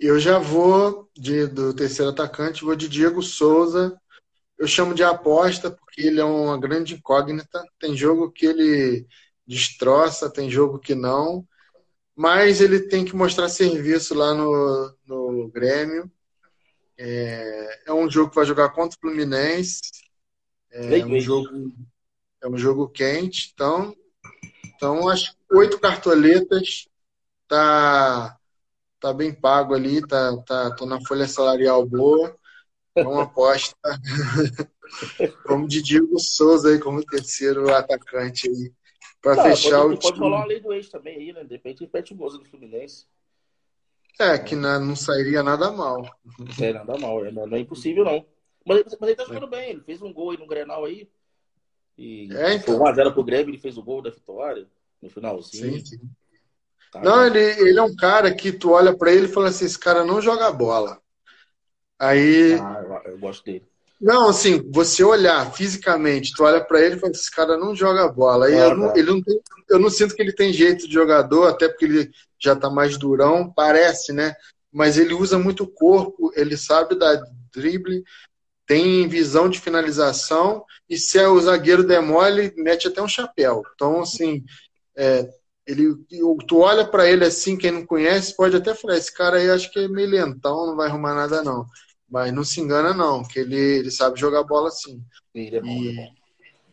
Eu 0.00 0.18
já 0.18 0.38
vou 0.38 1.10
de, 1.14 1.46
do 1.46 1.74
terceiro 1.74 2.10
atacante, 2.10 2.64
vou 2.64 2.74
de 2.74 2.88
Diego 2.88 3.22
Souza. 3.22 4.00
Eu 4.56 4.66
chamo 4.66 4.94
de 4.94 5.04
aposta 5.04 5.70
porque 5.70 6.00
ele 6.00 6.18
é 6.18 6.24
uma 6.24 6.58
grande 6.58 6.94
incógnita. 6.94 7.62
Tem 7.78 7.94
jogo 7.94 8.32
que 8.32 8.46
ele 8.46 9.06
destroça, 9.46 10.32
tem 10.32 10.48
jogo 10.48 10.78
que 10.78 10.94
não, 10.94 11.46
mas 12.16 12.62
ele 12.62 12.80
tem 12.80 13.04
que 13.04 13.14
mostrar 13.14 13.50
serviço 13.50 14.14
lá 14.14 14.32
no, 14.32 14.96
no 15.06 15.50
Grêmio. 15.50 16.10
É, 16.96 17.82
é 17.88 17.92
um 17.92 18.10
jogo 18.10 18.30
que 18.30 18.36
vai 18.36 18.46
jogar 18.46 18.70
contra 18.70 18.96
o 18.96 19.00
Fluminense. 19.02 19.80
É 20.70 21.04
um 21.04 21.20
jogo, 21.20 21.48
é 22.42 22.48
um 22.48 22.56
jogo 22.56 22.88
quente, 22.88 23.50
então, 23.52 23.94
então 24.64 25.08
as 25.08 25.36
oito 25.50 25.78
cartoletas 25.78 26.88
tá 27.46 28.39
tá 29.00 29.12
bem 29.12 29.32
pago 29.32 29.74
ali, 29.74 30.06
tá, 30.06 30.36
tá 30.46 30.74
tô 30.76 30.86
na 30.86 31.00
folha 31.00 31.26
salarial 31.26 31.84
boa. 31.86 32.36
É 32.94 33.06
uma 33.06 33.22
aposta. 33.22 33.76
como 35.46 35.66
de 35.66 35.82
Diego 35.82 36.18
Souza 36.18 36.70
aí 36.70 36.78
como 36.78 37.04
terceiro 37.04 37.72
atacante 37.74 38.48
aí. 38.48 38.72
Pra 39.22 39.36
tá, 39.36 39.44
fechar 39.44 39.82
pode, 39.82 39.94
o 39.94 39.98
pode 39.98 40.18
rolar 40.18 40.38
uma 40.38 40.46
lei 40.46 40.60
do 40.60 40.72
ex 40.72 40.88
também 40.88 41.16
aí, 41.16 41.32
né? 41.32 41.44
De 41.44 41.54
repente 41.54 41.80
repete 41.80 42.12
o 42.12 42.16
Moza 42.16 42.38
do 42.38 42.44
Fluminense. 42.44 43.06
É, 44.18 44.38
que 44.38 44.54
não, 44.54 44.84
não 44.84 44.96
sairia 44.96 45.42
nada 45.42 45.70
mal. 45.70 46.02
Não 46.38 46.66
é 46.66 46.72
nada 46.72 46.98
mal, 46.98 47.24
é, 47.24 47.30
não, 47.30 47.46
não 47.46 47.56
é 47.56 47.60
impossível, 47.60 48.04
não. 48.04 48.24
Mas, 48.66 48.84
mas 49.00 49.08
ele 49.08 49.16
tá 49.16 49.24
jogando 49.24 49.46
bem, 49.46 49.70
ele 49.70 49.80
fez 49.80 50.02
um 50.02 50.12
gol 50.12 50.30
aí 50.30 50.36
no 50.36 50.46
Grenal 50.46 50.84
aí. 50.84 51.08
E 51.96 52.28
é, 52.32 52.54
então. 52.54 52.78
foi 52.78 52.92
1x0 52.92 53.12
pro 53.12 53.24
Grêmio, 53.24 53.50
ele 53.50 53.58
fez 53.58 53.78
o 53.78 53.82
gol 53.82 54.02
da 54.02 54.10
vitória 54.10 54.66
no 55.00 55.08
finalzinho. 55.08 55.78
Sim, 55.80 55.84
sim. 55.84 56.10
Tá, 56.90 57.00
não, 57.00 57.24
ele, 57.26 57.38
ele 57.38 57.78
é 57.78 57.82
um 57.82 57.94
cara 57.94 58.34
que 58.34 58.50
tu 58.50 58.70
olha 58.70 58.96
para 58.96 59.12
ele 59.12 59.26
e 59.26 59.32
fala 59.32 59.48
assim: 59.48 59.64
esse 59.64 59.78
cara 59.78 60.04
não 60.04 60.20
joga 60.20 60.50
bola. 60.50 60.98
Aí. 61.98 62.54
Ah, 62.54 63.02
eu 63.04 63.18
gosto 63.18 63.44
dele. 63.44 63.64
Não, 64.00 64.30
assim, 64.30 64.66
você 64.72 65.04
olhar 65.04 65.52
fisicamente, 65.52 66.32
tu 66.34 66.42
olha 66.42 66.64
para 66.64 66.80
ele 66.80 66.96
e 66.96 66.98
fala: 66.98 67.12
esse 67.12 67.30
cara 67.30 67.56
não 67.56 67.76
joga 67.76 68.08
bola. 68.08 68.46
Aí 68.46 68.54
ah, 68.54 68.68
eu, 68.68 68.76
não, 68.76 68.96
ele 68.96 69.10
não 69.10 69.22
tem, 69.22 69.40
eu 69.68 69.78
não 69.78 69.90
sinto 69.90 70.14
que 70.14 70.22
ele 70.22 70.32
tem 70.32 70.52
jeito 70.52 70.88
de 70.88 70.94
jogador, 70.94 71.46
até 71.46 71.68
porque 71.68 71.84
ele 71.84 72.10
já 72.38 72.56
tá 72.56 72.68
mais 72.68 72.96
durão, 72.96 73.52
parece, 73.52 74.12
né? 74.12 74.34
Mas 74.72 74.98
ele 74.98 75.14
usa 75.14 75.38
muito 75.38 75.64
o 75.64 75.68
corpo, 75.68 76.32
ele 76.34 76.56
sabe 76.56 76.98
dar 76.98 77.20
drible, 77.52 78.02
tem 78.66 79.06
visão 79.08 79.48
de 79.48 79.60
finalização 79.60 80.64
e 80.88 80.96
se 80.96 81.18
é 81.18 81.28
o 81.28 81.40
zagueiro 81.40 81.84
demole, 81.84 82.52
mete 82.56 82.88
até 82.88 83.02
um 83.02 83.08
chapéu. 83.08 83.62
Então, 83.74 84.00
assim, 84.00 84.44
é, 84.96 85.28
ele, 85.70 85.94
tu 86.46 86.58
olha 86.58 86.84
para 86.86 87.08
ele 87.08 87.24
assim, 87.24 87.56
quem 87.56 87.70
não 87.70 87.86
conhece, 87.86 88.36
pode 88.36 88.56
até 88.56 88.74
falar: 88.74 88.96
esse 88.96 89.12
cara 89.14 89.36
aí 89.36 89.50
acho 89.50 89.70
que 89.70 89.78
é 89.78 89.88
meio 89.88 90.10
lentão, 90.10 90.66
não 90.66 90.76
vai 90.76 90.88
arrumar 90.88 91.14
nada 91.14 91.42
não. 91.42 91.66
Mas 92.08 92.32
não 92.32 92.42
se 92.42 92.60
engana, 92.60 92.92
não, 92.92 93.22
que 93.22 93.38
ele, 93.38 93.56
ele 93.56 93.90
sabe 93.90 94.18
jogar 94.18 94.42
bola 94.42 94.70
sim. 94.70 95.02
Ele 95.32 95.56
é 95.56 95.60
bom, 95.60 95.68
e, 95.68 95.98
é 95.98 96.06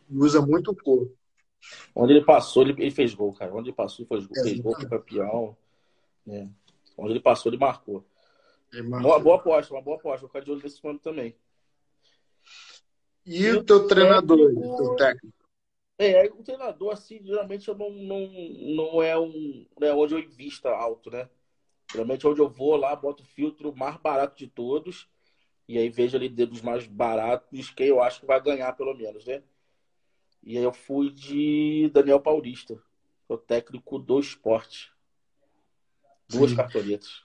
bom. 0.10 0.24
usa 0.24 0.42
muito 0.42 0.72
o 0.72 0.76
corpo. 0.76 1.16
Onde 1.94 2.14
ele 2.14 2.26
passou, 2.26 2.64
ele, 2.64 2.72
ele, 2.82 2.92
fez 2.92 3.14
gol, 3.14 3.34
cara. 3.34 3.54
Onde 3.54 3.70
ele 3.70 3.76
passou, 3.76 4.06
ele 4.10 4.10
fez 4.10 4.26
gol, 4.26 4.38
é, 4.38 4.44
fez 4.44 4.60
gol, 4.60 4.76
foi 4.76 4.90
campeão. 4.90 5.58
Né? 6.26 6.50
Onde 6.98 7.14
ele 7.14 7.20
passou, 7.20 7.52
ele 7.52 7.60
marcou. 7.60 8.04
Ele 8.74 8.88
marcou. 8.88 9.12
Uma 9.12 9.20
boa 9.20 9.36
aposta, 9.36 9.74
uma 9.74 9.82
boa 9.82 9.98
aposta. 9.98 10.22
Vou 10.22 10.30
ficar 10.30 10.42
de 10.42 10.52
olho 10.52 10.62
nesse 10.64 10.88
ano 10.88 11.00
também. 11.00 11.36
E, 13.26 13.50
o 13.52 13.64
teu 13.64 13.86
treinador, 13.86 14.40
o 14.40 14.78
teu 14.78 14.96
técnico? 14.96 15.37
É, 16.00 16.26
o 16.26 16.44
treinador, 16.44 16.94
assim, 16.94 17.20
geralmente 17.24 17.68
eu 17.68 17.76
não, 17.76 17.90
não, 17.90 18.28
não 18.76 19.02
é 19.02 19.18
um. 19.18 19.66
Não 19.80 19.88
é 19.88 19.94
onde 19.94 20.14
eu 20.14 20.20
invista 20.20 20.70
alto, 20.70 21.10
né? 21.10 21.28
Geralmente 21.92 22.26
é 22.26 22.30
onde 22.30 22.42
eu 22.42 22.50
vou 22.50 22.76
lá, 22.76 22.96
boto 22.96 23.24
o 23.24 23.26
filtro 23.26 23.76
mais 23.76 23.98
barato 23.98 24.38
de 24.38 24.48
todos. 24.48 25.10
E 25.68 25.78
aí 25.78 25.90
vejo 25.90 26.16
ali 26.16 26.30
dos 26.30 26.62
mais 26.62 26.86
baratos 26.88 27.72
quem 27.72 27.88
eu 27.88 28.02
acho 28.02 28.22
que 28.22 28.26
vai 28.26 28.42
ganhar, 28.42 28.72
pelo 28.74 28.94
menos, 28.94 29.26
né? 29.26 29.44
E 30.44 30.58
aí 30.58 30.64
eu 30.64 30.72
fui 30.72 31.12
de 31.12 31.90
Daniel 31.92 32.22
Paulista, 32.22 32.82
o 33.28 33.38
técnico 33.38 34.00
do 34.00 34.20
esporte. 34.20 34.94
Duas 36.30 36.52
Sim. 36.52 36.58
cartoletas. 36.58 37.24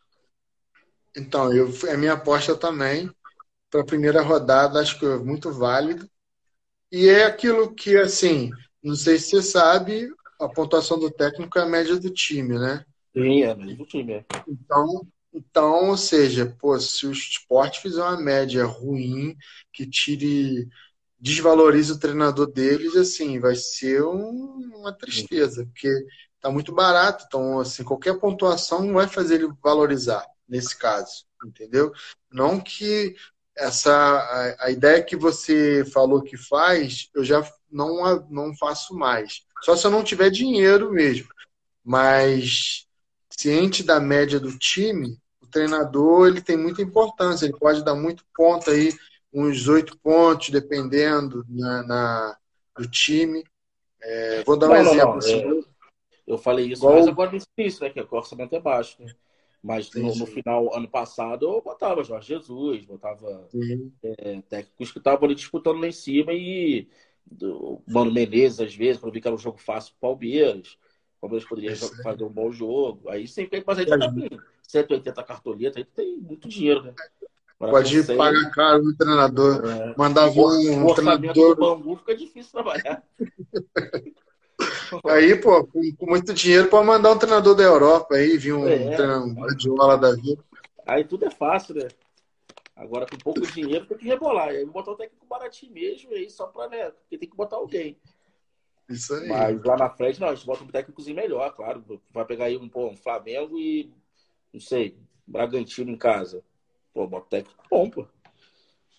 Então, 1.16 1.52
eu, 1.52 1.68
a 1.92 1.96
minha 1.96 2.14
aposta 2.14 2.56
também 2.56 3.10
para 3.70 3.82
a 3.82 3.86
primeira 3.86 4.22
rodada, 4.22 4.80
acho 4.80 4.98
que 4.98 5.06
é 5.06 5.16
muito 5.18 5.52
válido. 5.52 6.10
E 6.92 7.08
é 7.08 7.24
aquilo 7.24 7.74
que, 7.74 7.96
assim, 7.96 8.50
não 8.82 8.94
sei 8.94 9.18
se 9.18 9.30
você 9.30 9.42
sabe, 9.42 10.12
a 10.38 10.46
pontuação 10.46 10.98
do 10.98 11.10
técnico 11.10 11.58
é 11.58 11.62
a 11.62 11.66
média 11.66 11.98
do 11.98 12.10
time, 12.10 12.58
né? 12.58 12.84
Sim, 13.14 13.42
é 13.42 13.50
a 13.50 13.56
média 13.56 13.76
do 13.76 13.86
time. 13.86 14.12
É. 14.12 14.24
Então, 14.46 15.08
então, 15.32 15.88
ou 15.88 15.96
seja, 15.96 16.54
pô, 16.60 16.78
se 16.78 17.06
o 17.06 17.12
esporte 17.12 17.80
fizer 17.80 18.02
uma 18.02 18.20
média 18.20 18.66
ruim, 18.66 19.34
que 19.72 19.88
tire, 19.88 20.68
desvalorize 21.18 21.92
o 21.92 21.98
treinador 21.98 22.46
deles, 22.46 22.94
assim, 22.94 23.40
vai 23.40 23.54
ser 23.54 24.04
um, 24.04 24.70
uma 24.76 24.92
tristeza, 24.92 25.64
porque 25.64 25.88
tá 26.42 26.50
muito 26.50 26.74
barato. 26.74 27.24
Então, 27.26 27.58
assim, 27.60 27.82
qualquer 27.82 28.18
pontuação 28.18 28.84
não 28.84 28.92
vai 28.92 29.08
fazer 29.08 29.36
ele 29.36 29.52
valorizar, 29.62 30.26
nesse 30.46 30.76
caso, 30.76 31.24
entendeu? 31.42 31.90
Não 32.30 32.60
que 32.60 33.16
essa 33.56 33.92
a, 33.92 34.66
a, 34.66 34.70
ideia 34.70 35.02
que 35.02 35.16
você 35.16 35.84
falou 35.84 36.22
que 36.22 36.36
faz, 36.36 37.08
eu 37.14 37.24
já 37.24 37.46
não, 37.70 38.26
não 38.30 38.56
faço 38.56 38.94
mais. 38.94 39.42
Só 39.62 39.76
se 39.76 39.86
eu 39.86 39.90
não 39.90 40.02
tiver 40.02 40.30
dinheiro 40.30 40.90
mesmo. 40.90 41.28
Mas 41.84 42.86
ciente 43.30 43.82
da 43.82 43.98
média 43.98 44.38
do 44.38 44.56
time, 44.58 45.18
o 45.40 45.46
treinador 45.46 46.28
ele 46.28 46.40
tem 46.40 46.56
muita 46.56 46.82
importância. 46.82 47.44
Ele 47.44 47.58
pode 47.58 47.84
dar 47.84 47.94
muito 47.94 48.24
ponto 48.34 48.70
aí, 48.70 48.92
uns 49.32 49.68
oito 49.68 49.98
pontos, 49.98 50.50
dependendo 50.50 51.44
na, 51.48 51.82
na 51.82 52.36
do 52.76 52.88
time. 52.88 53.44
É, 54.00 54.42
vou 54.44 54.56
dar 54.58 54.66
um 54.66 54.70
não, 54.70 54.76
exemplo. 54.76 54.98
Não, 54.98 55.10
não. 55.10 55.18
Assim, 55.18 55.64
eu 56.26 56.38
falei 56.38 56.66
isso, 56.66 56.82
igual... 56.82 56.98
mas 56.98 57.08
agora 57.08 57.32
não 57.32 57.38
isso, 57.58 57.82
né? 57.82 57.90
Que 57.90 58.00
o 58.00 58.08
orçamento 58.10 58.54
é 58.54 58.60
baixo. 58.60 58.96
Né? 59.02 59.12
Mas 59.62 59.90
no, 59.94 60.14
no, 60.16 60.26
final, 60.26 60.74
ano 60.74 60.88
passado, 60.88 61.46
eu 61.46 61.62
botava 61.62 62.02
Jorge 62.02 62.28
Jesus, 62.28 62.84
botava 62.84 63.48
é, 64.02 64.42
técnicos 64.48 64.90
que 64.90 64.98
estavam 64.98 65.24
ali 65.24 65.36
disputando 65.36 65.80
lá 65.80 65.86
em 65.86 65.92
cima 65.92 66.32
e 66.32 66.88
o 67.40 67.80
Mano 67.86 68.12
Menezes, 68.12 68.58
às 68.58 68.74
vezes, 68.74 69.00
quando 69.00 69.12
vi 69.12 69.20
que 69.20 69.28
era 69.28 69.34
um 69.34 69.38
jogo 69.38 69.58
fácil 69.58 69.94
para 70.00 70.08
o 70.08 70.12
Palmeiras. 70.12 70.76
O 71.18 71.20
Palmeiras 71.20 71.48
poderia 71.48 71.76
fazer 71.76 72.24
um 72.24 72.28
bom 72.28 72.50
jogo. 72.50 73.08
Aí 73.08 73.28
sempre, 73.28 73.62
mas 73.64 73.78
aí 73.78 73.86
tá 73.86 73.96
com 73.96 74.28
180 74.62 75.22
cartoletas, 75.22 75.76
aí 75.76 75.84
tem 75.84 76.16
muito 76.16 76.48
dinheiro, 76.48 76.82
né? 76.82 76.94
Agora, 77.60 77.84
Pode 77.84 77.96
ir 77.96 78.16
pagar 78.16 78.50
caro 78.50 78.82
no 78.82 78.96
treinador. 78.96 79.64
É. 79.64 79.94
Mandar 79.96 80.28
um, 80.28 80.40
um, 80.40 80.90
um 80.90 80.94
treinador. 80.94 81.54
do 81.54 81.60
Bangu 81.60 81.96
fica 81.98 82.16
difícil 82.16 82.50
trabalhar. 82.50 83.04
Aí, 85.08 85.36
pô, 85.40 85.64
com, 85.64 85.80
com, 85.96 86.06
muito 86.06 86.34
dinheiro, 86.34 86.68
pode 86.68 86.86
mandar 86.86 87.12
um 87.12 87.18
treinador 87.18 87.54
da 87.54 87.62
Europa 87.62 88.14
aí, 88.14 88.36
vir 88.36 88.52
um, 88.52 88.66
é, 88.68 88.96
treinador 88.96 90.00
da 90.00 90.14
vida. 90.14 90.44
Aí 90.86 91.04
tudo 91.04 91.26
é 91.26 91.30
fácil, 91.30 91.76
né? 91.76 91.88
Agora, 92.74 93.06
com 93.06 93.16
pouco 93.18 93.40
dinheiro, 93.40 93.86
tem 93.86 93.96
que 93.96 94.06
rebolar. 94.06 94.48
Aí 94.48 94.64
botar 94.64 94.92
o 94.92 94.96
técnico 94.96 95.26
baratinho 95.26 95.72
mesmo, 95.72 96.12
aí 96.12 96.28
só 96.28 96.46
pra, 96.46 96.68
né? 96.68 96.90
Porque 96.90 97.18
tem 97.18 97.28
que 97.28 97.36
botar 97.36 97.56
alguém. 97.56 97.96
Isso 98.88 99.14
aí. 99.14 99.28
Mas 99.28 99.62
lá 99.62 99.76
na 99.76 99.90
frente, 99.90 100.20
não, 100.20 100.28
a 100.28 100.34
gente 100.34 100.46
bota 100.46 100.64
um 100.64 100.68
técnicozinho 100.68 101.16
melhor, 101.16 101.54
claro. 101.54 102.02
Vai 102.10 102.24
pegar 102.24 102.46
aí 102.46 102.56
um, 102.56 102.68
pô, 102.68 102.88
um 102.88 102.96
Flamengo 102.96 103.58
e, 103.58 103.92
não 104.52 104.60
sei, 104.60 104.96
Bragantino 105.26 105.90
em 105.90 105.96
casa. 105.96 106.42
Pô, 106.92 107.06
bota 107.06 107.26
técnico 107.28 107.64
bom, 107.70 107.88
pô. 107.88 108.06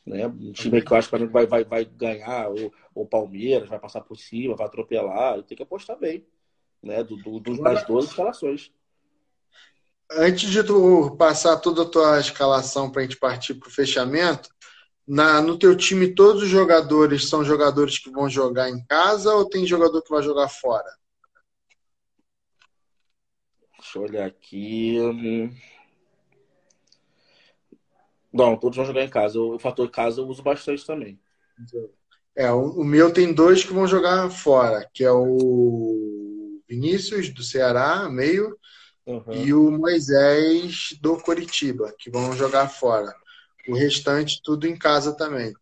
Né? 0.05 0.27
Um 0.27 0.51
time 0.51 0.81
que 0.81 0.91
eu 0.91 0.97
acho 0.97 1.09
que 1.09 1.25
vai, 1.27 1.45
vai, 1.45 1.63
vai 1.63 1.85
ganhar, 1.85 2.49
ou 2.49 2.73
o 2.93 3.05
Palmeiras 3.05 3.69
vai 3.69 3.79
passar 3.79 4.01
por 4.01 4.17
cima, 4.17 4.55
vai 4.55 4.67
atropelar, 4.67 5.41
tem 5.43 5.55
que 5.55 5.63
apostar 5.63 5.97
bem, 5.97 6.25
né? 6.81 7.03
Do, 7.03 7.15
do, 7.17 7.39
do 7.39 7.61
das 7.61 7.85
duas 7.85 8.05
escalações. 8.05 8.71
Antes 10.11 10.49
de 10.49 10.63
tu 10.63 11.15
passar 11.17 11.57
toda 11.57 11.83
a 11.83 11.89
tua 11.89 12.19
escalação 12.19 12.91
para 12.91 13.01
a 13.01 13.03
gente 13.05 13.17
partir 13.17 13.55
para 13.55 13.69
o 13.69 13.71
fechamento, 13.71 14.49
na, 15.07 15.41
no 15.41 15.57
teu 15.57 15.75
time 15.75 16.13
todos 16.13 16.43
os 16.43 16.49
jogadores 16.49 17.29
são 17.29 17.43
jogadores 17.43 17.97
que 17.97 18.11
vão 18.11 18.29
jogar 18.29 18.69
em 18.69 18.85
casa 18.85 19.33
ou 19.33 19.47
tem 19.47 19.65
jogador 19.65 20.01
que 20.01 20.09
vai 20.09 20.21
jogar 20.21 20.49
fora? 20.49 20.89
Deixa 23.79 23.97
eu 23.97 24.03
olhar 24.03 24.25
aqui. 24.25 24.97
Não, 28.33 28.57
todos 28.57 28.75
vão 28.75 28.85
jogar 28.85 29.03
em 29.03 29.09
casa. 29.09 29.39
O 29.39 29.59
fator 29.59 29.89
casa 29.91 30.19
eu 30.19 30.27
uso 30.27 30.41
bastante 30.41 30.85
também. 30.85 31.19
É, 32.35 32.51
o, 32.51 32.83
meu 32.83 33.13
tem 33.13 33.31
dois 33.31 33.63
que 33.63 33.71
vão 33.71 33.85
jogar 33.85 34.27
fora, 34.31 34.89
que 34.91 35.03
é 35.03 35.11
o 35.11 36.59
Vinícius 36.67 37.29
do 37.29 37.43
Ceará, 37.43 38.09
meio, 38.09 38.57
uhum. 39.05 39.33
e 39.33 39.53
o 39.53 39.69
Moisés 39.69 40.97
do 40.99 41.17
Coritiba, 41.21 41.93
que 41.99 42.09
vão 42.09 42.33
jogar 42.33 42.67
fora. 42.69 43.15
O 43.67 43.75
restante 43.75 44.41
tudo 44.43 44.67
em 44.67 44.75
casa 44.75 45.15
também. 45.15 45.53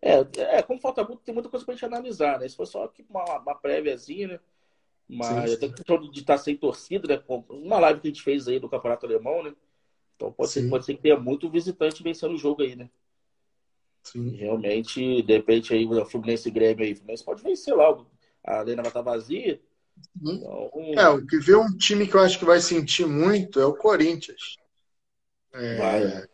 É, 0.00 0.26
é 0.58 0.62
como 0.62 0.80
falta 0.80 1.04
muito, 1.04 1.22
tem 1.22 1.34
muita 1.34 1.50
coisa 1.50 1.64
pra 1.64 1.74
gente 1.74 1.84
analisar, 1.84 2.38
né? 2.38 2.48
Se 2.48 2.56
for 2.56 2.66
só 2.66 2.90
uma, 3.08 3.38
uma 3.38 3.54
préviazinha, 3.54 4.28
né? 4.28 4.40
Mas 5.08 5.50
sim, 5.50 5.56
sim. 5.58 5.66
até 5.66 5.98
de 5.98 6.20
estar 6.20 6.38
sem 6.38 6.56
torcida, 6.56 7.06
né? 7.06 7.22
Uma 7.48 7.78
live 7.78 8.00
que 8.00 8.08
a 8.08 8.10
gente 8.10 8.22
fez 8.22 8.48
aí 8.48 8.58
do 8.58 8.68
Campeonato 8.68 9.06
Alemão, 9.06 9.42
né? 9.42 9.54
Então 10.16 10.32
pode 10.32 10.50
ser, 10.50 10.68
pode 10.68 10.84
ser 10.84 10.94
que 10.94 11.02
tenha 11.02 11.18
muito 11.18 11.48
visitante 11.48 12.02
vencendo 12.02 12.34
o 12.34 12.38
jogo 12.38 12.62
aí, 12.62 12.74
né? 12.74 12.88
Sim. 14.02 14.30
Realmente, 14.36 15.22
de 15.22 15.32
repente, 15.32 15.74
aí 15.74 15.84
o 15.84 16.06
Fluminense 16.06 16.48
e 16.48 16.52
Grêmio 16.52 16.84
aí, 16.84 16.92
o 16.92 16.96
Fluminense 16.96 17.24
pode 17.24 17.42
vencer 17.42 17.74
lá. 17.74 17.96
A 18.44 18.60
arena 18.60 18.82
vai 18.82 18.90
estar 18.90 19.02
vazia. 19.02 19.60
Então... 20.16 20.70
É, 20.96 21.08
o 21.08 21.26
que 21.26 21.38
vê 21.38 21.54
um 21.54 21.76
time 21.76 22.06
que 22.06 22.14
eu 22.14 22.20
acho 22.20 22.38
que 22.38 22.44
vai 22.44 22.60
sentir 22.60 23.06
muito 23.06 23.60
é 23.60 23.66
o 23.66 23.74
Corinthians. 23.74 24.56
É, 25.52 25.76
vai. 25.76 26.26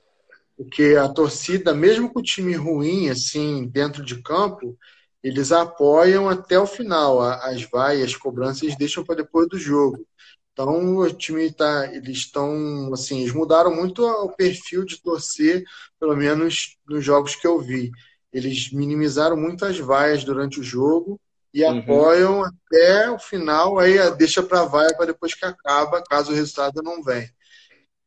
Porque 0.57 0.97
a 0.99 1.09
torcida, 1.09 1.75
mesmo 1.75 2.13
com 2.13 2.21
o 2.21 2.23
time 2.23 2.55
ruim, 2.55 3.09
assim, 3.09 3.67
dentro 3.67 4.05
de 4.05 4.23
campo, 4.23 4.79
eles 5.23 5.51
apoiam 5.51 6.29
até 6.29 6.59
o 6.59 6.67
final. 6.67 7.21
As 7.21 7.63
vaias, 7.63 8.11
as 8.11 8.17
cobranças, 8.17 8.77
deixam 8.77 9.05
para 9.05 9.17
depois 9.17 9.49
do 9.49 9.59
jogo. 9.59 10.07
Então, 10.53 10.99
o 10.99 11.13
time 11.13 11.51
tá, 11.51 11.91
eles 11.95 12.19
estão, 12.19 12.93
assim, 12.93 13.21
eles 13.21 13.33
mudaram 13.33 13.75
muito 13.75 14.05
o 14.05 14.29
perfil 14.29 14.85
de 14.85 15.01
torcer, 15.01 15.65
pelo 15.99 16.15
menos 16.15 16.77
nos 16.87 17.05
jogos 17.05 17.35
que 17.35 17.47
eu 17.47 17.59
vi. 17.59 17.91
Eles 18.33 18.71
minimizaram 18.71 19.37
muito 19.37 19.65
as 19.65 19.79
vaias 19.79 20.25
durante 20.25 20.61
o 20.61 20.63
jogo 20.63 21.19
e 21.55 21.65
uhum. 21.65 21.79
apoiam 21.79 22.45
até 22.45 23.11
o 23.11 23.19
final, 23.19 23.79
aí 23.79 23.95
deixa 24.17 24.43
para 24.43 24.61
a 24.61 24.65
vaia 24.65 24.95
para 24.97 25.07
depois 25.07 25.35
que 25.35 25.45
acaba, 25.45 26.03
caso 26.03 26.33
o 26.33 26.35
resultado 26.35 26.83
não 26.83 27.03
venha. 27.03 27.31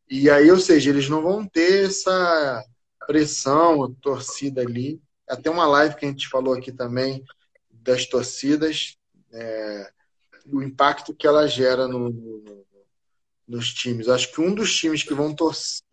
E 0.10 0.30
aí, 0.30 0.50
ou 0.52 0.60
seja, 0.60 0.90
eles 0.90 1.10
não 1.10 1.22
vão 1.22 1.48
ter 1.48 1.86
essa 1.86 2.64
pressão, 3.08 3.94
torcida 4.02 4.62
ali. 4.62 5.02
até 5.28 5.50
uma 5.50 5.68
live 5.68 5.96
que 5.96 6.06
a 6.06 6.10
gente 6.10 6.28
falou 6.28 6.54
aqui 6.54 6.72
também 6.72 7.24
das 7.72 8.06
torcidas, 8.06 8.98
é, 9.32 9.92
o 10.52 10.62
impacto 10.62 11.14
que 11.14 11.28
ela 11.28 11.48
gera 11.48 11.88
no, 11.88 12.10
no, 12.10 12.66
nos 13.48 13.74
times. 13.74 14.08
Acho 14.08 14.32
que 14.32 14.42
um 14.42 14.54
dos 14.54 14.76
times 14.76 15.04
que 15.04 15.14
vão 15.14 15.36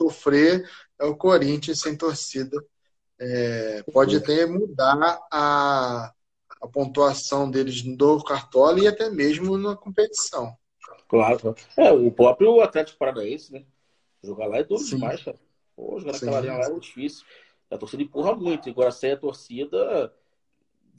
sofrer 0.01 0.69
é 0.99 1.05
o 1.05 1.17
Corinthians 1.17 1.81
sem 1.81 1.97
torcida. 1.97 2.57
É, 3.19 3.83
pode 3.93 4.17
até 4.17 4.47
mudar 4.47 5.21
a, 5.31 6.13
a 6.61 6.69
pontuação 6.69 7.51
deles 7.51 7.83
do 7.83 8.23
Cartola 8.25 8.81
e 8.81 8.87
até 8.87 9.11
mesmo 9.11 9.57
na 9.57 9.77
competição. 9.77 10.57
Claro. 11.09 11.55
É, 11.77 11.93
o 11.93 12.11
próprio 12.11 12.61
Atlético 12.61 12.99
Paranaense, 12.99 13.53
né? 13.53 13.65
Jogar 14.25 14.47
lá 14.47 14.59
é 14.59 14.65
duro 14.65 14.81
Sim. 14.81 14.97
demais, 14.97 15.23
cara. 15.23 15.39
Pô, 15.77 15.99
jogar 15.99 16.13
naquela 16.13 16.39
arena 16.39 16.59
lá 16.59 16.67
é 16.67 16.79
difícil. 16.79 17.25
A 17.71 17.79
torcida 17.79 18.03
empurra 18.03 18.35
muito. 18.35 18.69
Agora, 18.69 18.91
sem 18.91 19.13
a 19.13 19.17
torcida, 19.17 20.13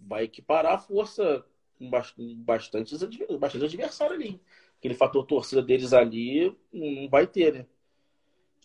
vai 0.01 0.23
equiparar 0.23 0.73
a 0.73 0.77
força 0.77 1.43
com 1.77 1.89
bastante, 1.89 2.95
bastante 3.37 3.65
adversário 3.65 4.15
ali. 4.15 4.41
Aquele 4.77 4.93
fator 4.93 5.25
torcida 5.25 5.61
deles 5.61 5.93
ali 5.93 6.55
não 6.71 7.09
vai 7.09 7.25
ter, 7.27 7.53
né? 7.53 7.65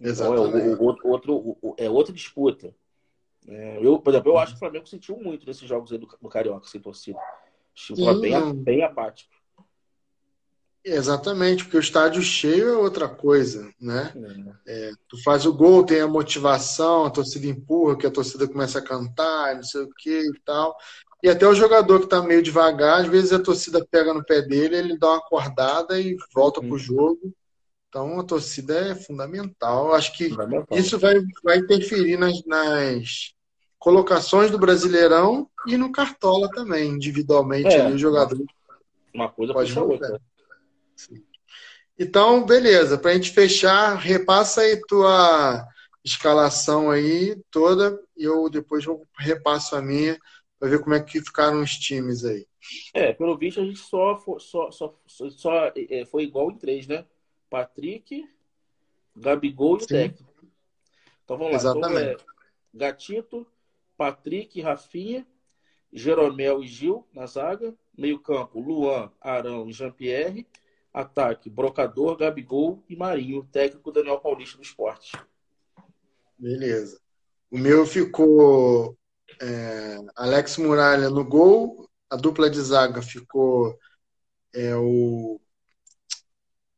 Exatamente. 0.00 0.48
Então, 0.48 0.60
é, 0.60 0.74
o, 0.74 0.82
o, 0.82 1.10
outro, 1.10 1.56
é 1.76 1.90
outra 1.90 2.12
disputa. 2.12 2.74
É, 3.46 3.78
eu, 3.80 3.98
por 3.98 4.10
exemplo, 4.10 4.32
eu 4.32 4.38
acho 4.38 4.52
que 4.52 4.56
o 4.56 4.60
Flamengo 4.60 4.86
sentiu 4.86 5.16
muito 5.16 5.46
nesses 5.46 5.66
jogos 5.66 5.92
aí 5.92 5.98
do, 5.98 6.06
do 6.06 6.28
Carioca 6.28 6.68
sem 6.68 6.80
torcida. 6.80 7.18
Que 7.74 7.94
bem, 8.20 8.54
bem 8.54 8.82
apático. 8.82 9.38
Exatamente, 10.84 11.64
porque 11.64 11.76
o 11.76 11.80
estádio 11.80 12.22
cheio 12.22 12.68
é 12.68 12.76
outra 12.76 13.08
coisa, 13.08 13.72
né? 13.80 14.12
É. 14.66 14.88
é, 14.88 14.92
tu 15.08 15.22
faz 15.22 15.44
o 15.44 15.52
gol, 15.52 15.84
tem 15.84 16.00
a 16.00 16.08
motivação, 16.08 17.04
a 17.04 17.10
torcida 17.10 17.46
empurra, 17.46 17.96
que 17.96 18.06
a 18.06 18.10
torcida 18.10 18.48
começa 18.48 18.78
a 18.78 18.84
cantar, 18.84 19.56
não 19.56 19.62
sei 19.62 19.82
o 19.82 19.90
que 19.94 20.20
e 20.20 20.40
tal. 20.44 20.76
E 21.22 21.28
até 21.28 21.46
o 21.46 21.54
jogador 21.54 21.98
que 21.98 22.04
está 22.04 22.22
meio 22.22 22.42
devagar, 22.42 23.00
às 23.00 23.08
vezes 23.08 23.32
a 23.32 23.38
torcida 23.38 23.84
pega 23.90 24.14
no 24.14 24.24
pé 24.24 24.42
dele, 24.42 24.76
ele 24.76 24.98
dá 24.98 25.08
uma 25.08 25.18
acordada 25.18 26.00
e 26.00 26.16
volta 26.32 26.60
para 26.60 26.72
o 26.72 26.78
jogo. 26.78 27.34
Então 27.88 28.20
a 28.20 28.24
torcida 28.24 28.90
é 28.90 28.94
fundamental. 28.94 29.94
Acho 29.94 30.16
que 30.16 30.30
isso 30.72 30.98
vai, 30.98 31.20
vai 31.42 31.58
interferir 31.58 32.16
nas, 32.16 32.44
nas 32.44 33.34
colocações 33.78 34.50
do 34.50 34.58
Brasileirão 34.58 35.48
e 35.66 35.76
no 35.76 35.90
Cartola 35.90 36.48
também, 36.50 36.90
individualmente. 36.90 37.74
É, 37.74 37.80
ali, 37.80 37.94
o 37.94 37.98
jogador 37.98 38.38
uma 39.14 39.28
coisa 39.28 39.52
pode 39.52 39.70
puxa 39.70 39.82
outra. 39.82 40.20
Então, 41.98 42.44
beleza. 42.44 42.96
Para 42.96 43.10
a 43.10 43.14
gente 43.14 43.30
fechar, 43.30 43.96
repassa 43.96 44.60
aí 44.60 44.80
tua 44.86 45.66
escalação 46.04 46.90
aí 46.90 47.36
toda 47.50 47.98
e 48.16 48.24
eu 48.24 48.48
depois 48.48 48.84
eu 48.86 49.02
repasso 49.18 49.76
a 49.76 49.82
minha 49.82 50.16
para 50.58 50.68
ver 50.68 50.80
como 50.80 50.94
é 50.94 51.00
que 51.00 51.20
ficaram 51.20 51.62
os 51.62 51.76
times 51.76 52.24
aí. 52.24 52.46
É, 52.92 53.12
pelo 53.12 53.36
visto 53.36 53.60
a 53.60 53.64
gente 53.64 53.78
só, 53.78 54.18
só, 54.38 54.70
só, 54.70 54.94
só 55.06 55.72
é, 55.76 56.04
foi 56.04 56.24
igual 56.24 56.50
em 56.50 56.58
três, 56.58 56.86
né? 56.86 57.06
Patrick, 57.48 58.28
Gabigol 59.16 59.78
e 59.78 59.84
o 59.84 59.86
técnico. 59.86 60.46
Então 61.24 61.38
vamos 61.38 61.52
lá. 61.52 61.58
Então, 61.58 61.78
Exatamente. 61.78 62.22
Então, 62.22 62.34
é 62.34 62.38
Gatito, 62.74 63.46
Patrick, 63.96 64.60
Rafinha, 64.60 65.26
Jeromel 65.92 66.62
e 66.62 66.66
Gil 66.66 67.06
na 67.12 67.26
zaga. 67.26 67.74
Meio 67.96 68.18
campo, 68.18 68.60
Luan, 68.60 69.10
Arão 69.20 69.68
e 69.68 69.72
Jean-Pierre. 69.72 70.46
Ataque, 70.92 71.48
Brocador, 71.48 72.16
Gabigol 72.16 72.82
e 72.88 72.96
Marinho. 72.96 73.48
Técnico, 73.52 73.92
Daniel 73.92 74.20
Paulista 74.20 74.56
do 74.56 74.62
Esporte. 74.62 75.12
Beleza. 76.36 77.00
O 77.50 77.58
meu 77.58 77.86
ficou 77.86 78.97
é, 79.40 79.98
Alex 80.16 80.56
Muralha 80.56 81.10
no 81.10 81.24
gol. 81.24 81.88
A 82.10 82.16
dupla 82.16 82.48
de 82.48 82.60
zaga 82.60 83.02
ficou 83.02 83.78
é, 84.54 84.74
o 84.76 85.40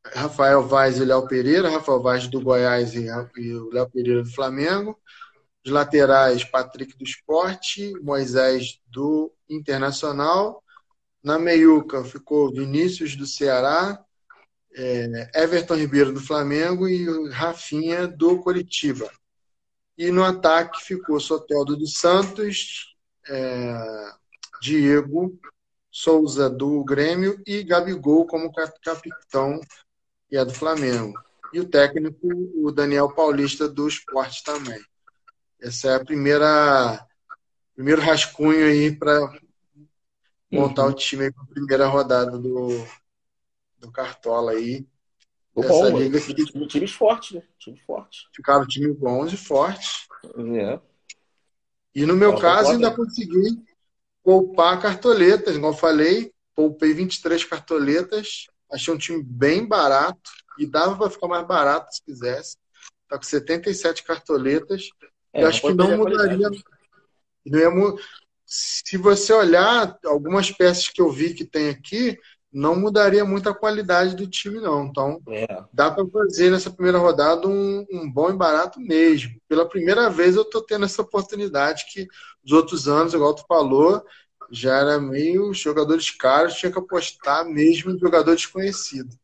Rafael 0.05 0.67
Vaz 0.67 0.97
e 0.97 1.05
Léo 1.05 1.27
Pereira. 1.27 1.69
Rafael 1.69 2.01
Vaz 2.01 2.27
do 2.27 2.41
Goiás 2.41 2.93
e, 2.95 3.07
e 3.37 3.53
o 3.53 3.69
Léo 3.71 3.89
Pereira 3.89 4.23
do 4.23 4.31
Flamengo. 4.31 4.99
Os 5.65 5.71
laterais, 5.71 6.43
Patrick 6.43 6.97
do 6.97 7.03
Esporte, 7.03 7.93
Moisés 8.01 8.79
do 8.87 9.31
Internacional. 9.49 10.63
Na 11.23 11.37
meiuca 11.37 12.03
ficou 12.03 12.51
Vinícius 12.51 13.15
do 13.15 13.27
Ceará, 13.27 14.03
é, 14.75 15.29
Everton 15.35 15.75
Ribeiro 15.75 16.11
do 16.11 16.19
Flamengo 16.19 16.87
e 16.87 17.29
Rafinha 17.29 18.07
do 18.07 18.39
Coritiba. 18.39 19.09
E 19.97 20.11
no 20.11 20.23
ataque 20.23 20.83
ficou 20.83 21.19
Soteldo 21.19 21.75
dos 21.75 21.99
Santos, 21.99 22.95
é, 23.27 24.11
Diego 24.61 25.39
Souza 25.91 26.49
do 26.49 26.83
Grêmio 26.85 27.41
e 27.45 27.63
Gabigol 27.63 28.25
como 28.25 28.53
capitão 28.53 29.59
e 30.31 30.37
é 30.37 30.45
do 30.45 30.53
Flamengo. 30.53 31.19
E 31.53 31.59
o 31.59 31.67
técnico, 31.67 32.27
o 32.55 32.71
Daniel 32.71 33.13
Paulista 33.13 33.67
do 33.67 33.87
Esporte 33.87 34.41
também. 34.43 34.81
Essa 35.59 35.89
é 35.89 35.95
a 35.95 36.05
primeira 36.05 37.05
primeiro 37.75 38.01
rascunho 38.01 38.65
aí 38.65 38.95
para 38.95 39.19
montar 40.49 40.83
uhum. 40.83 40.91
o 40.91 40.93
time 40.93 41.31
para 41.31 41.43
a 41.43 41.47
primeira 41.47 41.87
rodada 41.87 42.37
do, 42.37 42.87
do 43.79 43.91
Cartola 43.91 44.51
aí. 44.51 44.87
Essa 45.57 45.89
liga 45.89 46.19
que... 46.19 46.33
time, 46.33 46.67
times 46.67 46.91
fortes, 46.91 47.31
né? 47.31 47.43
Time 47.59 47.79
forte. 47.79 48.27
Ficaram 48.33 48.65
time 48.65 48.93
bons 48.93 49.33
e 49.33 49.37
fortes. 49.37 50.07
É. 50.55 50.79
E 51.93 52.05
no 52.05 52.15
meu 52.15 52.37
caso, 52.37 52.71
ainda 52.71 52.91
consegui 52.91 53.61
poupar 54.23 54.81
cartoletas, 54.81 55.55
igual 55.55 55.73
eu 55.73 55.77
falei, 55.77 56.31
poupei 56.55 56.93
23 56.93 57.43
cartoletas, 57.43 58.45
achei 58.71 58.93
um 58.93 58.97
time 58.97 59.21
bem 59.21 59.65
barato 59.65 60.31
e 60.57 60.65
dava 60.65 60.97
para 60.97 61.09
ficar 61.09 61.27
mais 61.27 61.45
barato 61.45 61.93
se 61.93 62.01
quisesse. 62.03 62.55
Tá 63.09 63.17
com 63.17 63.23
77 63.23 64.03
cartoletas. 64.03 64.89
É, 65.33 65.43
eu 65.43 65.47
acho 65.47 65.61
que 65.61 65.73
não 65.73 65.97
mudaria. 65.97 66.49
Não 67.45 67.59
ia, 67.59 67.95
se 68.45 68.97
você 68.97 69.33
olhar 69.33 69.97
algumas 70.05 70.51
peças 70.51 70.89
que 70.89 71.01
eu 71.01 71.09
vi 71.09 71.33
que 71.33 71.45
tem 71.45 71.69
aqui, 71.69 72.17
não 72.51 72.75
mudaria 72.75 73.23
muito 73.23 73.47
a 73.47 73.55
qualidade 73.55 74.15
do 74.15 74.27
time, 74.27 74.59
não. 74.59 74.85
Então, 74.85 75.21
é. 75.29 75.63
dá 75.71 75.89
para 75.89 76.05
fazer 76.07 76.51
nessa 76.51 76.69
primeira 76.69 76.97
rodada 76.97 77.47
um, 77.47 77.85
um, 77.91 78.11
bom 78.11 78.29
e 78.29 78.33
barato 78.33 78.79
mesmo. 78.79 79.39
Pela 79.47 79.67
primeira 79.67 80.09
vez 80.09 80.35
eu 80.35 80.41
estou 80.41 80.61
tendo 80.61 80.85
essa 80.85 81.01
oportunidade 81.01 81.85
que 81.91 82.07
os 82.43 82.51
outros 82.51 82.87
anos, 82.87 83.13
igual 83.13 83.33
tu 83.33 83.45
falou, 83.47 84.03
já 84.51 84.77
era 84.77 84.99
meio 84.99 85.53
jogadores 85.53 86.11
caros, 86.11 86.55
tinha 86.55 86.71
que 86.71 86.77
apostar 86.77 87.45
mesmo 87.45 87.91
em 87.91 87.99
jogador 87.99 88.35
desconhecido. 88.35 89.15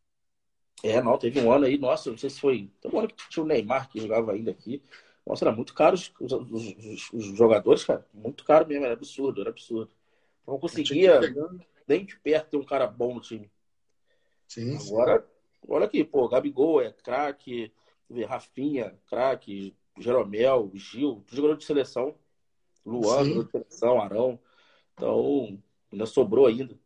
É, 0.83 1.01
não, 1.01 1.17
teve 1.17 1.41
um 1.41 1.51
ano 1.51 1.65
aí, 1.65 1.77
nossa, 1.77 2.09
não 2.09 2.17
sei 2.17 2.29
se 2.29 2.39
foi. 2.39 2.69
Teve 2.79 2.95
um 2.95 2.99
ano 2.99 3.07
que 3.09 3.29
tinha 3.29 3.43
o 3.43 3.47
Neymar 3.47 3.89
que 3.89 3.99
jogava 3.99 4.31
ainda 4.31 4.51
aqui. 4.51 4.81
Nossa, 5.25 5.43
era 5.43 5.53
muito 5.53 5.73
caro 5.73 5.95
os, 5.95 6.13
os, 6.19 6.31
os, 6.31 7.13
os 7.13 7.25
jogadores, 7.37 7.83
cara. 7.83 8.05
Muito 8.13 8.45
caro 8.45 8.65
mesmo, 8.65 8.85
era 8.85 8.93
absurdo, 8.93 9.41
era 9.41 9.49
absurdo. 9.49 9.91
Não 10.47 10.57
conseguia 10.57 11.19
nem 11.87 12.05
de 12.05 12.19
perto 12.19 12.51
ter 12.51 12.57
um 12.57 12.65
cara 12.65 12.87
bom 12.87 13.15
no 13.15 13.21
time. 13.21 13.49
Sim, 14.47 14.77
Agora, 14.77 15.19
sim. 15.19 15.67
olha 15.67 15.85
aqui, 15.85 16.03
pô, 16.03 16.27
Gabigol 16.27 16.81
é 16.81 16.91
craque, 16.91 17.71
Rafinha, 18.27 18.95
craque, 19.07 19.75
Jeromel, 19.99 20.71
Gil, 20.73 21.23
jogador 21.27 21.57
de 21.57 21.65
seleção, 21.65 22.15
Luan, 22.85 23.23
jogador 23.25 23.45
de 23.45 23.51
seleção, 23.51 24.01
Arão. 24.01 24.39
Então, 24.93 25.61
ainda 25.91 26.05
sobrou 26.05 26.47
ainda. 26.47 26.77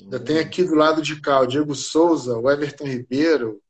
Ainda 0.00 0.18
tem 0.18 0.38
aqui 0.38 0.64
do 0.64 0.74
lado 0.74 1.00
de 1.00 1.20
cá 1.20 1.40
o 1.40 1.46
Diego 1.46 1.74
Souza, 1.74 2.36
o 2.36 2.50
Everton 2.50 2.84
Ribeiro, 2.84 3.62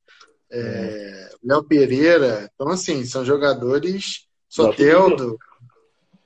é, 0.50 0.58
é. 0.58 1.30
Léo 1.42 1.64
Pereira. 1.64 2.50
Então, 2.54 2.68
assim, 2.68 3.04
são 3.04 3.24
jogadores 3.24 4.26
Soteldo. 4.54 5.36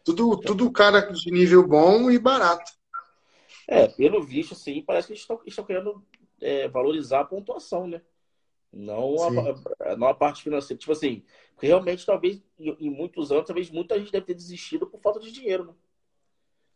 Tudo, 0.04 0.36
tudo 0.36 0.70
cara 0.70 1.00
de 1.00 1.30
nível 1.30 1.66
bom 1.66 2.10
e 2.10 2.18
barato. 2.18 2.72
É, 3.70 3.86
pelo 3.86 4.22
visto, 4.22 4.54
sim, 4.54 4.80
parece 4.80 5.08
que 5.08 5.12
eles 5.12 5.20
estão, 5.20 5.38
estão 5.44 5.64
querendo 5.64 6.02
é, 6.40 6.66
valorizar 6.68 7.20
a 7.20 7.24
pontuação, 7.24 7.86
né? 7.86 8.00
Não 8.72 9.14
a, 9.22 9.96
não 9.96 10.08
a 10.08 10.14
parte 10.14 10.42
financeira. 10.42 10.78
Tipo 10.78 10.92
assim, 10.92 11.22
porque 11.52 11.66
realmente, 11.66 12.06
talvez, 12.06 12.42
em, 12.58 12.70
em, 12.80 12.90
muitos 12.90 13.30
anos, 13.30 13.46
talvez 13.46 13.70
muita 13.70 13.98
gente 13.98 14.10
deve 14.10 14.24
ter 14.24 14.34
desistido 14.34 14.86
por 14.86 15.00
falta 15.00 15.20
de 15.20 15.30
dinheiro, 15.30 15.66
né? 15.66 15.74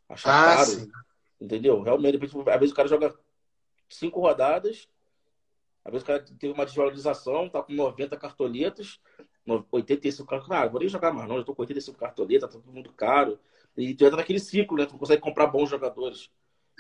Achar 0.06 0.52
ah, 0.52 0.56
caro. 0.56 0.70
Sim. 0.70 0.90
Entendeu? 1.40 1.80
Realmente, 1.80 2.16
às 2.16 2.60
vezes 2.60 2.72
o 2.72 2.74
cara 2.74 2.88
joga 2.88 3.18
cinco 3.88 4.20
rodadas, 4.20 4.86
às 5.82 5.92
vezes 5.92 6.04
o 6.04 6.06
cara 6.06 6.22
teve 6.38 6.52
uma 6.52 6.66
desvalorização, 6.66 7.48
tá 7.48 7.62
com 7.62 7.72
90 7.72 8.16
cartoletas, 8.18 9.00
85 9.70 10.28
cartoletas. 10.28 10.66
Ah, 10.66 10.70
vou 10.70 10.80
nem 10.80 10.88
jogar 10.90 11.10
mais, 11.10 11.26
não, 11.26 11.36
eu 11.36 11.44
tô 11.44 11.54
com 11.54 11.62
85 11.62 11.98
cartoletas, 11.98 12.50
tá 12.50 12.58
todo 12.58 12.72
mundo 12.72 12.92
caro. 12.92 13.40
E 13.76 13.94
tu 13.94 14.04
entra 14.04 14.18
naquele 14.18 14.38
ciclo, 14.38 14.76
né? 14.76 14.84
Tu 14.84 14.92
não 14.92 14.98
consegue 14.98 15.22
comprar 15.22 15.46
bons 15.46 15.70
jogadores. 15.70 16.30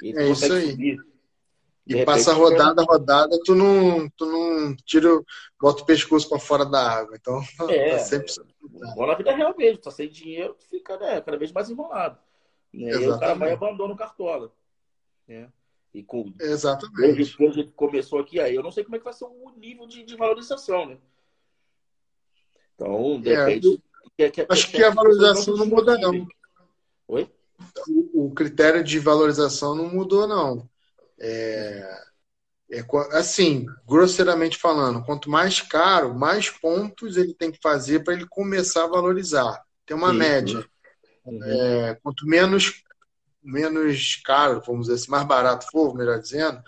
E 0.02 0.16
é 0.16 0.28
isso 0.28 0.52
aí. 0.52 0.70
Subir. 0.70 1.12
E 1.84 1.94
repente, 1.94 2.06
passa 2.06 2.32
rodada 2.32 2.82
rodada, 2.84 3.36
tu 3.44 3.56
não, 3.56 4.08
tu 4.10 4.24
não 4.24 4.76
tira, 4.84 5.08
bota 5.60 5.82
o 5.82 5.86
pescoço 5.86 6.28
para 6.28 6.38
fora 6.38 6.64
da 6.64 6.80
água. 6.80 7.16
Então, 7.16 7.40
é, 7.68 7.90
tá 7.90 7.98
sempre. 7.98 8.32
Bom 8.94 9.06
na 9.06 9.14
vida 9.14 9.34
real 9.34 9.54
mesmo, 9.56 9.78
tá 9.78 9.90
sem 9.90 10.08
dinheiro, 10.08 10.54
tu 10.54 10.64
fica 10.68 10.96
né, 10.98 11.20
cada 11.20 11.36
vez 11.36 11.50
mais 11.50 11.68
enrolado. 11.68 12.18
E 12.72 12.88
aí 12.88 13.08
o 13.08 13.18
cara 13.18 13.34
vai 13.34 13.50
e 13.50 13.52
abandona 13.52 13.92
o 13.92 13.96
Cartola. 13.96 14.52
Né? 15.26 15.50
E 15.92 16.02
com, 16.02 16.32
Exatamente. 16.40 17.36
Desde 17.36 17.64
que 17.64 17.72
começou 17.72 18.20
aqui, 18.20 18.40
aí 18.40 18.54
eu 18.54 18.62
não 18.62 18.70
sei 18.70 18.84
como 18.84 18.96
é 18.96 18.98
que 18.98 19.04
vai 19.04 19.12
ser 19.12 19.24
o 19.24 19.52
nível 19.56 19.86
de, 19.86 20.04
de 20.04 20.16
valorização, 20.16 20.86
né? 20.86 20.98
Então, 22.74 23.20
depende. 23.20 23.82
É, 24.18 24.26
eu, 24.26 24.46
acho 24.48 24.70
que, 24.70 24.76
que 24.76 24.84
a 24.84 24.90
valorização 24.90 25.56
não 25.56 25.66
muda, 25.66 25.98
não. 25.98 26.26
Oi? 27.08 27.28
O, 27.88 28.26
o, 28.26 28.34
critério 28.34 28.82
de 28.82 28.98
valorização 28.98 29.74
não 29.74 29.88
mudou, 29.88 30.26
não. 30.26 30.68
É, 31.20 32.02
é, 32.70 32.84
assim, 33.12 33.66
grosseiramente 33.86 34.58
falando, 34.58 35.04
quanto 35.04 35.30
mais 35.30 35.60
caro, 35.60 36.14
mais 36.14 36.50
pontos 36.50 37.16
ele 37.16 37.34
tem 37.34 37.50
que 37.50 37.60
fazer 37.62 38.04
para 38.04 38.14
ele 38.14 38.26
começar 38.26 38.84
a 38.84 38.88
valorizar. 38.88 39.62
Tem 39.86 39.96
uma 39.96 40.10
Sim. 40.10 40.18
média. 40.18 40.66
Uhum. 41.24 41.40
É, 41.44 41.98
quanto 42.02 42.26
menos 42.26 42.82
menos 43.42 44.16
caro, 44.24 44.62
vamos 44.64 44.86
dizer 44.86 44.94
assim, 44.94 45.10
mais 45.10 45.24
barato 45.24 45.66
for, 45.70 45.94
melhor 45.94 46.20
dizendo, 46.20 46.62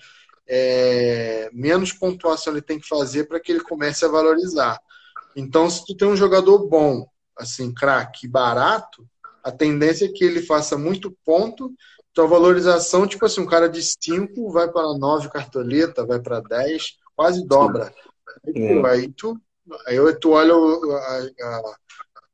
é, 0.47 1.49
menos 1.53 1.93
pontuação 1.93 2.53
ele 2.53 2.63
tem 2.63 2.79
que 2.79 2.89
fazer 2.89 3.25
para 3.25 3.41
que 3.41 3.53
ele 3.53 3.61
comece 3.61 4.05
a 4.05 4.09
valorizar. 4.09 4.79
Então, 5.37 5.71
se 5.71 5.85
tu 5.87 5.97
tem 5.97 6.09
um 6.09 6.17
jogador 6.17 6.67
bom, 6.67 7.07
assim, 7.37 7.73
craque, 7.73 8.27
barato, 8.27 9.09
a 9.45 9.53
tendência 9.53 10.07
é 10.07 10.09
que 10.09 10.25
ele 10.25 10.41
faça 10.41 10.79
muito 10.79 11.15
ponto. 11.25 11.71
Então, 12.11 12.25
a 12.25 12.29
valorização, 12.29 13.07
tipo 13.07 13.27
assim, 13.27 13.43
um 13.43 13.47
cara 13.47 13.69
de 13.69 13.83
5 13.83 14.51
vai 14.51 14.71
para 14.71 14.97
9 14.97 15.29
cartoleta, 15.29 16.07
vai 16.07 16.19
para 16.19 16.41
10, 16.41 16.97
quase 17.15 17.47
dobra. 17.47 17.93
Aí, 18.47 18.63
é. 18.63 18.87
aí, 18.87 19.09
tu, 19.13 19.39
aí 19.87 19.97
tu 20.19 20.31
olha 20.31 20.55
a, 20.55 21.19
a, 21.43 21.77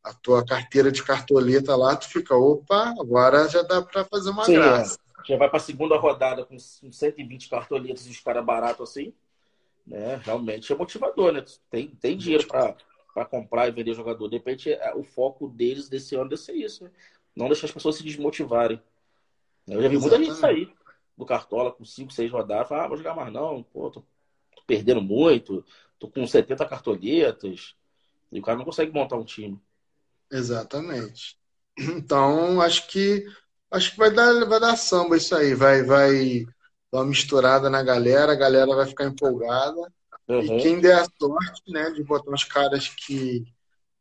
a 0.05 0.15
tua 0.15 0.45
carteira 0.45 0.93
de 0.93 1.03
cartoleta 1.03 1.75
lá, 1.75 1.97
tu 1.97 2.09
fica, 2.09 2.37
opa, 2.37 2.95
agora 3.01 3.49
já 3.49 3.63
dá 3.63 3.83
para 3.83 4.05
fazer 4.05 4.31
uma 4.31 4.45
Sim, 4.45 4.55
graça. 4.55 4.97
É. 4.97 5.27
Já 5.27 5.37
vai 5.37 5.49
para 5.49 5.59
a 5.59 5.63
segunda 5.63 5.97
rodada 5.97 6.45
com 6.45 6.59
120 6.59 7.49
cartoletas 7.49 8.07
e 8.07 8.11
os 8.11 8.21
caras 8.21 8.45
baratos 8.45 8.89
assim, 8.89 9.13
né? 9.87 10.21
Realmente 10.25 10.73
é 10.73 10.77
motivador, 10.77 11.33
né? 11.33 11.45
Tem, 11.71 11.89
tem 11.89 12.17
dinheiro 12.17 12.47
para 12.47 12.75
comprar 13.29 13.69
e 13.69 13.73
vender 13.73 13.95
jogador. 13.95 14.29
De 14.29 14.37
repente, 14.37 14.73
é, 14.73 14.95
o 14.95 15.03
foco 15.03 15.49
deles 15.49 15.89
desse 15.89 16.15
ano 16.15 16.29
deve 16.29 16.43
ser 16.43 16.55
isso, 16.55 16.85
né? 16.85 16.91
Não 17.35 17.47
deixar 17.47 17.67
as 17.67 17.73
pessoas 17.73 17.97
se 17.97 18.03
desmotivarem. 18.03 18.81
Eu 19.67 19.83
já 19.83 19.89
vi 19.89 19.97
Exatamente. 19.97 20.01
muita 20.01 20.19
gente 20.19 20.41
sair 20.41 20.73
do 21.17 21.27
Cartola 21.27 21.73
com 21.73 21.85
5, 21.85 22.13
6 22.13 22.31
rodadas, 22.31 22.69
falar, 22.69 22.85
ah, 22.85 22.89
vou 22.89 22.97
jogar 22.97 23.15
mais 23.15 23.33
não, 23.33 23.63
pô, 23.63 23.91
tô, 23.91 24.01
tô 24.01 24.63
perdendo 24.67 25.03
muito, 25.03 25.65
tô 25.99 26.09
com 26.09 26.27
70 26.27 26.65
cartoletas, 26.67 27.75
e 28.33 28.41
o 28.41 28.43
cara 28.43 28.57
não 28.57 28.65
consegue 28.65 28.93
montar 28.93 29.17
um 29.17 29.25
time. 29.25 29.61
Exatamente. 30.31 31.39
Então, 31.79 32.61
acho 32.61 32.89
que 32.89 33.25
acho 33.71 33.93
que 33.93 33.99
vai 33.99 34.13
dar, 34.13 34.45
vai 34.45 34.61
dar 34.61 34.77
samba 34.77 35.17
isso 35.17 35.35
aí. 35.35 35.55
Vai, 35.55 35.83
vai 35.83 36.45
dar 36.93 36.99
uma 36.99 37.07
misturada 37.07 37.71
na 37.71 37.83
galera, 37.83 38.33
a 38.33 38.37
galera 38.37 38.75
vai 38.75 38.87
ficar 38.87 39.05
empolgada. 39.05 39.93
Uhum. 40.31 40.59
E 40.59 40.63
quem 40.63 40.81
der 40.81 41.01
a 41.01 41.07
sorte 41.21 41.73
né, 41.73 41.91
de 41.91 42.05
botar 42.05 42.31
uns 42.31 42.45
caras 42.45 42.89
que 42.89 43.45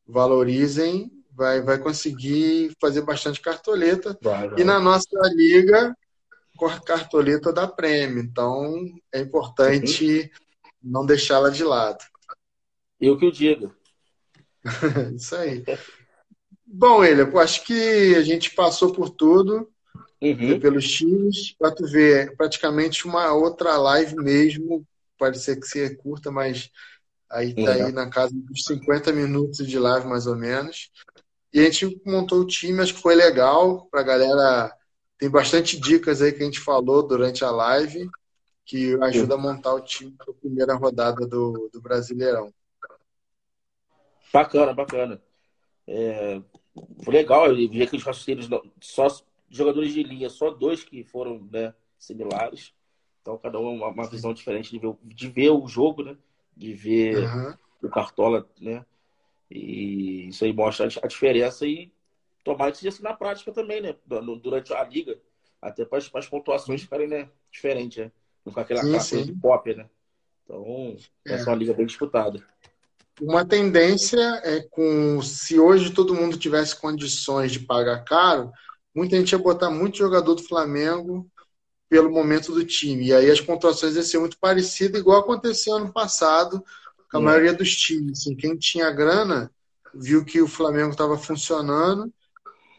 valorizem, 0.08 1.12
vai, 1.32 1.62
vai 1.62 1.80
conseguir 1.80 2.72
fazer 2.80 3.02
bastante 3.02 3.42
cartoleta. 3.42 4.18
Vai, 4.22 4.48
vai. 4.48 4.60
E 4.60 4.64
na 4.64 4.80
nossa 4.80 5.18
liga, 5.34 5.96
cartoleta 6.86 7.52
da 7.52 7.68
prêmio. 7.68 8.22
Então, 8.22 8.86
é 9.12 9.20
importante 9.20 10.22
uhum. 10.22 10.30
não 10.84 11.06
deixá-la 11.06 11.50
de 11.50 11.64
lado. 11.64 12.04
Eu 13.02 13.18
que 13.18 13.26
o 13.26 13.32
digo. 13.32 13.74
isso 15.16 15.36
aí. 15.36 15.64
Bom, 16.64 17.04
ele, 17.04 17.24
acho 17.40 17.66
que 17.66 18.16
a 18.16 18.22
gente 18.22 18.54
passou 18.54 18.94
por 18.94 19.10
tudo, 19.10 19.68
uhum. 20.22 20.60
pelos 20.60 20.88
times, 20.88 21.56
para 21.58 21.72
tu 21.72 21.88
ver 21.88 22.36
praticamente 22.36 23.08
uma 23.08 23.34
outra 23.34 23.78
live 23.78 24.16
mesmo. 24.18 24.86
Pode 25.20 25.40
ser 25.40 25.60
que 25.60 25.68
seja 25.68 25.96
curta, 25.98 26.32
mas 26.32 26.72
aí 27.30 27.54
tá 27.54 27.62
uhum. 27.62 27.86
aí 27.86 27.92
na 27.92 28.10
casa 28.10 28.32
dos 28.34 28.64
50 28.64 29.12
minutos 29.12 29.68
de 29.68 29.78
live, 29.78 30.08
mais 30.08 30.26
ou 30.26 30.36
menos. 30.36 30.90
E 31.54 31.60
a 31.60 31.64
gente 31.64 32.02
montou 32.06 32.40
o 32.40 32.48
time, 32.48 32.82
acho 32.82 32.96
que 32.96 33.02
foi 33.02 33.14
legal 33.14 33.86
para 33.92 34.00
a 34.00 34.04
galera. 34.04 34.76
Tem 35.18 35.30
bastante 35.30 35.78
dicas 35.78 36.22
aí 36.22 36.32
que 36.32 36.42
a 36.42 36.46
gente 36.46 36.62
falou 36.62 37.06
durante 37.06 37.44
a 37.44 37.52
live 37.52 38.10
que 38.70 38.96
ajuda 39.02 39.34
a 39.34 39.38
montar 39.38 39.74
o 39.74 39.82
time 39.82 40.12
para 40.12 40.32
a 40.32 40.36
primeira 40.36 40.76
rodada 40.76 41.26
do, 41.26 41.70
do 41.74 41.82
Brasileirão. 41.82 42.54
Bacana, 44.32 44.74
bacana. 44.76 45.22
É, 45.88 46.40
foi 47.04 47.14
legal, 47.14 47.48
eu 47.48 47.56
vi 47.56 47.82
aqueles 47.82 48.06
raciocínios, 48.06 48.48
só 48.80 49.08
jogadores 49.50 49.92
de 49.92 50.04
linha, 50.04 50.30
só 50.30 50.52
dois 50.52 50.84
que 50.84 51.04
foram 51.04 51.48
né, 51.52 51.74
similares. 51.98 52.72
Então, 53.30 53.38
cada 53.38 53.60
um 53.60 53.76
uma, 53.76 53.90
uma 53.90 54.10
visão 54.10 54.34
diferente 54.34 54.72
de 54.72 54.80
ver, 54.80 54.96
de 55.04 55.28
ver 55.28 55.50
o 55.52 55.68
jogo, 55.68 56.02
né? 56.02 56.18
De 56.58 56.74
ver 56.74 57.18
uhum. 57.18 57.54
o 57.84 57.90
Cartola, 57.90 58.48
né? 58.60 58.84
E 59.52 60.30
isso 60.30 60.44
aí 60.44 60.52
mostra 60.52 60.88
a 61.04 61.08
diferença 61.08 61.66
e 61.68 61.92
tomar 62.44 62.72
isso 62.72 62.88
assim 62.88 63.04
na 63.04 63.14
prática 63.14 63.52
também, 63.52 63.82
né? 63.82 63.96
Durante 64.42 64.74
a 64.74 64.84
liga, 64.84 65.20
até 65.62 65.86
para 65.86 66.00
as 66.00 66.28
pontuações 66.28 66.82
ficarem 66.82 67.08
né, 67.08 67.30
diferentes, 67.52 68.00
né? 68.00 68.12
Não 68.44 68.52
ficar 68.52 68.62
aquela 68.62 68.82
coisa 68.82 69.24
de 69.24 69.34
pop, 69.34 69.76
né? 69.76 69.88
Então, 70.44 70.98
é. 71.28 71.34
essa 71.34 71.50
é 71.50 71.54
uma 71.54 71.60
liga 71.60 71.74
bem 71.74 71.86
disputada. 71.86 72.44
Uma 73.22 73.46
tendência 73.46 74.20
é 74.44 74.62
com 74.72 75.22
se 75.22 75.60
hoje 75.60 75.94
todo 75.94 76.16
mundo 76.16 76.38
tivesse 76.38 76.76
condições 76.76 77.52
de 77.52 77.60
pagar 77.60 78.04
caro, 78.06 78.52
muita 78.96 79.18
gente 79.18 79.34
ia 79.34 79.38
botar 79.38 79.70
muito 79.70 79.98
jogador 79.98 80.34
do 80.34 80.44
Flamengo 80.44 81.30
pelo 81.90 82.12
momento 82.12 82.54
do 82.54 82.64
time. 82.64 83.08
E 83.08 83.14
aí 83.14 83.32
as 83.32 83.42
pontuações 83.42 83.96
iam 83.96 84.04
ser 84.04 84.20
muito 84.20 84.38
parecidas, 84.40 85.02
igual 85.02 85.20
aconteceu 85.20 85.76
ano 85.76 85.92
passado 85.92 86.64
com 87.12 87.18
a 87.18 87.22
maioria 87.22 87.54
dos 87.54 87.76
times. 87.76 88.20
Assim, 88.20 88.36
quem 88.36 88.56
tinha 88.56 88.92
grana 88.92 89.52
viu 89.94 90.24
que 90.24 90.40
o 90.40 90.48
Flamengo 90.48 90.92
estava 90.92 91.18
funcionando, 91.18 92.14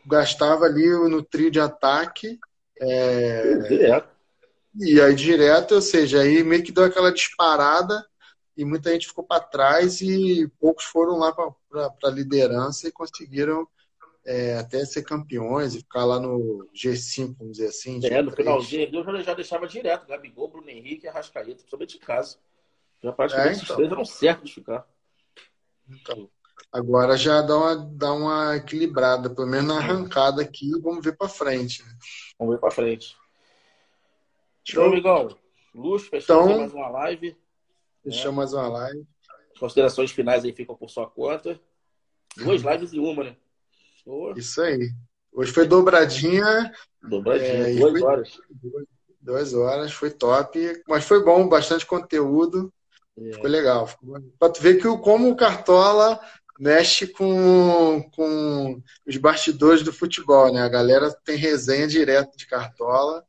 gastava 0.06 0.64
ali 0.64 0.88
no 1.08 1.22
trio 1.22 1.50
de 1.50 1.58
ataque. 1.58 2.38
É... 2.80 3.56
Direto. 3.68 4.08
E 4.78 5.00
aí 5.00 5.14
direto, 5.16 5.74
ou 5.74 5.82
seja, 5.82 6.20
aí 6.20 6.44
meio 6.44 6.62
que 6.62 6.70
deu 6.70 6.84
aquela 6.84 7.12
disparada 7.12 8.06
e 8.56 8.64
muita 8.64 8.92
gente 8.92 9.08
ficou 9.08 9.24
para 9.24 9.42
trás 9.42 10.00
e 10.00 10.48
poucos 10.61 10.84
foram 10.84 11.18
lá 11.18 11.32
para 11.32 11.52
a 12.04 12.11
liderança 12.11 12.86
e 12.86 12.92
conseguiram 12.92 13.66
é, 14.31 14.57
até 14.59 14.85
ser 14.85 15.03
campeões 15.03 15.74
e 15.74 15.78
ficar 15.78 16.05
lá 16.05 16.20
no 16.20 16.68
G5, 16.72 17.35
vamos 17.37 17.57
dizer 17.57 17.70
assim. 17.70 18.01
É, 18.07 18.22
no 18.22 18.31
finalzinho 18.31 18.89
eu 18.93 19.05
já, 19.05 19.22
já 19.22 19.35
deixava 19.35 19.66
direto, 19.66 20.07
Gabigol, 20.07 20.47
Bruno 20.47 20.70
Henrique 20.70 21.05
e 21.05 21.09
Arrascaeta, 21.09 21.57
principalmente 21.57 21.99
de 21.99 22.07
casa. 22.07 22.39
Já 23.03 23.12
praticamente 23.12 23.49
é, 23.49 23.53
então. 23.55 23.64
esses 23.64 23.76
três 23.76 23.91
eram 23.91 24.05
certos 24.05 24.51
de 24.51 24.55
ficar. 24.55 24.87
Então, 25.89 26.31
agora 26.72 27.16
já 27.16 27.43
dá 27.43 27.57
uma, 27.57 27.74
dá 27.74 28.12
uma 28.12 28.57
equilibrada, 28.57 29.28
pelo 29.28 29.49
menos 29.49 29.66
na 29.66 29.78
arrancada 29.78 30.41
aqui, 30.41 30.70
vamos 30.81 31.05
ver 31.05 31.16
para 31.16 31.28
frente. 31.28 31.83
Né? 31.83 31.93
Vamos 32.39 32.55
ver 32.55 32.61
para 32.61 32.70
frente. 32.70 33.16
Show, 34.62 34.85
amigão. 34.85 35.37
Luz, 35.74 36.07
fechamos 36.07 36.47
então, 36.47 36.61
mais 36.61 36.72
uma 36.72 36.89
live. 36.89 37.37
Fechou 38.05 38.31
é. 38.31 38.35
mais 38.35 38.53
uma 38.53 38.68
live. 38.68 39.05
As 39.55 39.59
considerações 39.59 40.12
finais 40.12 40.45
aí 40.45 40.53
ficam 40.53 40.76
por 40.76 40.89
sua 40.89 41.11
conta. 41.11 41.61
Duas 42.37 42.62
lives 42.62 42.93
e 42.93 43.01
uma, 43.01 43.24
né? 43.24 43.37
Isso 44.36 44.61
aí. 44.61 44.90
Hoje 45.32 45.53
foi 45.53 45.66
dobradinha. 45.66 46.72
Dobradinha, 47.03 47.68
é, 47.68 47.74
duas 47.74 47.92
foi, 47.92 48.03
horas. 48.03 48.40
Duas, 49.20 49.55
horas, 49.55 49.92
foi 49.92 50.11
top. 50.11 50.82
Mas 50.88 51.05
foi 51.05 51.24
bom, 51.24 51.48
bastante 51.48 51.86
conteúdo. 51.86 52.72
É. 53.18 53.32
Ficou 53.32 53.51
legal. 53.51 53.88
Para 54.38 54.53
tu 54.53 54.61
ver 54.61 54.76
que 54.76 54.88
como 54.98 55.30
o 55.30 55.36
Cartola 55.36 56.20
mexe 56.59 57.07
com, 57.07 58.09
com 58.14 58.82
os 59.07 59.16
bastidores 59.16 59.82
do 59.82 59.92
futebol, 59.92 60.53
né? 60.53 60.62
A 60.62 60.68
galera 60.68 61.11
tem 61.24 61.36
resenha 61.36 61.86
direto 61.86 62.36
de 62.36 62.46
Cartola. 62.46 63.24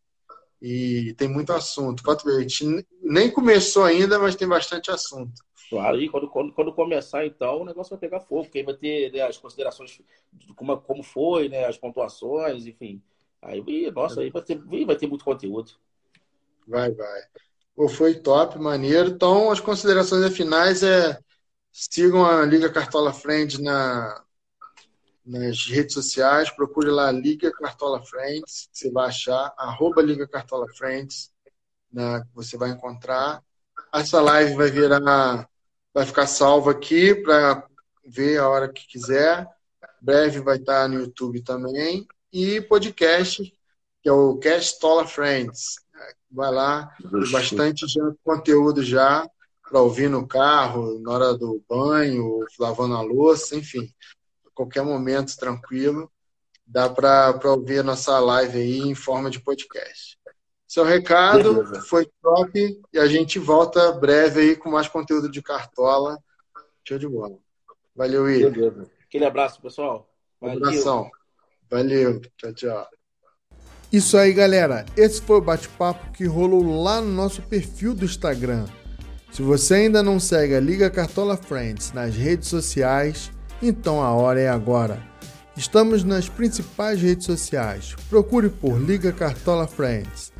E 0.62 1.16
tem 1.18 1.28
muito 1.28 1.52
assunto. 1.52 2.04
Pode 2.04 2.24
ver, 2.24 2.38
a 2.38 2.42
gente 2.42 2.86
nem 3.02 3.32
começou 3.32 3.84
ainda, 3.84 4.20
mas 4.20 4.36
tem 4.36 4.48
bastante 4.48 4.92
assunto. 4.92 5.34
Claro, 5.72 6.02
e 6.02 6.10
quando, 6.10 6.28
quando, 6.30 6.52
quando 6.52 6.74
começar, 6.74 7.26
então, 7.26 7.62
o 7.62 7.66
negócio 7.66 7.92
vai 7.92 8.00
pegar 8.00 8.20
fogo, 8.20 8.44
porque 8.44 8.58
aí 8.58 8.66
vai 8.66 8.74
ter 8.74 9.10
né, 9.14 9.22
as 9.22 9.38
considerações 9.38 10.02
de 10.34 10.54
como, 10.54 10.76
como 10.82 11.02
foi, 11.02 11.48
né, 11.48 11.64
as 11.64 11.78
pontuações, 11.78 12.66
enfim. 12.66 13.02
Aí, 13.42 13.90
nossa, 13.90 14.20
aí 14.20 14.30
vai 14.30 14.42
ter, 14.42 14.58
vai 14.86 14.98
ter 14.98 15.08
muito 15.08 15.24
conteúdo. 15.24 15.72
Vai, 16.68 16.92
vai. 16.92 17.22
Pô, 17.74 17.88
foi 17.88 18.16
top, 18.16 18.60
maneiro. 18.60 19.12
Então, 19.12 19.50
as 19.50 19.62
considerações 19.62 20.36
finais 20.36 20.84
é 20.84 21.18
sigam 21.72 22.26
a 22.26 22.46
Liga 22.46 22.70
Cartola 22.70 23.14
Friends 23.14 23.58
na, 23.58 24.22
nas 25.26 25.66
redes 25.68 25.94
sociais, 25.94 26.50
procure 26.50 26.90
lá 26.90 27.14
Liga 27.14 27.50
Cartola 27.50 28.04
Friends, 28.04 28.68
você 28.74 28.92
vai 28.92 29.08
achar, 29.08 29.54
arroba 29.58 30.02
Liga 30.02 30.28
Cartola 30.28 30.68
Friends, 30.76 31.32
né, 31.90 32.26
você 32.34 32.58
vai 32.58 32.72
encontrar. 32.72 33.42
Essa 33.94 34.22
live 34.22 34.54
vai 34.56 34.70
virar, 34.70 35.50
vai 35.94 36.06
ficar 36.06 36.28
salva 36.28 36.72
aqui 36.72 37.14
para 37.16 37.66
ver 38.06 38.40
a 38.40 38.50
hora 38.50 38.72
que 38.72 38.88
quiser. 38.88 39.48
Breve 40.02 40.40
vai 40.40 40.58
estar 40.58 40.88
no 40.88 41.00
YouTube 41.00 41.42
também. 41.44 42.08
e 42.34 42.62
podcast, 42.62 43.44
que 44.02 44.10
é 44.10 44.12
o 44.12 44.38
Castola 44.38 45.06
Friends. 45.06 45.76
Vai 46.32 46.52
lá, 46.52 46.96
tem 46.98 47.32
bastante 47.32 47.86
conteúdo 48.24 48.82
já 48.82 49.28
para 49.70 49.82
ouvir 49.82 50.10
no 50.10 50.28
carro, 50.28 51.00
na 51.00 51.12
hora 51.12 51.34
do 51.38 51.64
banho, 51.70 52.46
lavando 52.60 52.96
a 52.96 53.02
louça, 53.02 53.56
enfim, 53.56 53.94
a 54.46 54.50
qualquer 54.54 54.84
momento 54.84 55.36
tranquilo, 55.38 56.12
dá 56.66 56.90
para 56.90 57.40
ouvir 57.46 57.80
a 57.80 57.84
nossa 57.84 58.18
live 58.20 58.58
aí 58.58 58.80
em 58.80 58.96
forma 58.96 59.30
de 59.30 59.40
podcast. 59.40 60.18
Seu 60.72 60.86
recado 60.86 61.56
Beleza. 61.56 61.82
foi 61.82 62.08
top 62.22 62.82
e 62.94 62.98
a 62.98 63.06
gente 63.06 63.38
volta 63.38 63.92
breve 63.92 64.40
aí 64.40 64.56
com 64.56 64.72
mais 64.72 64.88
conteúdo 64.88 65.30
de 65.30 65.42
cartola. 65.42 66.18
Show 66.88 66.98
de 66.98 67.10
bola. 67.10 67.38
Valeu, 67.94 68.24
Will. 68.24 68.88
Aquele 69.06 69.26
abraço, 69.26 69.62
pessoal. 69.62 70.10
Valeu. 70.40 70.56
Um 70.56 70.58
abração. 70.66 71.12
Valeu. 71.70 72.22
Tchau, 72.38 72.54
tchau. 72.54 72.88
Isso 73.92 74.16
aí, 74.16 74.32
galera. 74.32 74.86
Esse 74.96 75.22
foi 75.22 75.40
o 75.40 75.42
bate-papo 75.42 76.10
que 76.14 76.24
rolou 76.24 76.82
lá 76.82 77.02
no 77.02 77.12
nosso 77.12 77.42
perfil 77.42 77.94
do 77.94 78.06
Instagram. 78.06 78.66
Se 79.30 79.42
você 79.42 79.74
ainda 79.74 80.02
não 80.02 80.22
segue 80.22 80.56
a 80.56 80.62
Liga 80.62 80.90
Cartola 80.90 81.36
Friends 81.36 81.92
nas 81.92 82.16
redes 82.16 82.48
sociais, 82.48 83.30
então 83.62 84.02
a 84.02 84.14
hora 84.14 84.40
é 84.40 84.48
agora. 84.48 85.06
Estamos 85.58 86.06
nas 86.06 86.30
principais 86.30 87.02
redes 87.02 87.26
sociais. 87.26 87.94
Procure 88.10 88.50
por 88.50 88.80
Liga 88.80 89.12
Cartola 89.12 89.68
Friends. 89.68 90.32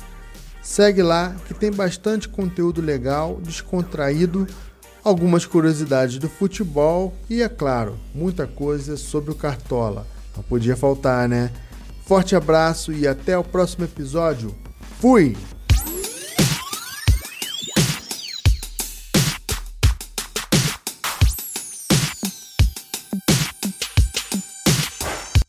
Segue 0.62 1.02
lá 1.02 1.34
que 1.46 1.52
tem 1.52 1.72
bastante 1.72 2.28
conteúdo 2.28 2.80
legal, 2.80 3.40
descontraído, 3.42 4.46
algumas 5.02 5.44
curiosidades 5.44 6.18
do 6.18 6.28
futebol 6.28 7.12
e, 7.28 7.42
é 7.42 7.48
claro, 7.48 7.98
muita 8.14 8.46
coisa 8.46 8.96
sobre 8.96 9.32
o 9.32 9.34
Cartola. 9.34 10.06
Não 10.36 10.42
podia 10.44 10.76
faltar, 10.76 11.28
né? 11.28 11.50
Forte 12.06 12.36
abraço 12.36 12.92
e 12.92 13.08
até 13.08 13.36
o 13.36 13.42
próximo 13.42 13.84
episódio. 13.84 14.54
Fui! 15.00 15.36